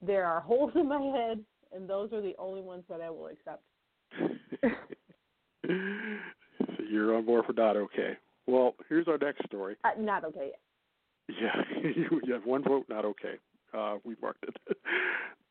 There 0.01 0.24
are 0.24 0.41
holes 0.47 0.72
in 0.74 0.89
my 0.89 1.03
head, 1.03 1.45
and 1.75 1.89
those 1.89 2.12
are 2.12 2.20
the 2.20 2.35
only 2.39 2.61
ones 2.61 2.85
that 2.89 3.01
I 3.01 3.11
will 3.11 3.27
accept. 3.27 3.62
so 5.66 6.83
you're 6.89 7.14
on 7.16 7.25
board 7.25 7.45
for 7.47 7.53
not 7.53 7.77
okay. 7.77 8.16
Well, 8.47 8.75
here's 8.89 9.09
our 9.09 9.18
next 9.18 9.45
story. 9.47 9.77
Uh, 9.85 9.91
not 9.99 10.25
okay. 10.25 10.51
Yeah, 11.29 11.62
you 11.97 12.20
have 12.33 12.45
one 12.45 12.62
vote, 12.62 12.87
not 12.89 13.05
okay. 13.05 13.35
Uh, 13.73 13.97
we 14.05 14.16
marked 14.20 14.45
it. 14.45 14.57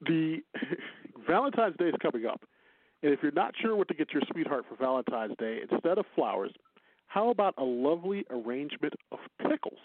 the 0.01 0.37
Valentine's 1.27 1.77
Day 1.77 1.85
is 1.85 1.95
coming 2.01 2.25
up, 2.25 2.41
and 3.01 3.13
if 3.13 3.19
you're 3.23 3.31
not 3.31 3.53
sure 3.61 3.75
what 3.75 3.87
to 3.87 3.93
get 3.93 4.11
your 4.13 4.21
sweetheart 4.31 4.65
for 4.69 4.75
Valentine's 4.75 5.35
Day, 5.39 5.61
instead 5.69 5.97
of 5.97 6.05
flowers, 6.15 6.51
how 7.07 7.29
about 7.29 7.55
a 7.57 7.63
lovely 7.63 8.25
arrangement 8.29 8.93
of 9.11 9.19
pickles? 9.49 9.79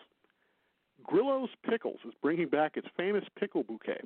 Grillo's 1.03 1.51
Pickles 1.69 2.01
is 2.05 2.13
bringing 2.21 2.49
back 2.49 2.77
its 2.77 2.89
famous 2.97 3.25
pickle 3.39 3.63
bouquet. 3.63 4.01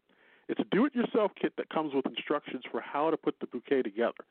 It's 0.50 0.58
a 0.58 0.64
do 0.74 0.84
it 0.84 0.94
yourself 0.96 1.30
kit 1.40 1.52
that 1.58 1.68
comes 1.70 1.94
with 1.94 2.06
instructions 2.06 2.64
for 2.72 2.80
how 2.80 3.08
to 3.08 3.16
put 3.16 3.36
the 3.40 3.46
bouquet 3.46 3.82
together. 3.82 4.24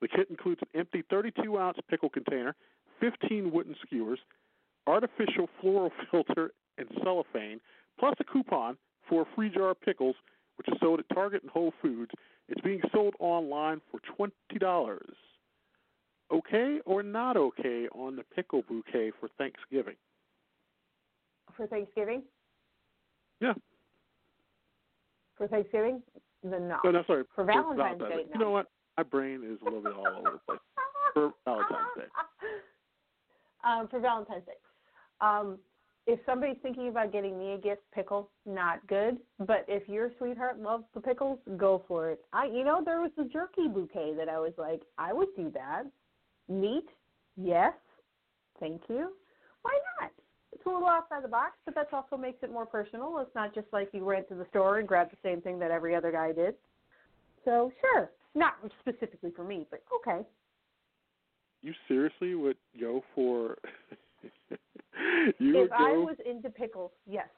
The 0.00 0.08
kit 0.08 0.28
includes 0.28 0.60
an 0.62 0.80
empty 0.80 1.04
32 1.08 1.56
ounce 1.56 1.78
pickle 1.88 2.08
container, 2.08 2.56
15 2.98 3.52
wooden 3.52 3.76
skewers, 3.86 4.18
artificial 4.88 5.48
floral 5.60 5.92
filter, 6.10 6.50
and 6.76 6.88
cellophane, 7.04 7.60
plus 8.00 8.14
a 8.18 8.24
coupon 8.24 8.76
for 9.08 9.22
a 9.22 9.26
free 9.36 9.48
jar 9.48 9.70
of 9.70 9.80
pickles, 9.80 10.16
which 10.56 10.66
is 10.66 10.74
sold 10.80 10.98
at 10.98 11.14
Target 11.14 11.42
and 11.42 11.50
Whole 11.52 11.72
Foods. 11.80 12.10
It's 12.48 12.60
being 12.62 12.80
sold 12.92 13.14
online 13.20 13.80
for 13.92 14.00
$20 14.18 14.98
okay 16.32 16.80
or 16.84 17.02
not 17.02 17.36
okay 17.36 17.86
on 17.92 18.16
the 18.16 18.24
pickle 18.34 18.62
bouquet 18.68 19.12
for 19.20 19.28
Thanksgiving? 19.38 19.96
For 21.56 21.68
Thanksgiving? 21.68 22.22
Yeah. 23.40 23.54
For 25.40 25.48
Thanksgiving? 25.48 26.02
Then 26.44 26.68
no. 26.68 26.76
No, 26.84 26.90
no, 26.90 27.04
sorry. 27.06 27.24
For, 27.34 27.44
Valentine's, 27.44 27.78
Valentine's 27.78 28.10
Day, 28.10 28.16
Day. 28.24 28.28
No. 28.28 28.32
You 28.34 28.40
know 28.40 28.50
what? 28.50 28.66
My 28.98 29.04
brain 29.04 29.40
is 29.42 29.58
a 29.62 29.64
little 29.64 29.80
bit 29.80 29.94
all 29.94 30.06
over 30.06 30.32
the 30.32 30.38
place. 30.46 30.58
For 31.14 31.32
Valentine's 31.46 31.78
Day. 31.96 32.04
Um, 33.64 33.88
for 33.88 34.00
Valentine's 34.00 34.44
Day. 34.44 34.52
Um, 35.22 35.58
if 36.06 36.20
somebody's 36.26 36.58
thinking 36.62 36.88
about 36.88 37.10
getting 37.10 37.38
me 37.38 37.52
a 37.52 37.58
gift, 37.58 37.80
pickle, 37.94 38.28
not 38.44 38.86
good. 38.86 39.16
But 39.38 39.64
if 39.66 39.88
your 39.88 40.10
sweetheart 40.18 40.60
loves 40.60 40.84
the 40.92 41.00
pickles, 41.00 41.38
go 41.56 41.82
for 41.88 42.10
it. 42.10 42.20
I, 42.34 42.44
you 42.44 42.62
know, 42.62 42.82
there 42.84 43.00
was 43.00 43.12
a 43.16 43.24
jerky 43.24 43.66
bouquet 43.66 44.12
that 44.18 44.28
I 44.28 44.38
was 44.38 44.52
like, 44.58 44.82
I 44.98 45.14
would 45.14 45.28
do 45.34 45.50
that. 45.54 45.84
Meat, 46.50 46.84
yes. 47.38 47.72
Thank 48.58 48.82
you. 48.90 49.12
Why 49.62 49.72
not? 50.02 50.10
It's 50.60 50.66
a 50.66 50.70
little 50.70 50.88
outside 50.88 51.24
the 51.24 51.28
box, 51.28 51.52
but 51.64 51.74
that 51.74 51.88
also 51.90 52.18
makes 52.18 52.42
it 52.42 52.52
more 52.52 52.66
personal. 52.66 53.18
It's 53.20 53.34
not 53.34 53.54
just 53.54 53.66
like 53.72 53.88
you 53.94 54.04
ran 54.04 54.26
to 54.28 54.34
the 54.34 54.44
store 54.50 54.78
and 54.78 54.86
grabbed 54.86 55.10
the 55.10 55.16
same 55.22 55.40
thing 55.40 55.58
that 55.58 55.70
every 55.70 55.96
other 55.96 56.12
guy 56.12 56.32
did. 56.32 56.54
So 57.46 57.72
sure, 57.80 58.10
not 58.34 58.56
specifically 58.80 59.30
for 59.34 59.42
me, 59.42 59.66
but 59.70 59.82
okay. 59.96 60.26
You 61.62 61.72
seriously 61.88 62.34
would 62.34 62.58
go 62.78 63.02
for? 63.14 63.56
you 65.38 65.56
if 65.56 65.70
would 65.70 65.72
I 65.72 65.92
was 65.92 66.16
into 66.26 66.50
pickles, 66.50 66.90
yes, 67.06 67.28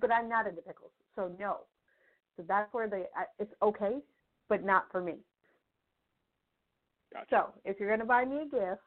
but 0.00 0.10
I'm 0.10 0.30
not 0.30 0.46
into 0.46 0.62
pickles, 0.62 0.92
so 1.14 1.30
no. 1.38 1.58
So 2.38 2.44
that's 2.48 2.72
where 2.72 2.88
they. 2.88 3.04
It's 3.38 3.52
okay, 3.62 3.98
but 4.48 4.64
not 4.64 4.84
for 4.90 5.02
me. 5.02 5.16
Gotcha. 7.12 7.26
So 7.28 7.46
if 7.66 7.78
you're 7.78 7.90
going 7.90 8.00
to 8.00 8.06
buy 8.06 8.24
me 8.24 8.38
a 8.38 8.44
gift, 8.44 8.80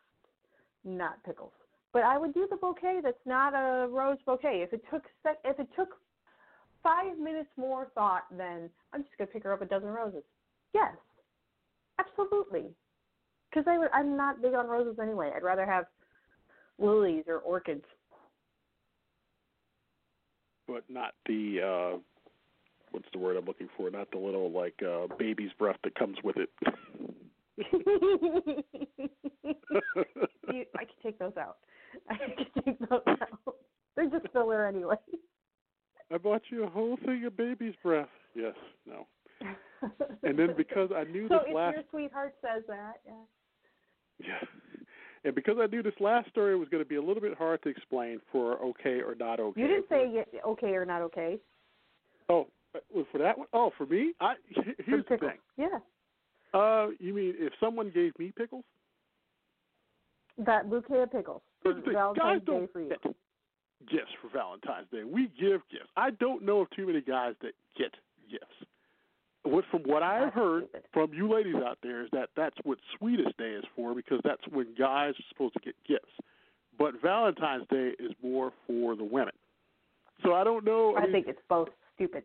not 0.83 1.23
pickles. 1.23 1.51
But 1.93 2.03
I 2.03 2.17
would 2.17 2.33
do 2.33 2.47
the 2.49 2.55
bouquet 2.55 3.01
that's 3.03 3.25
not 3.25 3.53
a 3.53 3.87
rose 3.87 4.17
bouquet. 4.25 4.61
If 4.61 4.73
it 4.73 4.83
took 4.89 5.03
if 5.43 5.59
it 5.59 5.67
took 5.75 5.89
five 6.81 7.17
minutes 7.17 7.49
more 7.57 7.87
thought 7.93 8.23
than 8.35 8.69
I'm 8.93 9.03
just 9.03 9.17
gonna 9.17 9.29
pick 9.29 9.43
her 9.43 9.53
up 9.53 9.61
a 9.61 9.65
dozen 9.65 9.89
roses. 9.89 10.23
Yes, 10.73 10.95
absolutely. 11.99 12.65
Because 13.49 13.65
I 13.67 13.77
would, 13.77 13.89
I'm 13.93 14.15
not 14.15 14.41
big 14.41 14.53
on 14.53 14.67
roses 14.67 14.97
anyway. 15.01 15.31
I'd 15.35 15.43
rather 15.43 15.65
have 15.65 15.85
lilies 16.79 17.25
or 17.27 17.39
orchids. 17.39 17.83
but 20.71 20.83
not 20.89 21.13
the 21.25 21.59
uh 21.61 21.97
what's 22.91 23.07
the 23.13 23.19
word 23.19 23.37
I'm 23.37 23.45
looking 23.45 23.69
for? 23.77 23.89
Not 23.89 24.11
the 24.11 24.17
little 24.17 24.51
like 24.51 24.79
uh 24.81 25.07
baby's 25.17 25.51
breath 25.57 25.77
that 25.83 25.95
comes 25.95 26.17
with 26.23 26.37
it. 26.37 26.49
you, 30.47 30.65
I 30.75 30.85
can 30.85 30.95
take 31.03 31.19
those 31.19 31.35
out. 31.37 31.57
I 32.09 32.15
take 32.63 32.79
those 32.79 33.01
out. 33.07 33.55
They're 33.95 34.09
just 34.09 34.31
filler 34.33 34.65
anyway. 34.65 34.95
I 36.13 36.17
bought 36.17 36.41
you 36.49 36.63
a 36.63 36.69
whole 36.69 36.97
thing 37.05 37.25
of 37.25 37.37
baby's 37.37 37.73
breath. 37.83 38.09
Yes, 38.35 38.55
no. 38.87 39.07
And 40.23 40.37
then 40.37 40.53
because 40.55 40.91
I 40.95 41.05
knew 41.05 41.27
that 41.27 41.33
so 41.33 41.39
this 41.39 41.49
if 41.49 41.55
last 41.55 41.73
your 41.73 41.83
sweetheart 41.89 42.35
says 42.39 42.61
that, 42.67 42.97
yeah. 43.03 43.13
Yeah. 44.19 44.47
And 45.23 45.33
because 45.33 45.55
I 45.59 45.65
knew 45.65 45.81
this 45.81 45.93
last 45.99 46.29
story 46.29 46.55
was 46.55 46.69
going 46.69 46.83
to 46.83 46.87
be 46.87 46.97
a 46.97 47.01
little 47.01 47.21
bit 47.21 47.35
hard 47.35 47.63
to 47.63 47.69
explain 47.69 48.19
for 48.31 48.59
okay 48.59 49.01
or 49.01 49.15
not 49.19 49.39
okay. 49.39 49.59
You 49.59 49.67
didn't 49.67 49.85
say 49.89 50.23
okay 50.45 50.75
or 50.75 50.85
not 50.85 51.01
okay. 51.01 51.39
Oh, 52.29 52.47
uh, 52.75 53.01
for 53.11 53.17
that 53.17 53.37
one? 53.37 53.47
Oh, 53.53 53.71
for 53.77 53.87
me? 53.87 54.13
I 54.19 54.35
here's 54.85 55.05
the 55.09 55.17
thing. 55.17 55.39
Yeah, 55.57 55.79
Uh, 56.53 56.89
you 56.99 57.13
mean 57.13 57.33
if 57.37 57.53
someone 57.59 57.91
gave 57.93 58.17
me 58.19 58.31
pickles? 58.35 58.63
that 60.37 60.69
bouquet 60.69 61.01
of 61.01 61.11
pickles. 61.11 61.41
Here's 61.63 61.75
the 61.75 61.81
thing. 61.81 61.93
Valentine's 61.93 62.39
guys 62.39 62.45
don't 62.45 62.65
Day 62.65 62.69
for 62.71 62.81
you. 62.81 62.89
get 62.89 63.03
gifts 63.89 64.11
for 64.21 64.29
Valentine's 64.33 64.87
Day. 64.91 65.03
We 65.03 65.29
give 65.39 65.61
gifts. 65.71 65.89
I 65.97 66.11
don't 66.11 66.43
know 66.43 66.61
of 66.61 66.69
too 66.71 66.87
many 66.87 67.01
guys 67.01 67.35
that 67.41 67.53
get 67.77 67.93
gifts. 68.29 68.45
What 69.43 69.65
from 69.71 69.81
what 69.81 70.03
I've 70.03 70.33
heard 70.33 70.65
from 70.93 71.13
you 71.13 71.31
ladies 71.31 71.55
out 71.55 71.79
there 71.81 72.03
is 72.03 72.09
that 72.11 72.29
that's 72.37 72.55
what 72.63 72.77
Sweetest 72.97 73.35
Day 73.37 73.51
is 73.51 73.63
for 73.75 73.95
because 73.95 74.19
that's 74.23 74.41
when 74.51 74.67
guys 74.77 75.13
are 75.13 75.23
supposed 75.29 75.55
to 75.55 75.59
get 75.61 75.75
gifts. 75.87 76.11
But 76.77 77.01
Valentine's 77.01 77.65
Day 77.69 77.93
is 77.99 78.11
more 78.21 78.51
for 78.67 78.95
the 78.95 79.03
women. 79.03 79.33
So 80.23 80.33
I 80.35 80.43
don't 80.43 80.63
know. 80.63 80.95
I, 80.95 80.99
I 80.99 81.03
mean, 81.03 81.11
think 81.11 81.27
it's 81.27 81.41
both 81.49 81.69
stupid. 81.95 82.23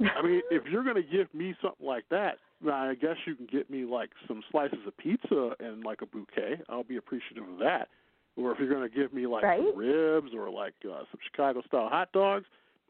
I 0.00 0.22
mean, 0.22 0.40
if 0.50 0.64
you're 0.70 0.84
going 0.84 0.96
to 0.96 1.02
give 1.02 1.32
me 1.34 1.54
something 1.60 1.86
like 1.86 2.04
that, 2.10 2.38
I 2.70 2.94
guess 2.94 3.16
you 3.26 3.34
can 3.34 3.46
get 3.46 3.70
me 3.70 3.84
like 3.84 4.10
some 4.26 4.42
slices 4.50 4.78
of 4.86 4.96
pizza 4.96 5.52
and 5.60 5.84
like 5.84 6.00
a 6.00 6.06
bouquet. 6.06 6.60
I'll 6.70 6.82
be 6.84 6.96
appreciative 6.96 7.44
of 7.46 7.58
that. 7.58 7.88
Or 8.36 8.52
if 8.52 8.58
you're 8.58 8.68
going 8.68 8.88
to 8.88 8.94
give 8.94 9.12
me 9.12 9.26
like 9.26 9.42
Right. 9.44 9.60
some 9.60 9.76
ribs 9.76 10.32
or 10.34 10.50
like 10.50 10.74
uh, 10.84 11.04
some 11.10 11.20
Chicago 11.30 11.62
style 11.66 11.88
hot 11.88 12.12
dogs, 12.12 12.44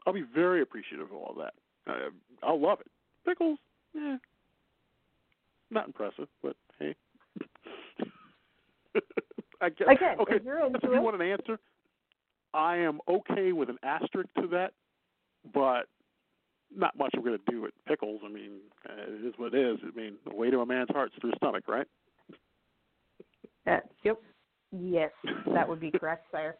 I'll 0.05 0.13
be 0.13 0.25
very 0.33 0.61
appreciative 0.61 1.07
of 1.07 1.15
all 1.15 1.35
that. 1.39 1.53
Uh, 1.89 2.09
I'll 2.43 2.59
love 2.59 2.81
it. 2.81 2.87
Pickles, 3.25 3.57
eh, 3.95 4.17
not 5.71 5.87
impressive, 5.87 6.27
but 6.41 6.55
hey. 6.79 6.95
I 9.61 9.69
guess, 9.69 9.87
Again, 9.89 10.17
okay, 10.21 10.35
if 10.35 10.43
you're 10.43 10.65
if 10.65 10.83
you 10.83 11.01
want 11.01 11.21
an 11.21 11.27
answer, 11.27 11.59
I 12.53 12.77
am 12.77 12.99
okay 13.09 13.51
with 13.53 13.69
an 13.69 13.77
asterisk 13.83 14.29
to 14.39 14.47
that, 14.47 14.73
but 15.53 15.87
not 16.75 16.97
much 16.97 17.11
we're 17.15 17.23
going 17.23 17.39
to 17.45 17.51
do 17.51 17.61
with 17.61 17.73
pickles. 17.87 18.21
I 18.25 18.29
mean, 18.29 18.59
uh, 18.87 18.93
it 19.07 19.25
is 19.25 19.33
what 19.37 19.53
it 19.53 19.59
is. 19.59 19.77
I 19.83 19.97
mean, 19.97 20.15
the 20.29 20.35
way 20.35 20.49
to 20.49 20.59
a 20.59 20.65
man's 20.65 20.89
heart 20.91 21.11
is 21.13 21.19
through 21.19 21.31
his 21.31 21.37
stomach, 21.37 21.63
right? 21.67 21.87
Uh, 23.65 23.79
yep. 24.03 24.19
Yes, 24.71 25.11
that 25.53 25.67
would 25.67 25.79
be 25.79 25.91
correct, 25.91 26.25
sire. 26.31 26.55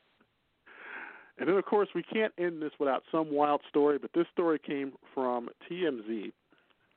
And 1.39 1.47
then, 1.47 1.55
of 1.55 1.65
course, 1.65 1.89
we 1.93 2.03
can't 2.03 2.33
end 2.37 2.61
this 2.61 2.71
without 2.79 3.03
some 3.11 3.31
wild 3.31 3.61
story, 3.69 3.99
but 3.99 4.11
this 4.13 4.25
story 4.33 4.59
came 4.59 4.93
from 5.13 5.49
TMZ, 5.69 6.31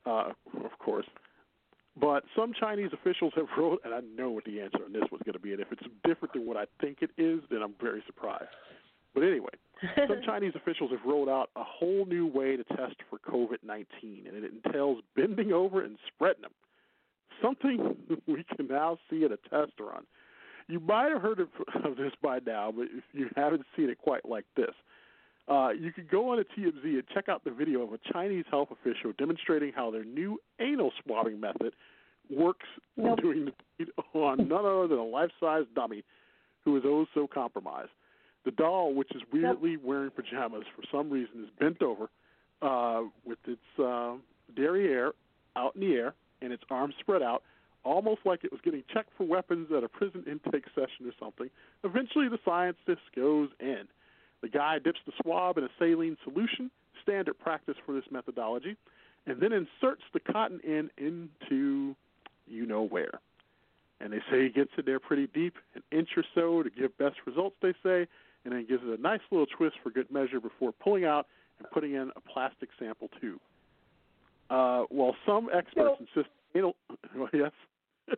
uh, 0.07 0.33
of 0.65 0.79
course. 0.79 1.07
But 2.01 2.25
some 2.35 2.53
Chinese 2.59 2.91
officials 2.93 3.33
have 3.37 3.49
wrote, 3.59 3.81
and 3.85 3.93
I 3.93 4.01
know 4.17 4.31
what 4.31 4.45
the 4.45 4.61
answer 4.61 4.85
on 4.85 4.93
this 4.93 5.03
was 5.13 5.21
going 5.25 5.35
to 5.35 5.41
be, 5.41 5.53
and 5.53 5.61
if 5.61 5.71
it's 5.73 5.83
different 6.05 6.33
than 6.33 6.47
what 6.47 6.57
I 6.57 6.65
think 6.81 6.99
it 7.03 7.11
is, 7.19 7.41
then 7.51 7.61
I'm 7.63 7.75
very 7.81 8.03
surprised. 8.07 8.49
But 9.13 9.25
anyway, 9.25 9.51
some 10.09 10.23
Chinese 10.25 10.53
officials 10.55 10.93
have 10.93 11.01
rolled 11.05 11.29
out 11.29 11.51
a 11.57 11.65
whole 11.65 12.07
new 12.07 12.27
way 12.27 12.57
to 12.57 12.65
test 12.65 12.97
for 13.11 13.19
COVID 13.19 13.59
19, 13.65 14.25
and 14.27 14.37
it 14.37 14.53
entails 14.65 15.01
bending 15.17 15.53
over 15.53 15.85
and 15.85 15.99
spreading 16.07 16.43
them. 16.43 16.53
Something 17.43 17.97
we 18.27 18.45
can 18.57 18.69
now 18.69 18.99
see 19.11 19.25
at 19.25 19.33
a 19.33 19.39
test 19.49 19.73
run. 19.81 20.05
You 20.71 20.81
might 20.81 21.11
have 21.11 21.21
heard 21.21 21.41
of, 21.41 21.49
of 21.85 21.97
this 21.97 22.13
by 22.23 22.39
now, 22.47 22.73
but 22.75 22.85
if 22.85 23.05
you 23.13 23.29
haven't 23.37 23.65
seen 23.77 23.91
it 23.91 23.99
quite 23.99 24.29
like 24.29 24.45
this, 24.57 24.75
uh, 25.49 25.71
you 25.71 25.93
could 25.93 26.09
go 26.09 26.31
on 26.31 26.39
to 26.39 26.45
TMZ 26.45 26.85
and 26.85 27.03
check 27.13 27.29
out 27.29 27.43
the 27.45 27.51
video 27.51 27.83
of 27.83 27.93
a 27.93 27.99
Chinese 28.13 28.45
health 28.51 28.69
official 28.71 29.13
demonstrating 29.19 29.73
how 29.75 29.91
their 29.91 30.05
new 30.05 30.39
anal 30.61 30.93
swabbing 31.03 31.41
method 31.41 31.75
works 32.31 32.67
Nope. 32.97 33.21
doing 33.21 33.51
the 33.79 33.87
on 34.15 34.37
none 34.49 34.65
other 34.65 34.87
than 34.87 34.99
a 34.99 35.05
life-size 35.05 35.65
dummy 35.75 36.05
who 36.65 36.77
is 36.77 36.85
oh 36.87 37.07
so 37.15 37.27
compromised. 37.27 37.91
The 38.45 38.53
doll, 38.53 38.95
which 38.95 39.11
is 39.15 39.23
weirdly 39.33 39.77
wearing 39.77 40.11
pajamas 40.11 40.65
for 40.77 40.83
some 40.91 41.11
reason, 41.11 41.45
is 41.45 41.51
bent 41.59 41.83
over 41.83 42.09
uh, 42.63 43.09
with 43.25 43.39
its 43.47 43.61
uh, 43.83 44.15
derriere 44.55 45.13
out 45.57 45.75
in 45.75 45.81
the 45.81 45.95
air 45.95 46.15
and 46.41 46.53
its 46.53 46.63
arms 46.71 46.95
spread 47.01 47.23
out, 47.23 47.43
almost 47.85 48.21
like 48.25 48.45
it 48.45 48.53
was 48.53 48.61
getting 48.63 48.83
checked 48.93 49.11
for 49.17 49.25
weapons 49.25 49.69
at 49.77 49.83
a 49.85 49.89
prison 49.89 50.25
intake 50.27 50.65
session 50.75 51.07
or 51.07 51.13
something. 51.19 51.49
Eventually, 51.85 52.29
the 52.29 52.39
scientist 52.45 53.03
goes 53.17 53.49
in. 53.61 53.85
The 54.43 54.49
guy 54.49 54.79
dips 54.79 55.01
the 55.07 55.13
swab 55.23 55.59
in 55.59 55.65
a 55.65 55.69
saline 55.79 56.17
solution, 56.25 56.71
standard 57.03 57.39
practice 57.39 57.77
for 57.85 57.95
this 57.95 58.05
methodology, 58.11 58.77
and 59.27 59.41
then 59.41 59.53
inserts 59.53 60.03
the 60.13 60.21
cotton 60.21 60.61
end 60.67 60.91
into 60.99 61.95
you 62.47 62.67
know 62.67 62.83
where. 62.83 63.21
And 64.01 64.13
they 64.13 64.21
say 64.31 64.45
he 64.45 64.49
gets 64.49 64.71
it 64.79 64.87
there 64.87 64.99
pretty 64.99 65.27
deep, 65.27 65.55
an 65.75 65.83
inch 65.93 66.09
or 66.17 66.25
so 66.35 66.63
to 66.63 66.71
give 66.71 66.97
best 66.97 67.17
results, 67.27 67.57
they 67.61 67.75
say, 67.83 68.07
and 68.45 68.55
then 68.55 68.67
gives 68.67 68.83
it 68.83 68.99
a 68.99 69.03
nice 69.03 69.21
little 69.31 69.47
twist 69.47 69.77
for 69.83 69.91
good 69.91 70.11
measure 70.11 70.41
before 70.41 70.73
pulling 70.73 71.05
out 71.05 71.27
and 71.59 71.71
putting 71.71 71.93
in 71.93 72.11
a 72.17 72.21
plastic 72.21 72.71
sample 72.79 73.11
tube. 73.21 73.41
Uh, 74.49 74.85
while 74.89 75.15
some 75.27 75.49
experts 75.55 75.99
So- 75.99 76.07
insist, 76.17 76.35
anal, 76.55 76.75
well, 77.15 77.29
yes. 77.33 77.53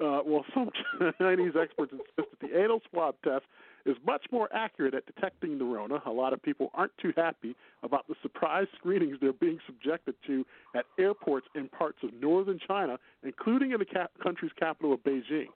Uh, 0.00 0.20
well, 0.26 0.44
some 0.52 0.70
Chinese 1.18 1.52
experts 1.60 1.92
insist 1.92 2.10
that 2.16 2.40
the 2.40 2.60
anal 2.60 2.80
swab 2.90 3.14
test 3.22 3.44
is 3.86 3.96
much 4.06 4.24
more 4.32 4.48
accurate 4.52 4.94
at 4.94 5.06
detecting 5.06 5.58
the 5.58 5.64
Rona. 5.64 6.02
A 6.06 6.10
lot 6.10 6.32
of 6.32 6.42
people 6.42 6.70
aren't 6.74 6.96
too 6.98 7.12
happy 7.16 7.54
about 7.82 8.06
the 8.08 8.14
surprise 8.22 8.66
screenings 8.76 9.18
they're 9.20 9.32
being 9.32 9.58
subjected 9.66 10.14
to 10.26 10.44
at 10.74 10.86
airports 10.98 11.46
in 11.54 11.68
parts 11.68 11.98
of 12.02 12.10
northern 12.14 12.58
China, 12.66 12.98
including 13.22 13.72
in 13.72 13.78
the 13.78 13.84
cap- 13.84 14.10
country's 14.22 14.52
capital 14.58 14.92
of 14.92 15.00
Beijing. 15.04 15.48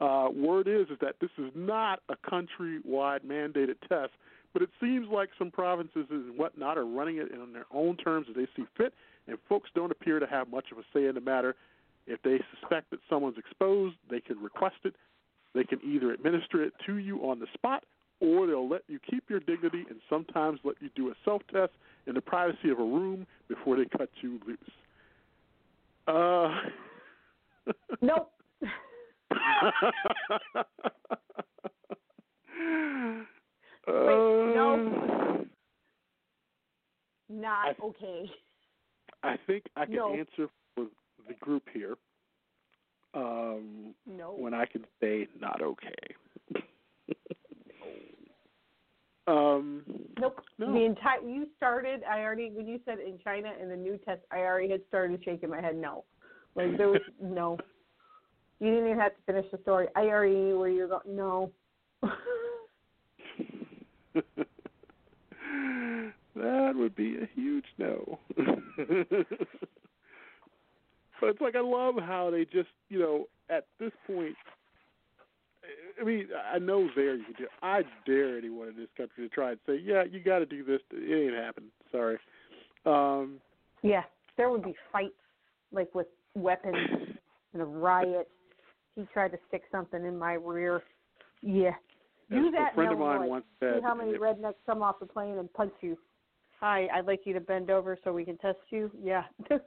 Uh, 0.00 0.28
word 0.30 0.68
is 0.68 0.88
is 0.90 0.98
that 1.00 1.16
this 1.20 1.30
is 1.38 1.50
not 1.54 2.00
a 2.08 2.16
countrywide 2.30 3.24
mandated 3.26 3.76
test, 3.88 4.12
but 4.52 4.62
it 4.62 4.68
seems 4.80 5.08
like 5.08 5.30
some 5.38 5.50
provinces 5.50 6.06
and 6.10 6.36
whatnot 6.38 6.78
are 6.78 6.86
running 6.86 7.16
it 7.16 7.28
on 7.40 7.52
their 7.52 7.66
own 7.72 7.96
terms 7.96 8.26
as 8.28 8.36
they 8.36 8.46
see 8.56 8.66
fit, 8.76 8.92
and 9.26 9.38
folks 9.48 9.70
don't 9.74 9.90
appear 9.90 10.18
to 10.18 10.26
have 10.26 10.48
much 10.48 10.66
of 10.72 10.78
a 10.78 10.82
say 10.92 11.06
in 11.06 11.14
the 11.14 11.20
matter. 11.20 11.54
If 12.06 12.20
they 12.22 12.40
suspect 12.52 12.90
that 12.90 13.00
someone's 13.08 13.38
exposed, 13.38 13.96
they 14.10 14.20
can 14.20 14.38
request 14.42 14.76
it. 14.84 14.94
They 15.54 15.64
can 15.64 15.80
either 15.84 16.12
administer 16.12 16.62
it 16.62 16.72
to 16.86 16.96
you 16.96 17.18
on 17.20 17.38
the 17.38 17.46
spot, 17.54 17.84
or 18.20 18.46
they'll 18.46 18.68
let 18.68 18.82
you 18.88 18.98
keep 19.08 19.30
your 19.30 19.40
dignity 19.40 19.84
and 19.88 20.00
sometimes 20.10 20.60
let 20.64 20.76
you 20.80 20.90
do 20.94 21.10
a 21.10 21.14
self 21.24 21.42
test 21.50 21.72
in 22.06 22.14
the 22.14 22.20
privacy 22.20 22.70
of 22.70 22.78
a 22.78 22.84
room 22.84 23.26
before 23.48 23.76
they 23.76 23.86
cut 23.96 24.10
you 24.20 24.38
loose. 24.46 24.58
Uh, 26.06 26.54
Nope. 28.00 28.30
Wait, 33.86 34.54
no. 34.54 35.46
Not 37.28 37.80
okay. 37.82 38.30
I 39.24 39.38
think 39.46 39.64
I 39.74 39.86
can 39.86 39.96
No. 39.96 40.14
answer 40.14 40.48
for 40.74 40.86
the 41.26 41.34
group 41.34 41.66
here 41.72 41.96
um, 43.14 43.94
No. 44.06 44.32
when 44.32 44.52
I 44.52 44.66
can 44.66 44.84
say 45.00 45.26
not 45.40 45.62
okay. 45.62 45.94
um, 49.26 49.82
Nope. 50.18 50.40
No. 50.58 50.72
The 50.72 50.84
entire 50.84 51.22
you 51.22 51.48
started. 51.56 52.02
I 52.04 52.20
already 52.20 52.50
when 52.50 52.68
you 52.68 52.78
said 52.84 52.98
in 53.00 53.18
China 53.24 53.52
and 53.58 53.70
the 53.70 53.76
new 53.76 53.96
test, 53.98 54.20
I 54.30 54.40
already 54.40 54.70
had 54.70 54.82
started 54.88 55.24
shaking 55.24 55.48
my 55.48 55.60
head. 55.60 55.76
No, 55.76 56.04
like 56.54 56.76
there 56.76 56.88
was 56.88 57.00
no. 57.22 57.58
You 58.60 58.70
didn't 58.70 58.86
even 58.86 58.98
have 58.98 59.16
to 59.16 59.22
finish 59.26 59.50
the 59.50 59.58
story. 59.62 59.88
I 59.96 60.02
already 60.02 60.34
knew 60.34 60.58
where 60.58 60.68
you're 60.68 60.88
going. 60.88 61.16
No. 61.16 61.50
that 66.44 66.72
would 66.76 66.94
be 66.94 67.16
a 67.16 67.28
huge 67.34 67.64
no. 67.78 68.18
but 68.36 68.86
it's 71.22 71.40
like 71.40 71.56
I 71.56 71.60
love 71.60 71.94
how 71.98 72.30
they 72.30 72.44
just, 72.44 72.68
you 72.88 72.98
know, 72.98 73.26
at 73.48 73.66
this 73.80 73.92
point, 74.06 74.34
I 76.00 76.04
mean, 76.04 76.28
I 76.52 76.58
know 76.58 76.88
there 76.94 77.14
you 77.14 77.24
do. 77.38 77.46
I 77.62 77.82
dare 78.04 78.36
anyone 78.36 78.68
in 78.68 78.76
this 78.76 78.88
country 78.96 79.26
to 79.26 79.34
try 79.34 79.52
and 79.52 79.60
say, 79.66 79.80
"Yeah, 79.82 80.02
you 80.04 80.20
got 80.20 80.40
to 80.40 80.46
do 80.46 80.62
this." 80.62 80.80
It 80.90 81.28
ain't 81.32 81.42
happening. 81.42 81.70
Sorry. 81.90 82.18
Um, 82.84 83.40
yeah, 83.82 84.02
there 84.36 84.50
would 84.50 84.62
be 84.62 84.74
fights 84.92 85.14
like 85.72 85.94
with 85.94 86.08
weapons 86.34 86.76
and 87.54 87.62
a 87.62 87.64
riot. 87.64 88.28
He 88.96 89.06
tried 89.12 89.30
to 89.32 89.38
stick 89.48 89.62
something 89.72 90.04
in 90.04 90.18
my 90.18 90.34
rear. 90.34 90.82
Yeah, 91.40 91.72
do 92.30 92.50
that 92.50 92.72
a 92.72 92.74
friend 92.74 92.92
of 92.92 92.98
mine 92.98 93.28
once 93.28 93.44
said, 93.60 93.76
See 93.76 93.82
how 93.82 93.94
many 93.94 94.12
rednecks 94.12 94.54
come 94.66 94.82
off 94.82 94.98
the 95.00 95.06
plane 95.06 95.38
and 95.38 95.52
punch 95.52 95.72
you. 95.80 95.96
Hi, 96.64 96.88
I'd 96.94 97.04
like 97.06 97.26
you 97.26 97.34
to 97.34 97.42
bend 97.42 97.70
over 97.70 97.98
so 98.02 98.10
we 98.14 98.24
can 98.24 98.38
test 98.38 98.56
you. 98.70 98.90
Yeah. 98.98 99.24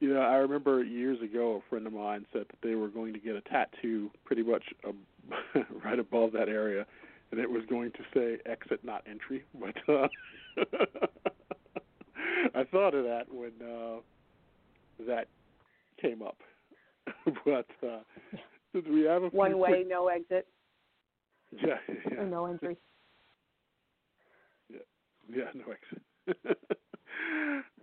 You 0.00 0.14
know, 0.14 0.20
I 0.20 0.34
remember 0.38 0.82
years 0.82 1.22
ago 1.22 1.62
a 1.64 1.70
friend 1.70 1.86
of 1.86 1.92
mine 1.92 2.26
said 2.32 2.46
that 2.50 2.58
they 2.60 2.74
were 2.74 2.88
going 2.88 3.12
to 3.12 3.20
get 3.20 3.36
a 3.36 3.40
tattoo 3.42 4.10
pretty 4.24 4.42
much 4.42 4.64
um, 4.84 4.96
right 5.84 6.00
above 6.00 6.32
that 6.32 6.48
area, 6.48 6.84
and 7.30 7.38
it 7.38 7.48
was 7.48 7.62
going 7.70 7.92
to 7.92 7.98
say 8.12 8.38
"exit, 8.44 8.80
not 8.82 9.04
entry." 9.08 9.44
But 9.60 9.76
uh, 9.88 10.08
I 12.56 12.64
thought 12.64 12.96
of 12.96 13.04
that 13.04 13.26
when 13.32 13.52
uh, 13.62 14.00
that 15.06 15.28
came 16.00 16.20
up. 16.20 16.38
but 17.44 17.66
uh, 17.86 18.00
since 18.72 18.86
we 18.90 19.02
have 19.02 19.22
a 19.22 19.28
One 19.28 19.56
way, 19.60 19.68
quick- 19.68 19.88
no 19.88 20.08
exit, 20.08 20.48
yeah, 21.52 21.76
yeah, 22.10 22.18
or 22.22 22.26
no 22.26 22.46
entry. 22.46 22.76
yeah, 25.34 25.50
no 25.54 25.64
exit. 25.72 26.66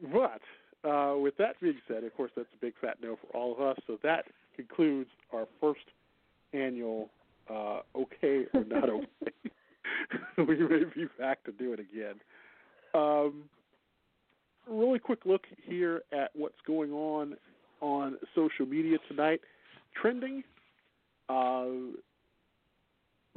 but 0.13 0.41
uh, 0.89 1.17
with 1.17 1.35
that 1.37 1.59
being 1.61 1.79
said, 1.87 2.03
of 2.03 2.15
course, 2.15 2.31
that's 2.35 2.47
a 2.53 2.65
big 2.65 2.73
fat 2.79 2.97
no 3.01 3.17
for 3.17 3.37
all 3.37 3.53
of 3.53 3.61
us. 3.61 3.77
So 3.87 3.97
that 4.03 4.25
concludes 4.55 5.09
our 5.33 5.47
first 5.59 5.85
annual 6.53 7.09
uh, 7.49 7.79
okay 7.95 8.45
or 8.53 8.63
not 8.65 8.89
okay. 8.89 9.33
we 10.37 10.57
may 10.57 10.83
be 10.95 11.05
back 11.17 11.43
to 11.43 11.51
do 11.51 11.73
it 11.73 11.79
again. 11.79 12.15
Um, 12.93 13.43
really 14.67 14.99
quick 14.99 15.25
look 15.25 15.43
here 15.63 16.03
at 16.11 16.31
what's 16.35 16.59
going 16.65 16.91
on 16.91 17.35
on 17.81 18.17
social 18.35 18.65
media 18.65 18.97
tonight. 19.07 19.41
Trending, 19.99 20.43
uh, 21.29 21.65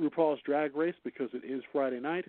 RuPaul's 0.01 0.41
Drag 0.45 0.77
Race 0.77 0.95
because 1.05 1.31
it 1.33 1.45
is 1.45 1.63
Friday 1.73 2.01
night. 2.01 2.27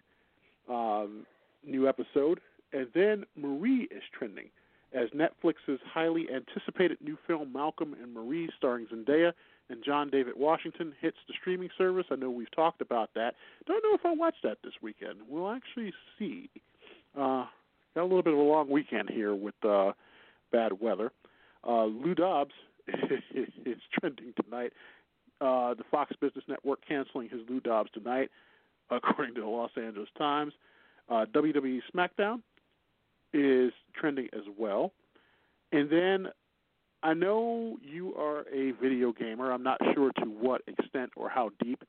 Um, 0.70 1.26
new 1.66 1.88
episode, 1.88 2.40
and 2.72 2.88
then 2.94 3.26
Marie 3.36 3.88
is 3.92 4.04
trending 4.18 4.50
as 4.94 5.10
Netflix's 5.10 5.80
highly 5.92 6.28
anticipated 6.34 6.98
new 7.02 7.18
film 7.28 7.52
Malcolm 7.52 7.96
and 8.02 8.14
Marie, 8.14 8.50
starring 8.58 8.86
Zendaya 8.94 9.34
and 9.70 9.84
John 9.84 10.10
David 10.10 10.34
Washington, 10.38 10.94
hits 11.02 11.18
the 11.28 11.34
streaming 11.40 11.70
service. 11.78 12.06
I 12.12 12.16
know 12.16 12.30
we've 12.30 12.52
talked 12.52 12.82
about 12.82 13.10
that. 13.16 13.36
Don't 13.66 13.84
know 13.84 13.96
if 13.96 14.02
I'll 14.06 14.16
watch 14.16 14.36
that 14.44 14.58
this 14.64 14.74
weekend. 14.82 15.20
We'll 15.28 15.50
actually 15.52 15.94
see. 16.20 16.50
Uh, 17.18 17.46
got 17.96 18.02
a 18.02 18.04
little 18.04 18.24
bit 18.24 18.34
of 18.34 18.40
a 18.40 18.44
long 18.44 18.70
weekend 18.70 19.10
here 19.10 19.34
with 19.34 19.56
uh, 19.64 19.94
bad 20.52 20.80
weather. 20.80 21.12
Uh, 21.68 21.86
Lou 21.86 22.14
Dobbs 22.14 22.54
is 22.88 23.78
trending 24.00 24.34
tonight. 24.44 24.74
Uh, 25.42 25.74
the 25.74 25.84
Fox 25.90 26.14
Business 26.22 26.44
Network 26.48 26.80
canceling 26.88 27.30
his 27.30 27.42
Lou 27.50 27.60
Dobbs 27.60 27.90
tonight, 27.94 28.30
according 28.90 29.36
to 29.36 29.42
the 29.42 29.48
Los 29.48 29.72
Angeles 29.78 30.10
Times. 30.18 30.54
Uh, 31.10 31.26
WWE 31.34 31.82
SmackDown 31.94 32.42
is 33.34 33.72
trending 33.96 34.30
as 34.34 34.44
well. 34.58 34.92
And 35.72 35.90
then 35.90 36.28
I 37.02 37.14
know 37.14 37.78
you 37.82 38.16
are 38.16 38.46
a 38.54 38.72
video 38.82 39.12
gamer. 39.12 39.52
I'm 39.52 39.64
not 39.64 39.80
sure 39.94 40.12
to 40.20 40.26
what 40.26 40.62
extent 40.68 41.12
or 41.16 41.30
how 41.30 41.52
deep, 41.62 41.84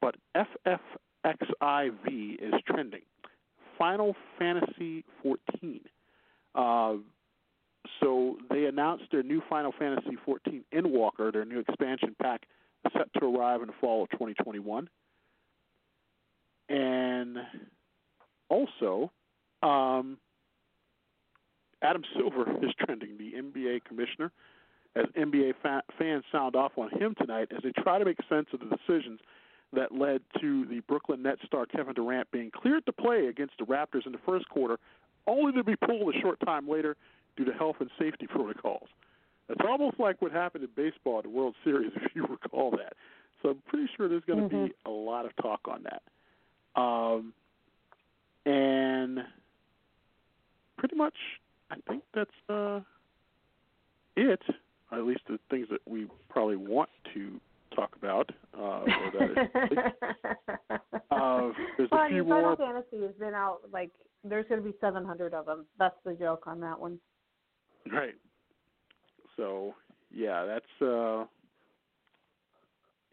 but 0.00 0.16
FFXIV 0.36 2.34
is 2.40 2.54
trending. 2.66 3.02
Final 3.78 4.14
Fantasy 4.38 5.04
14. 5.22 5.80
Uh, 6.54 6.94
so 8.00 8.36
they 8.50 8.66
announced 8.66 9.04
their 9.10 9.22
new 9.22 9.40
Final 9.48 9.72
Fantasy 9.78 10.16
14 10.24 10.64
Endwalker, 10.74 11.32
their 11.32 11.44
new 11.44 11.60
expansion 11.60 12.14
pack, 12.20 12.42
set 12.92 13.12
to 13.18 13.26
arrive 13.26 13.62
in 13.62 13.68
the 13.68 13.74
fall 13.80 14.02
of 14.02 14.10
2021. 14.10 14.88
And 16.68 17.38
also, 18.48 19.10
um, 19.62 20.18
Adam 21.82 22.02
Silver 22.16 22.50
is 22.62 22.72
trending, 22.84 23.16
the 23.18 23.32
NBA 23.32 23.84
commissioner, 23.84 24.32
as 24.96 25.06
NBA 25.16 25.54
fa- 25.62 25.82
fans 25.98 26.24
sound 26.32 26.56
off 26.56 26.72
on 26.76 26.90
him 26.90 27.14
tonight 27.18 27.48
as 27.54 27.62
they 27.62 27.72
try 27.82 27.98
to 27.98 28.04
make 28.04 28.18
sense 28.28 28.46
of 28.52 28.60
the 28.60 28.76
decisions 28.76 29.20
that 29.72 29.92
led 29.92 30.22
to 30.40 30.64
the 30.66 30.80
Brooklyn 30.88 31.22
Nets 31.22 31.42
star 31.44 31.66
Kevin 31.66 31.94
Durant 31.94 32.30
being 32.30 32.50
cleared 32.50 32.86
to 32.86 32.92
play 32.92 33.26
against 33.26 33.54
the 33.58 33.64
Raptors 33.64 34.06
in 34.06 34.12
the 34.12 34.18
first 34.24 34.48
quarter, 34.48 34.78
only 35.26 35.52
to 35.52 35.62
be 35.62 35.76
pulled 35.76 36.14
a 36.14 36.18
short 36.20 36.40
time 36.40 36.68
later 36.68 36.96
due 37.36 37.44
to 37.44 37.52
health 37.52 37.76
and 37.80 37.90
safety 37.98 38.26
protocols. 38.30 38.88
It's 39.48 39.60
almost 39.66 39.98
like 39.98 40.20
what 40.20 40.32
happened 40.32 40.64
in 40.64 40.70
baseball 40.74 41.18
at 41.18 41.24
the 41.24 41.30
World 41.30 41.54
Series, 41.64 41.92
if 41.96 42.14
you 42.14 42.26
recall 42.26 42.70
that. 42.72 42.94
So 43.42 43.50
I'm 43.50 43.62
pretty 43.68 43.88
sure 43.96 44.08
there's 44.08 44.24
going 44.26 44.48
to 44.48 44.48
be 44.48 44.74
a 44.84 44.90
lot 44.90 45.24
of 45.24 45.36
talk 45.36 45.60
on 45.66 45.84
that. 45.84 46.02
Um, 46.80 47.32
and 48.48 49.18
pretty 50.78 50.96
much, 50.96 51.14
I 51.70 51.76
think 51.88 52.02
that's 52.14 52.30
uh, 52.48 52.80
it. 54.16 54.40
At 54.90 55.04
least 55.04 55.20
the 55.28 55.38
things 55.50 55.66
that 55.70 55.80
we 55.86 56.06
probably 56.30 56.56
want 56.56 56.88
to 57.12 57.38
talk 57.76 57.94
about. 57.96 58.30
Uh, 58.56 58.60
or 58.60 58.86
that 59.18 59.30
is, 59.30 59.78
uh, 61.10 61.50
there's 61.76 61.90
well, 61.90 62.00
a 62.00 62.04
I 62.04 62.08
few 62.08 62.24
Final 62.24 62.42
more. 62.42 62.56
Fantasy 62.56 63.02
has 63.02 63.14
been 63.20 63.34
out 63.34 63.60
like 63.72 63.90
there's 64.24 64.46
going 64.48 64.62
to 64.62 64.66
be 64.66 64.74
700 64.80 65.34
of 65.34 65.46
them. 65.46 65.66
That's 65.78 65.96
the 66.04 66.14
joke 66.14 66.44
on 66.46 66.60
that 66.60 66.78
one. 66.78 66.98
Right. 67.92 68.14
So 69.36 69.74
yeah, 70.10 70.44
that's 70.44 70.82
uh 70.82 71.24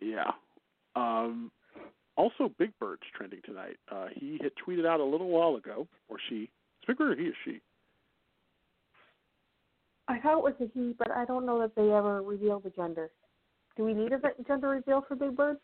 yeah. 0.02 0.32
Um 0.96 1.52
also 2.18 2.52
Big 2.58 2.72
Bird's 2.80 3.04
trending 3.16 3.42
tonight. 3.46 3.78
Uh 3.92 4.08
he 4.16 4.40
had 4.42 4.52
tweeted 4.66 4.86
out 4.86 5.00
a 5.00 5.04
little 5.04 5.30
while 5.30 5.56
ago, 5.56 5.88
or 6.10 6.18
she. 6.30 6.44
Is 6.44 6.88
Big 6.88 6.98
Bird 6.98 7.18
or 7.18 7.22
he 7.22 7.30
or 7.30 7.34
she? 7.44 7.62
I 10.08 10.20
thought 10.20 10.38
it 10.38 10.44
was 10.44 10.54
a 10.62 10.68
he, 10.74 10.94
but 10.98 11.10
I 11.12 11.26
don't 11.26 11.46
know 11.46 11.60
that 11.62 11.76
they 11.76 11.92
ever 11.92 12.22
reveal 12.22 12.60
the 12.60 12.70
gender. 12.70 13.10
Do 13.76 13.84
we 13.84 13.94
need 13.94 14.12
a 14.14 14.20
gender 14.48 14.70
reveal 14.70 15.04
for 15.08 15.16
Big 15.16 15.36
Bird? 15.36 15.58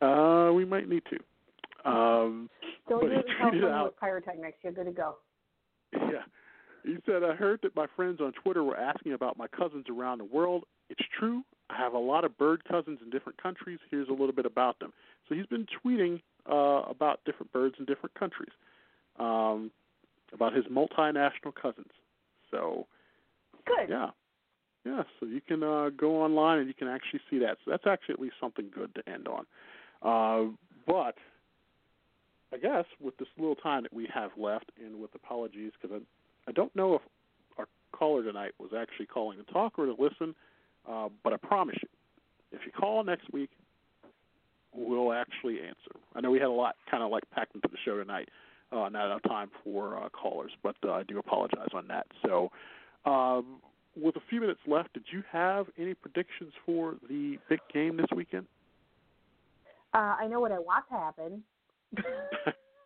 Uh 0.00 0.52
we 0.52 0.64
might 0.64 0.88
need 0.88 1.02
to. 1.10 1.88
Um 1.90 2.50
Don't 2.88 3.02
do 3.08 3.12
it 3.12 3.26
California 3.38 3.68
out- 3.68 3.84
with 3.86 4.00
pyrotechnics. 4.00 4.58
You're 4.62 4.72
good 4.72 4.86
to 4.86 4.92
go. 4.92 5.16
Yeah. 5.92 6.22
He 6.84 6.96
said, 7.04 7.24
I 7.24 7.34
heard 7.34 7.58
that 7.62 7.74
my 7.74 7.86
friends 7.96 8.20
on 8.20 8.32
Twitter 8.44 8.62
were 8.62 8.76
asking 8.76 9.12
about 9.14 9.36
my 9.36 9.48
cousins 9.48 9.86
around 9.90 10.18
the 10.18 10.24
world. 10.24 10.64
It's 10.88 11.02
true. 11.18 11.42
I 11.70 11.76
have 11.76 11.94
a 11.94 11.98
lot 11.98 12.24
of 12.24 12.36
bird 12.38 12.62
cousins 12.64 12.98
in 13.02 13.10
different 13.10 13.42
countries. 13.42 13.78
Here's 13.90 14.08
a 14.08 14.12
little 14.12 14.32
bit 14.32 14.46
about 14.46 14.78
them. 14.78 14.92
So 15.28 15.34
he's 15.34 15.46
been 15.46 15.66
tweeting 15.84 16.20
uh, 16.50 16.88
about 16.88 17.20
different 17.24 17.52
birds 17.52 17.74
in 17.78 17.84
different 17.84 18.14
countries, 18.14 18.52
um, 19.18 19.70
about 20.32 20.54
his 20.54 20.64
multinational 20.66 21.54
cousins. 21.60 21.90
So, 22.50 22.86
Good. 23.64 23.88
yeah. 23.88 24.10
Yeah, 24.84 25.02
so 25.18 25.26
you 25.26 25.40
can 25.40 25.64
uh, 25.64 25.90
go 25.96 26.22
online 26.22 26.60
and 26.60 26.68
you 26.68 26.74
can 26.74 26.86
actually 26.86 27.20
see 27.28 27.40
that. 27.40 27.58
So 27.64 27.72
that's 27.72 27.88
actually 27.88 28.12
at 28.12 28.20
least 28.20 28.36
something 28.40 28.66
good 28.72 28.94
to 28.94 29.12
end 29.12 29.26
on. 29.26 29.44
Uh, 30.00 30.52
but 30.86 31.16
I 32.52 32.58
guess 32.58 32.84
with 33.00 33.16
this 33.16 33.26
little 33.36 33.56
time 33.56 33.82
that 33.82 33.92
we 33.92 34.08
have 34.14 34.30
left, 34.36 34.70
and 34.80 35.00
with 35.00 35.12
apologies 35.16 35.72
because 35.80 36.00
I, 36.00 36.50
I 36.50 36.52
don't 36.52 36.74
know 36.76 36.94
if 36.94 37.02
our 37.58 37.66
caller 37.90 38.22
tonight 38.22 38.52
was 38.60 38.70
actually 38.78 39.06
calling 39.06 39.38
to 39.38 39.52
talk 39.52 39.76
or 39.76 39.86
to 39.86 39.96
listen, 39.98 40.36
uh, 40.90 41.08
but 41.22 41.32
I 41.32 41.36
promise 41.36 41.76
you, 41.82 41.88
if 42.52 42.60
you 42.64 42.72
call 42.72 43.02
next 43.04 43.32
week, 43.32 43.50
we'll 44.74 45.12
actually 45.12 45.60
answer. 45.60 46.00
I 46.14 46.20
know 46.20 46.30
we 46.30 46.38
had 46.38 46.48
a 46.48 46.50
lot 46.50 46.76
kind 46.90 47.02
of 47.02 47.10
like 47.10 47.28
packed 47.30 47.54
into 47.54 47.68
the 47.68 47.78
show 47.84 47.96
tonight, 47.96 48.28
uh, 48.72 48.88
not 48.88 49.06
enough 49.06 49.22
time 49.22 49.50
for 49.64 49.96
uh, 49.96 50.08
callers, 50.10 50.52
but 50.62 50.76
uh, 50.84 50.92
I 50.92 51.02
do 51.02 51.18
apologize 51.18 51.68
on 51.74 51.88
that. 51.88 52.06
So, 52.24 52.50
um, 53.04 53.60
with 53.96 54.16
a 54.16 54.20
few 54.28 54.40
minutes 54.40 54.60
left, 54.66 54.92
did 54.92 55.04
you 55.10 55.22
have 55.32 55.66
any 55.78 55.94
predictions 55.94 56.52
for 56.66 56.96
the 57.08 57.38
big 57.48 57.60
game 57.72 57.96
this 57.96 58.06
weekend? 58.14 58.46
Uh, 59.94 60.16
I 60.20 60.26
know 60.26 60.40
what 60.40 60.52
I 60.52 60.58
want 60.58 60.84
to 60.90 60.94
happen. 60.94 61.42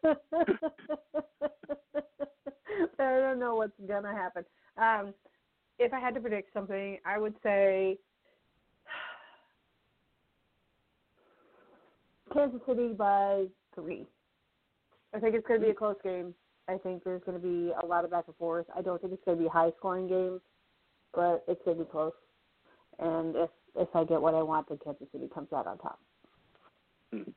but 0.03 0.05
I 2.98 3.18
don't 3.18 3.40
know 3.40 3.57
what's 3.57 3.72
gonna 3.88 4.12
happen. 4.12 4.44
Um, 4.76 5.14
if 5.81 5.95
I 5.95 5.99
had 5.99 6.14
to 6.14 6.20
predict 6.20 6.53
something, 6.53 6.99
I 7.05 7.18
would 7.18 7.35
say 7.43 7.99
Kansas 12.33 12.61
City 12.68 12.93
by 12.93 13.47
three. 13.74 14.07
I 15.14 15.18
think 15.18 15.35
it's 15.35 15.47
going 15.47 15.61
to 15.61 15.66
be 15.66 15.72
a 15.72 15.74
close 15.74 15.97
game. 16.05 16.35
I 16.68 16.76
think 16.76 17.03
there's 17.03 17.22
going 17.24 17.41
to 17.41 17.45
be 17.45 17.72
a 17.83 17.85
lot 17.85 18.05
of 18.05 18.11
back 18.11 18.24
and 18.28 18.37
forth. 18.37 18.66
I 18.76 18.83
don't 18.83 19.01
think 19.01 19.14
it's 19.14 19.24
going 19.24 19.39
to 19.39 19.43
be 19.43 19.49
high 19.49 19.70
scoring 19.78 20.07
game, 20.07 20.41
but 21.14 21.43
it's 21.49 21.61
going 21.64 21.78
to 21.78 21.85
be 21.85 21.91
close. 21.91 22.12
and 22.99 23.35
if 23.35 23.51
if 23.76 23.89
I 23.95 24.05
get 24.05 24.20
what 24.20 24.35
I 24.35 24.43
want, 24.43 24.68
then 24.68 24.78
Kansas 24.83 25.07
City 25.12 25.28
comes 25.33 25.49
out 25.55 25.66
on 25.66 25.78
top. 25.78 26.01
Hmm. 27.12 27.31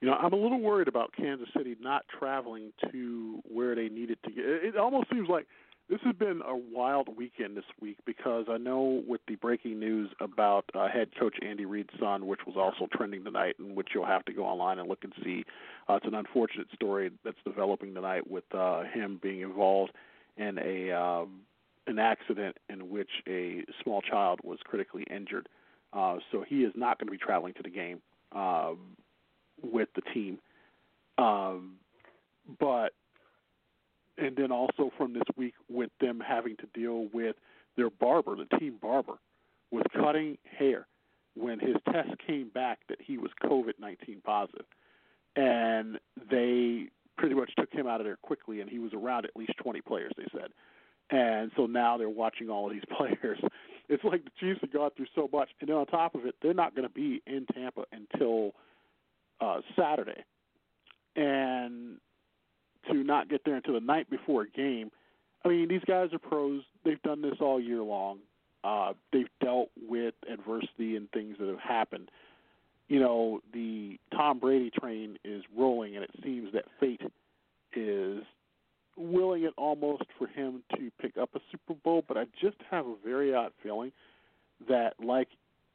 You 0.00 0.08
know, 0.08 0.14
I'm 0.14 0.32
a 0.32 0.36
little 0.36 0.60
worried 0.60 0.86
about 0.86 1.12
Kansas 1.16 1.48
City 1.56 1.76
not 1.80 2.04
traveling 2.18 2.72
to 2.92 3.40
where 3.44 3.74
they 3.74 3.88
needed 3.88 4.18
to 4.24 4.30
get. 4.30 4.44
It 4.44 4.76
almost 4.76 5.08
seems 5.10 5.28
like 5.28 5.46
this 5.88 6.00
has 6.04 6.14
been 6.16 6.40
a 6.46 6.56
wild 6.56 7.08
weekend 7.16 7.56
this 7.56 7.64
week 7.80 7.98
because 8.06 8.46
I 8.48 8.56
know 8.56 9.02
with 9.06 9.20
the 9.28 9.36
breaking 9.36 9.78
news 9.78 10.10
about 10.20 10.64
uh, 10.74 10.88
head 10.88 11.08
coach 11.18 11.36
Andy 11.46 11.66
Reid's 11.66 11.90
son, 12.00 12.26
which 12.26 12.40
was 12.46 12.56
also 12.56 12.88
trending 12.96 13.22
tonight, 13.22 13.56
and 13.58 13.76
which 13.76 13.88
you'll 13.94 14.06
have 14.06 14.24
to 14.24 14.32
go 14.32 14.44
online 14.44 14.78
and 14.78 14.88
look 14.88 15.04
and 15.04 15.12
see. 15.22 15.44
Uh, 15.88 15.94
it's 15.94 16.06
an 16.06 16.14
unfortunate 16.14 16.68
story 16.74 17.10
that's 17.24 17.36
developing 17.44 17.94
tonight 17.94 18.30
with 18.30 18.44
uh, 18.54 18.84
him 18.84 19.20
being 19.22 19.42
involved 19.42 19.92
in 20.36 20.58
a 20.58 20.90
um, 20.92 21.40
an 21.86 21.98
accident 21.98 22.56
in 22.70 22.88
which 22.88 23.10
a 23.28 23.62
small 23.82 24.00
child 24.00 24.40
was 24.42 24.58
critically 24.64 25.04
injured. 25.10 25.48
Uh, 25.92 26.16
so 26.32 26.42
he 26.46 26.64
is 26.64 26.72
not 26.74 26.98
going 26.98 27.06
to 27.06 27.12
be 27.12 27.18
traveling 27.18 27.52
to 27.54 27.62
the 27.62 27.70
game 27.70 28.00
um, 28.32 28.78
with 29.62 29.88
the 29.94 30.02
team. 30.12 30.38
Um, 31.18 31.74
but 32.58 32.94
and 34.18 34.36
then 34.36 34.52
also 34.52 34.90
from 34.96 35.12
this 35.12 35.22
week 35.36 35.54
with 35.68 35.90
them 36.00 36.20
having 36.26 36.56
to 36.56 36.66
deal 36.74 37.08
with 37.12 37.36
their 37.76 37.90
barber, 37.90 38.36
the 38.36 38.58
team 38.58 38.76
barber, 38.80 39.14
was 39.70 39.84
cutting 39.94 40.38
hair 40.58 40.86
when 41.34 41.58
his 41.58 41.76
test 41.92 42.10
came 42.26 42.48
back 42.48 42.78
that 42.88 42.98
he 43.00 43.18
was 43.18 43.30
COVID 43.42 43.74
nineteen 43.80 44.20
positive, 44.24 44.66
and 45.36 45.98
they 46.30 46.86
pretty 47.18 47.34
much 47.34 47.52
took 47.56 47.72
him 47.72 47.86
out 47.86 48.00
of 48.00 48.06
there 48.06 48.18
quickly, 48.22 48.60
and 48.60 48.70
he 48.70 48.78
was 48.78 48.92
around 48.94 49.24
at 49.24 49.36
least 49.36 49.52
twenty 49.60 49.80
players. 49.80 50.12
They 50.16 50.26
said, 50.32 50.50
and 51.10 51.50
so 51.56 51.66
now 51.66 51.98
they're 51.98 52.08
watching 52.08 52.48
all 52.48 52.66
of 52.66 52.72
these 52.72 52.84
players. 52.96 53.40
It's 53.88 54.04
like 54.04 54.24
the 54.24 54.30
Chiefs 54.40 54.60
have 54.62 54.72
gone 54.72 54.90
through 54.96 55.06
so 55.14 55.28
much, 55.32 55.50
and 55.60 55.68
then 55.68 55.76
on 55.76 55.86
top 55.86 56.14
of 56.14 56.24
it, 56.24 56.36
they're 56.40 56.54
not 56.54 56.74
going 56.74 56.88
to 56.88 56.94
be 56.94 57.20
in 57.26 57.46
Tampa 57.52 57.84
until 57.92 58.52
uh, 59.40 59.60
Saturday, 59.76 60.24
and 61.16 61.98
to 62.90 62.94
not 62.94 63.28
get 63.28 63.42
there 63.44 63.56
until 63.56 63.74
the 63.74 63.80
night 63.80 64.08
before 64.10 64.42
a 64.42 64.48
game. 64.48 64.90
I 65.44 65.48
mean, 65.48 65.68
these 65.68 65.84
guys 65.86 66.12
are 66.12 66.18
pros. 66.18 66.62
They've 66.84 67.02
done 67.02 67.22
this 67.22 67.36
all 67.40 67.60
year 67.60 67.82
long. 67.82 68.18
Uh, 68.62 68.94
they've 69.12 69.28
dealt 69.42 69.68
with 69.88 70.14
adversity 70.30 70.96
and 70.96 71.10
things 71.10 71.36
that 71.38 71.48
have 71.48 71.60
happened. 71.60 72.10
You 72.88 73.00
know, 73.00 73.40
the 73.52 73.98
Tom 74.12 74.38
Brady 74.38 74.70
train 74.70 75.18
is 75.24 75.42
rolling, 75.56 75.96
and 75.96 76.04
it 76.04 76.10
seems 76.22 76.52
that 76.52 76.64
fate 76.80 77.02
is 77.74 78.22
willing 78.96 79.44
it 79.44 79.52
almost 79.56 80.04
for 80.18 80.26
him 80.26 80.62
to 80.76 80.90
pick 81.00 81.18
up 81.18 81.30
a 81.34 81.40
Super 81.50 81.74
Bowl. 81.74 82.04
But 82.06 82.16
I 82.16 82.24
just 82.40 82.56
have 82.70 82.86
a 82.86 82.94
very 83.04 83.34
odd 83.34 83.52
feeling 83.62 83.92
that, 84.68 84.94
like 85.02 85.28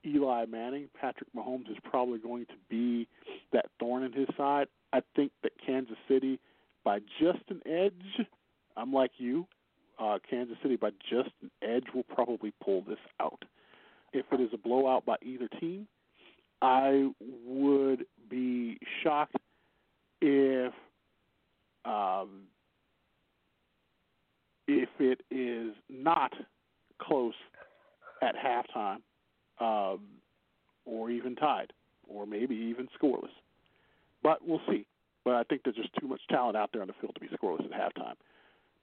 Eli 0.06 0.46
Manning, 0.46 0.88
Patrick 1.00 1.30
Mahomes 1.36 1.70
is 1.70 1.78
probably 1.84 2.20
going 2.20 2.46
to 2.46 2.54
be 2.70 3.08
that 3.52 3.66
thorn 3.80 4.04
in 4.04 4.14
his 4.14 4.28
side. 4.38 4.68
I 4.94 5.02
think 5.16 5.32
that 5.44 5.52
Kansas 5.64 5.98
City 6.08 6.40
by 6.84 7.00
just 7.20 7.44
an 7.50 7.62
edge. 7.66 8.26
I'm 8.78 8.94
like 8.94 9.12
you. 9.18 9.46
Uh, 10.00 10.18
Kansas 10.30 10.58
City 10.62 10.78
by 10.78 10.92
just 11.10 11.32
an 11.42 11.52
edge 11.62 11.86
will 11.94 12.04
probably 12.04 12.54
pull 12.64 12.82
this 12.88 13.00
out. 13.20 13.44
If 14.14 14.26
it 14.32 14.40
is 14.40 14.50
a 14.54 14.58
blowout 14.58 15.06
by 15.06 15.18
either 15.22 15.48
team, 15.60 15.88
I 16.62 17.10
would 17.46 18.06
be 18.30 18.80
shocked 19.04 19.36
if 20.22 20.74
um, 21.86 22.44
if 24.68 24.90
it 25.00 25.22
is 25.32 25.74
not 25.90 26.34
close 27.02 27.34
at 28.22 28.36
halftime, 28.36 29.00
um, 29.60 30.02
or 30.86 31.10
even 31.10 31.36
tied, 31.36 31.74
or 32.08 32.26
maybe 32.26 32.56
even 32.56 32.88
scoreless. 33.02 33.30
But 34.22 34.40
we'll 34.46 34.62
see 34.70 34.86
but 35.26 35.36
I 35.36 35.44
think 35.44 35.64
there's 35.64 35.76
just 35.76 35.94
too 36.00 36.08
much 36.08 36.22
talent 36.30 36.58
out 36.58 36.70
there 36.72 36.82
on 36.82 36.88
the 36.88 36.94
field 37.00 37.16
to 37.16 37.20
be 37.20 37.28
scoreless 37.28 37.66
at 37.66 37.72
halftime. 37.72 38.16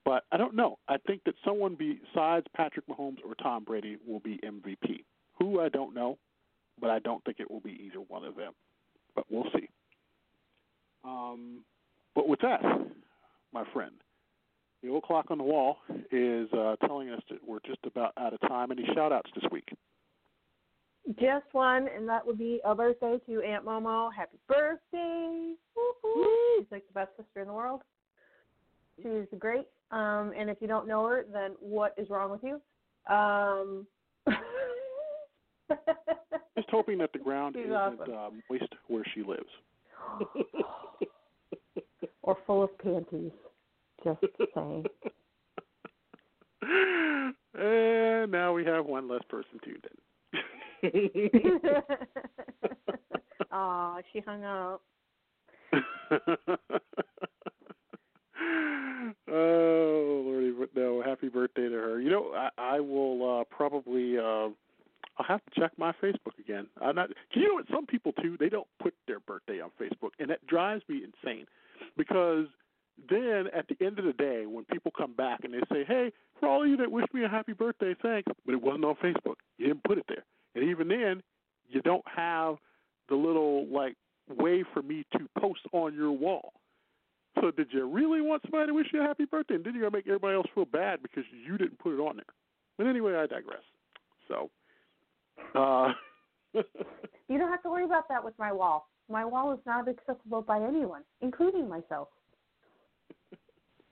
But 0.05 0.23
I 0.31 0.37
don't 0.37 0.55
know. 0.55 0.77
I 0.87 0.97
think 1.05 1.23
that 1.25 1.35
someone 1.43 1.75
besides 1.75 2.45
Patrick 2.55 2.87
Mahomes 2.87 3.17
or 3.25 3.35
Tom 3.35 3.63
Brady 3.63 3.97
will 4.07 4.19
be 4.19 4.39
MVP. 4.43 5.03
Who 5.39 5.59
I 5.59 5.69
don't 5.69 5.93
know, 5.93 6.17
but 6.79 6.89
I 6.89 6.99
don't 6.99 7.23
think 7.25 7.39
it 7.39 7.51
will 7.51 7.59
be 7.59 7.77
either 7.85 7.99
one 7.99 8.23
of 8.23 8.35
them. 8.35 8.53
But 9.15 9.25
we'll 9.29 9.49
see. 9.53 9.69
Um, 11.03 11.63
but 12.15 12.27
with 12.27 12.39
that, 12.41 12.61
my 13.53 13.63
friend, 13.73 13.93
the 14.83 14.89
old 14.89 15.03
clock 15.03 15.25
on 15.29 15.37
the 15.37 15.43
wall 15.43 15.77
is 16.11 16.47
uh, 16.53 16.75
telling 16.85 17.09
us 17.09 17.21
that 17.29 17.39
we're 17.45 17.59
just 17.65 17.79
about 17.85 18.13
out 18.17 18.33
of 18.33 18.39
time. 18.41 18.71
Any 18.71 18.85
shout 18.93 19.11
outs 19.11 19.29
this 19.35 19.49
week? 19.51 19.69
Just 21.15 21.45
one, 21.53 21.87
and 21.95 22.07
that 22.09 22.25
would 22.25 22.37
be 22.37 22.59
a 22.65 22.75
birthday 22.75 23.17
to 23.27 23.41
Aunt 23.41 23.65
Momo. 23.65 24.09
Happy 24.13 24.37
birthday! 24.47 25.53
Woo-hoo. 25.75 26.59
She's 26.59 26.67
like 26.71 26.85
the 26.87 26.93
best 26.93 27.11
sister 27.15 27.41
in 27.41 27.47
the 27.47 27.53
world. 27.53 27.81
She's 29.01 29.27
great. 29.39 29.67
Um, 29.91 30.33
and 30.37 30.49
if 30.49 30.57
you 30.59 30.67
don't 30.67 30.85
know 30.87 31.05
her, 31.07 31.25
then 31.31 31.51
what 31.61 31.93
is 31.97 32.09
wrong 32.09 32.29
with 32.29 32.43
you? 32.43 32.59
Um, 33.13 33.87
Just 36.57 36.69
hoping 36.69 36.97
that 36.97 37.13
the 37.13 37.19
ground 37.19 37.55
She's 37.57 37.65
isn't 37.65 37.73
awesome. 37.73 38.13
um, 38.13 38.43
moist 38.49 38.73
where 38.87 39.03
she 39.13 39.23
lives. 39.23 39.45
or 42.23 42.37
full 42.45 42.63
of 42.63 42.77
panties. 42.79 43.31
Just 44.03 44.19
saying. 44.53 44.85
and 47.53 48.31
now 48.31 48.51
we 48.53 48.65
have 48.65 48.85
one 48.85 49.07
less 49.07 49.23
person 49.29 49.59
tuned 49.63 49.85
in. 49.85 49.97
Aw, 53.51 53.99
she 54.11 54.19
hung 54.19 54.43
up. 54.43 54.81
oh 59.29 60.23
lordy, 60.25 60.51
but 60.51 60.69
no! 60.75 61.01
Happy 61.03 61.29
birthday 61.29 61.69
to 61.69 61.75
her. 61.75 61.99
You 61.99 62.09
know, 62.09 62.31
I, 62.35 62.49
I 62.57 62.79
will 62.79 63.39
uh, 63.39 63.43
probably. 63.49 64.17
Uh, 64.17 64.49
I'll 65.19 65.25
have 65.27 65.41
to 65.45 65.59
check 65.59 65.71
my 65.77 65.91
Facebook 65.93 66.37
again. 66.39 66.67
I'm 66.81 66.95
not. 66.95 67.09
You 67.33 67.47
know 67.47 67.55
what? 67.55 67.65
Some 67.71 67.85
people 67.85 68.11
too. 68.13 68.37
They 68.39 68.49
don't 68.49 68.67
put 68.81 68.93
their 69.07 69.19
birthday 69.19 69.59
on 69.59 69.71
Facebook, 69.81 70.11
and 70.19 70.29
that 70.29 70.45
drives 70.47 70.83
me 70.87 71.01
insane. 71.03 71.45
Because 71.97 72.45
then 73.09 73.47
at 73.55 73.67
the 73.67 73.85
end 73.85 73.99
of 73.99 74.05
the 74.05 74.13
day, 74.13 74.45
when 74.45 74.65
people 74.65 74.91
come 74.95 75.13
back 75.13 75.41
and 75.43 75.53
they 75.53 75.61
say, 75.71 75.83
"Hey, 75.85 76.11
for 76.39 76.47
all 76.47 76.63
of 76.63 76.69
you 76.69 76.77
that 76.77 76.91
wish 76.91 77.05
me 77.13 77.23
a 77.23 77.29
happy 77.29 77.53
birthday, 77.53 77.95
thanks," 78.01 78.31
but 78.45 78.53
it 78.53 78.61
wasn't 78.61 78.85
on 78.85 78.95
Facebook. 78.95 79.35
You 79.57 79.67
didn't 79.67 79.83
put 79.83 79.97
it 79.97 80.05
there, 80.07 80.23
and 80.57 80.69
even 80.69 80.87
then, 80.87 81.21
you 81.69 81.81
don't 81.81 82.05
have 82.13 82.55
the 83.09 83.15
little 83.15 83.67
like 83.67 83.95
way 84.29 84.63
for 84.73 84.81
me 84.81 85.05
to 85.13 85.19
post 85.39 85.61
on 85.71 85.93
your 85.93 86.11
wall. 86.11 86.53
So 87.39 87.51
did 87.51 87.67
you 87.71 87.87
really 87.87 88.21
want 88.21 88.41
somebody 88.43 88.67
to 88.67 88.73
wish 88.73 88.87
you 88.91 89.01
a 89.01 89.03
happy 89.03 89.25
birthday? 89.25 89.55
And 89.55 89.63
then 89.63 89.75
you're 89.75 89.83
gonna 89.83 89.97
make 89.97 90.07
everybody 90.07 90.35
else 90.35 90.47
feel 90.55 90.65
bad 90.65 91.01
because 91.01 91.23
you 91.45 91.57
didn't 91.57 91.77
put 91.79 91.93
it 91.93 91.99
on 91.99 92.15
there. 92.15 92.25
But 92.77 92.87
anyway, 92.87 93.15
I 93.15 93.27
digress. 93.27 93.61
So 94.27 94.49
uh 95.55 95.93
You 97.29 97.37
don't 97.37 97.49
have 97.51 97.61
to 97.63 97.69
worry 97.69 97.85
about 97.85 98.07
that 98.09 98.23
with 98.23 98.33
my 98.39 98.51
wall. 98.51 98.89
My 99.09 99.23
wall 99.23 99.53
is 99.53 99.59
not 99.65 99.87
accessible 99.87 100.41
by 100.41 100.59
anyone, 100.59 101.03
including 101.21 101.69
myself. 101.69 102.07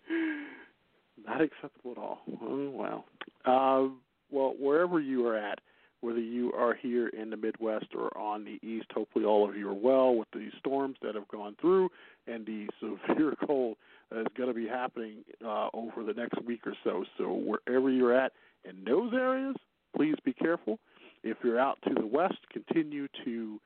not 1.27 1.41
acceptable 1.41 1.91
at 1.91 1.97
all. 1.97 2.21
Oh 2.41 2.69
wow. 2.71 3.03
Uh 3.45 3.89
well 4.31 4.55
wherever 4.59 4.99
you 4.99 5.27
are 5.27 5.37
at, 5.37 5.59
whether 6.01 6.19
you 6.19 6.51
are 6.53 6.73
here 6.73 7.07
in 7.07 7.29
the 7.29 7.37
Midwest 7.37 7.87
or 7.95 8.15
on 8.17 8.43
the 8.45 8.59
East, 8.67 8.87
hopefully 8.93 9.25
all 9.25 9.47
of 9.47 9.55
you 9.55 9.69
are 9.69 9.73
well 9.73 10.15
with 10.15 10.27
the 10.31 10.49
storms 10.59 10.97
that 11.01 11.15
have 11.15 11.27
gone 11.27 11.55
through 11.59 11.89
and 12.27 12.45
the 12.45 12.67
severe 12.79 13.33
cold 13.45 13.77
that 14.11 14.21
is 14.21 14.27
going 14.37 14.49
to 14.49 14.55
be 14.55 14.67
happening 14.67 15.23
uh, 15.43 15.69
over 15.73 16.03
the 16.03 16.13
next 16.13 16.41
week 16.43 16.61
or 16.65 16.73
so. 16.83 17.03
So 17.17 17.33
wherever 17.33 17.89
you're 17.89 18.15
at 18.15 18.33
in 18.63 18.83
those 18.83 19.13
areas, 19.13 19.55
please 19.95 20.15
be 20.23 20.33
careful. 20.33 20.79
If 21.23 21.37
you're 21.43 21.59
out 21.59 21.79
to 21.87 21.93
the 21.93 22.05
west, 22.05 22.37
continue 22.51 23.07
to 23.23 23.59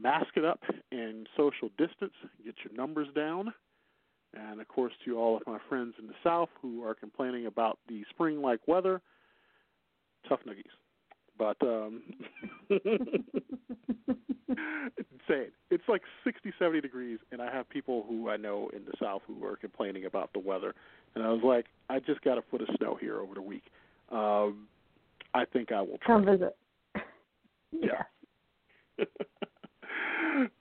mask 0.00 0.28
it 0.36 0.44
up 0.44 0.60
and 0.92 1.28
social 1.36 1.68
distance, 1.78 2.12
get 2.44 2.54
your 2.64 2.74
numbers 2.76 3.08
down. 3.14 3.52
And 4.34 4.60
of 4.60 4.68
course, 4.68 4.92
to 5.04 5.18
all 5.18 5.36
of 5.36 5.42
my 5.46 5.58
friends 5.68 5.94
in 5.98 6.06
the 6.06 6.14
south 6.22 6.50
who 6.60 6.84
are 6.84 6.94
complaining 6.94 7.46
about 7.46 7.78
the 7.88 8.04
spring 8.10 8.42
like 8.42 8.60
weather, 8.66 9.00
tough 10.28 10.40
nuggies. 10.46 10.64
But 11.38 11.56
um 11.62 12.02
it's 12.70 13.24
insane. 15.28 15.50
It's 15.70 15.84
like 15.88 16.02
60, 16.24 16.52
70 16.58 16.80
degrees, 16.80 17.18
and 17.32 17.42
I 17.42 17.52
have 17.52 17.68
people 17.68 18.04
who 18.08 18.30
I 18.30 18.36
know 18.36 18.70
in 18.74 18.84
the 18.84 18.92
South 19.00 19.22
who 19.26 19.44
are 19.44 19.56
complaining 19.56 20.06
about 20.06 20.32
the 20.32 20.38
weather. 20.38 20.74
And 21.14 21.24
I 21.24 21.28
was 21.28 21.42
like, 21.42 21.66
I 21.88 22.00
just 22.00 22.22
got 22.22 22.38
a 22.38 22.42
foot 22.50 22.62
of 22.62 22.68
snow 22.78 22.96
here 23.00 23.20
over 23.20 23.34
the 23.34 23.42
week. 23.42 23.64
Um, 24.10 24.66
I 25.34 25.44
think 25.44 25.72
I 25.72 25.80
will 25.80 25.98
try. 25.98 26.14
Come 26.14 26.24
visit. 26.24 26.56
Yeah. 27.72 28.04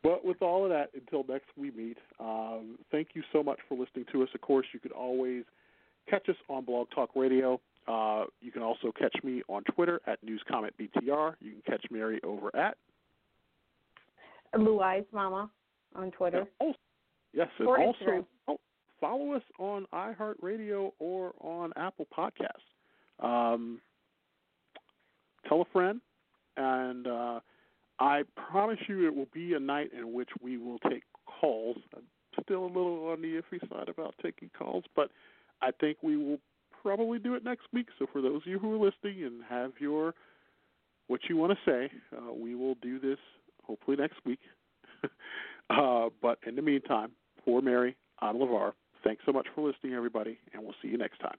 but 0.04 0.26
with 0.26 0.42
all 0.42 0.64
of 0.64 0.72
that, 0.72 0.90
until 0.96 1.24
next 1.30 1.46
we 1.56 1.70
meet, 1.72 1.98
um, 2.20 2.78
thank 2.92 3.10
you 3.14 3.22
so 3.32 3.44
much 3.44 3.60
for 3.70 3.78
listening 3.78 4.06
to 4.12 4.24
us. 4.24 4.30
Of 4.34 4.42
course, 4.42 4.66
you 4.74 4.80
could 4.80 4.92
always 4.92 5.44
catch 6.10 6.28
us 6.30 6.36
on 6.50 6.66
Blog 6.66 6.88
Talk 6.94 7.12
Radio. 7.16 7.62
Uh, 7.88 8.26
you 8.42 8.52
can 8.52 8.64
also 8.64 8.92
catch 8.98 9.16
me 9.24 9.44
on 9.48 9.64
Twitter 9.64 10.02
at 10.08 10.20
NewsCommentBTR. 10.26 11.36
You 11.40 11.52
can 11.52 11.62
catch 11.68 11.86
Mary 11.92 12.20
over 12.24 12.56
at 12.56 12.78
Blue 14.54 14.80
Eyes 14.80 15.04
Mama 15.12 15.50
on 15.96 16.12
Twitter. 16.12 16.46
Oh, 16.62 16.74
yes, 17.34 17.48
and 17.60 17.68
Or 17.68 17.80
also 17.80 18.26
oh, 18.48 18.60
follow 19.00 19.34
us 19.34 19.44
on 19.60 19.86
iHeartRadio 19.94 20.92
or 21.00 21.34
on 21.42 21.74
Apple 21.76 22.08
Podcasts. 22.16 22.64
Um, 23.20 23.80
tell 25.48 25.62
a 25.62 25.66
friend, 25.72 26.02
and 26.58 27.08
uh, 27.08 27.40
I 28.00 28.24
promise 28.50 28.80
you 28.88 29.08
it 29.08 29.16
will 29.16 29.28
be 29.34 29.54
a 29.54 29.60
night 29.60 29.92
in 29.98 30.14
which 30.14 30.30
we 30.42 30.58
will 30.58 30.80
take 30.90 31.04
calls. 31.26 31.78
I'm 31.96 32.04
still 32.44 32.66
a 32.66 32.68
little 32.68 33.08
on 33.10 33.22
the 33.22 33.42
iffy 33.42 33.60
side 33.70 33.90
about 33.90 34.16
taking 34.22 34.50
calls, 34.58 34.84
but 34.96 35.12
I 35.62 35.72
think 35.72 35.98
we 36.02 36.18
will 36.18 36.40
probably 36.86 37.18
do 37.18 37.34
it 37.34 37.44
next 37.44 37.64
week. 37.74 37.88
So 37.98 38.06
for 38.12 38.22
those 38.22 38.44
of 38.44 38.46
you 38.46 38.60
who 38.60 38.76
are 38.76 38.86
listening 38.86 39.24
and 39.24 39.42
have 39.50 39.72
your 39.80 40.14
what 41.08 41.22
you 41.28 41.36
want 41.36 41.52
to 41.52 41.58
say, 41.66 41.92
uh, 42.16 42.32
we 42.32 42.54
will 42.54 42.76
do 42.76 43.00
this 43.00 43.18
hopefully 43.64 43.98
next 43.98 44.18
week. 44.24 44.40
uh, 45.72 46.10
but 46.22 46.38
in 46.46 46.56
the 46.56 46.62
meantime, 46.62 47.12
for 47.44 47.62
Mary, 47.62 47.96
I'm 48.20 48.36
LeVar. 48.36 48.74
Thanks 49.04 49.24
so 49.26 49.32
much 49.32 49.48
for 49.56 49.68
listening, 49.68 49.94
everybody, 49.94 50.38
and 50.54 50.64
we'll 50.64 50.76
see 50.82 50.90
you 50.90 50.98
next 50.98 51.20
time. 51.20 51.38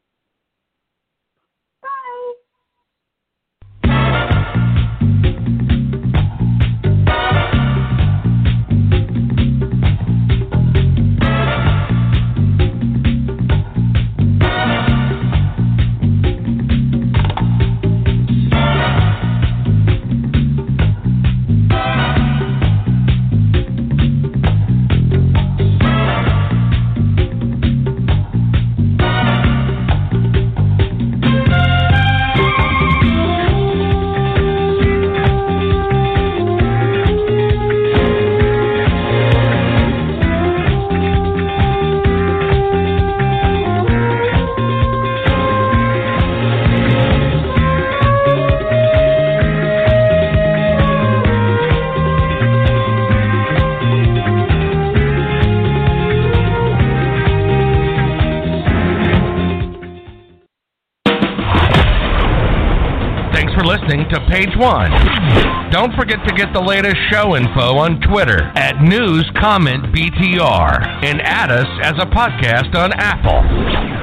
Page 64.37 64.55
One. 64.59 64.91
Don't 65.71 65.95
forget 65.95 66.19
to 66.29 66.35
get 66.35 66.53
the 66.53 66.61
latest 66.61 66.97
show 67.11 67.37
info 67.37 67.79
on 67.79 67.99
Twitter 68.03 68.53
at 68.55 68.83
News 68.83 69.25
Comment 69.41 69.83
BTR 69.85 71.05
and 71.05 71.23
add 71.23 71.51
us 71.51 71.67
as 71.83 71.95
a 71.99 72.05
podcast 72.05 72.75
on 72.75 72.93
Apple. 72.93 73.96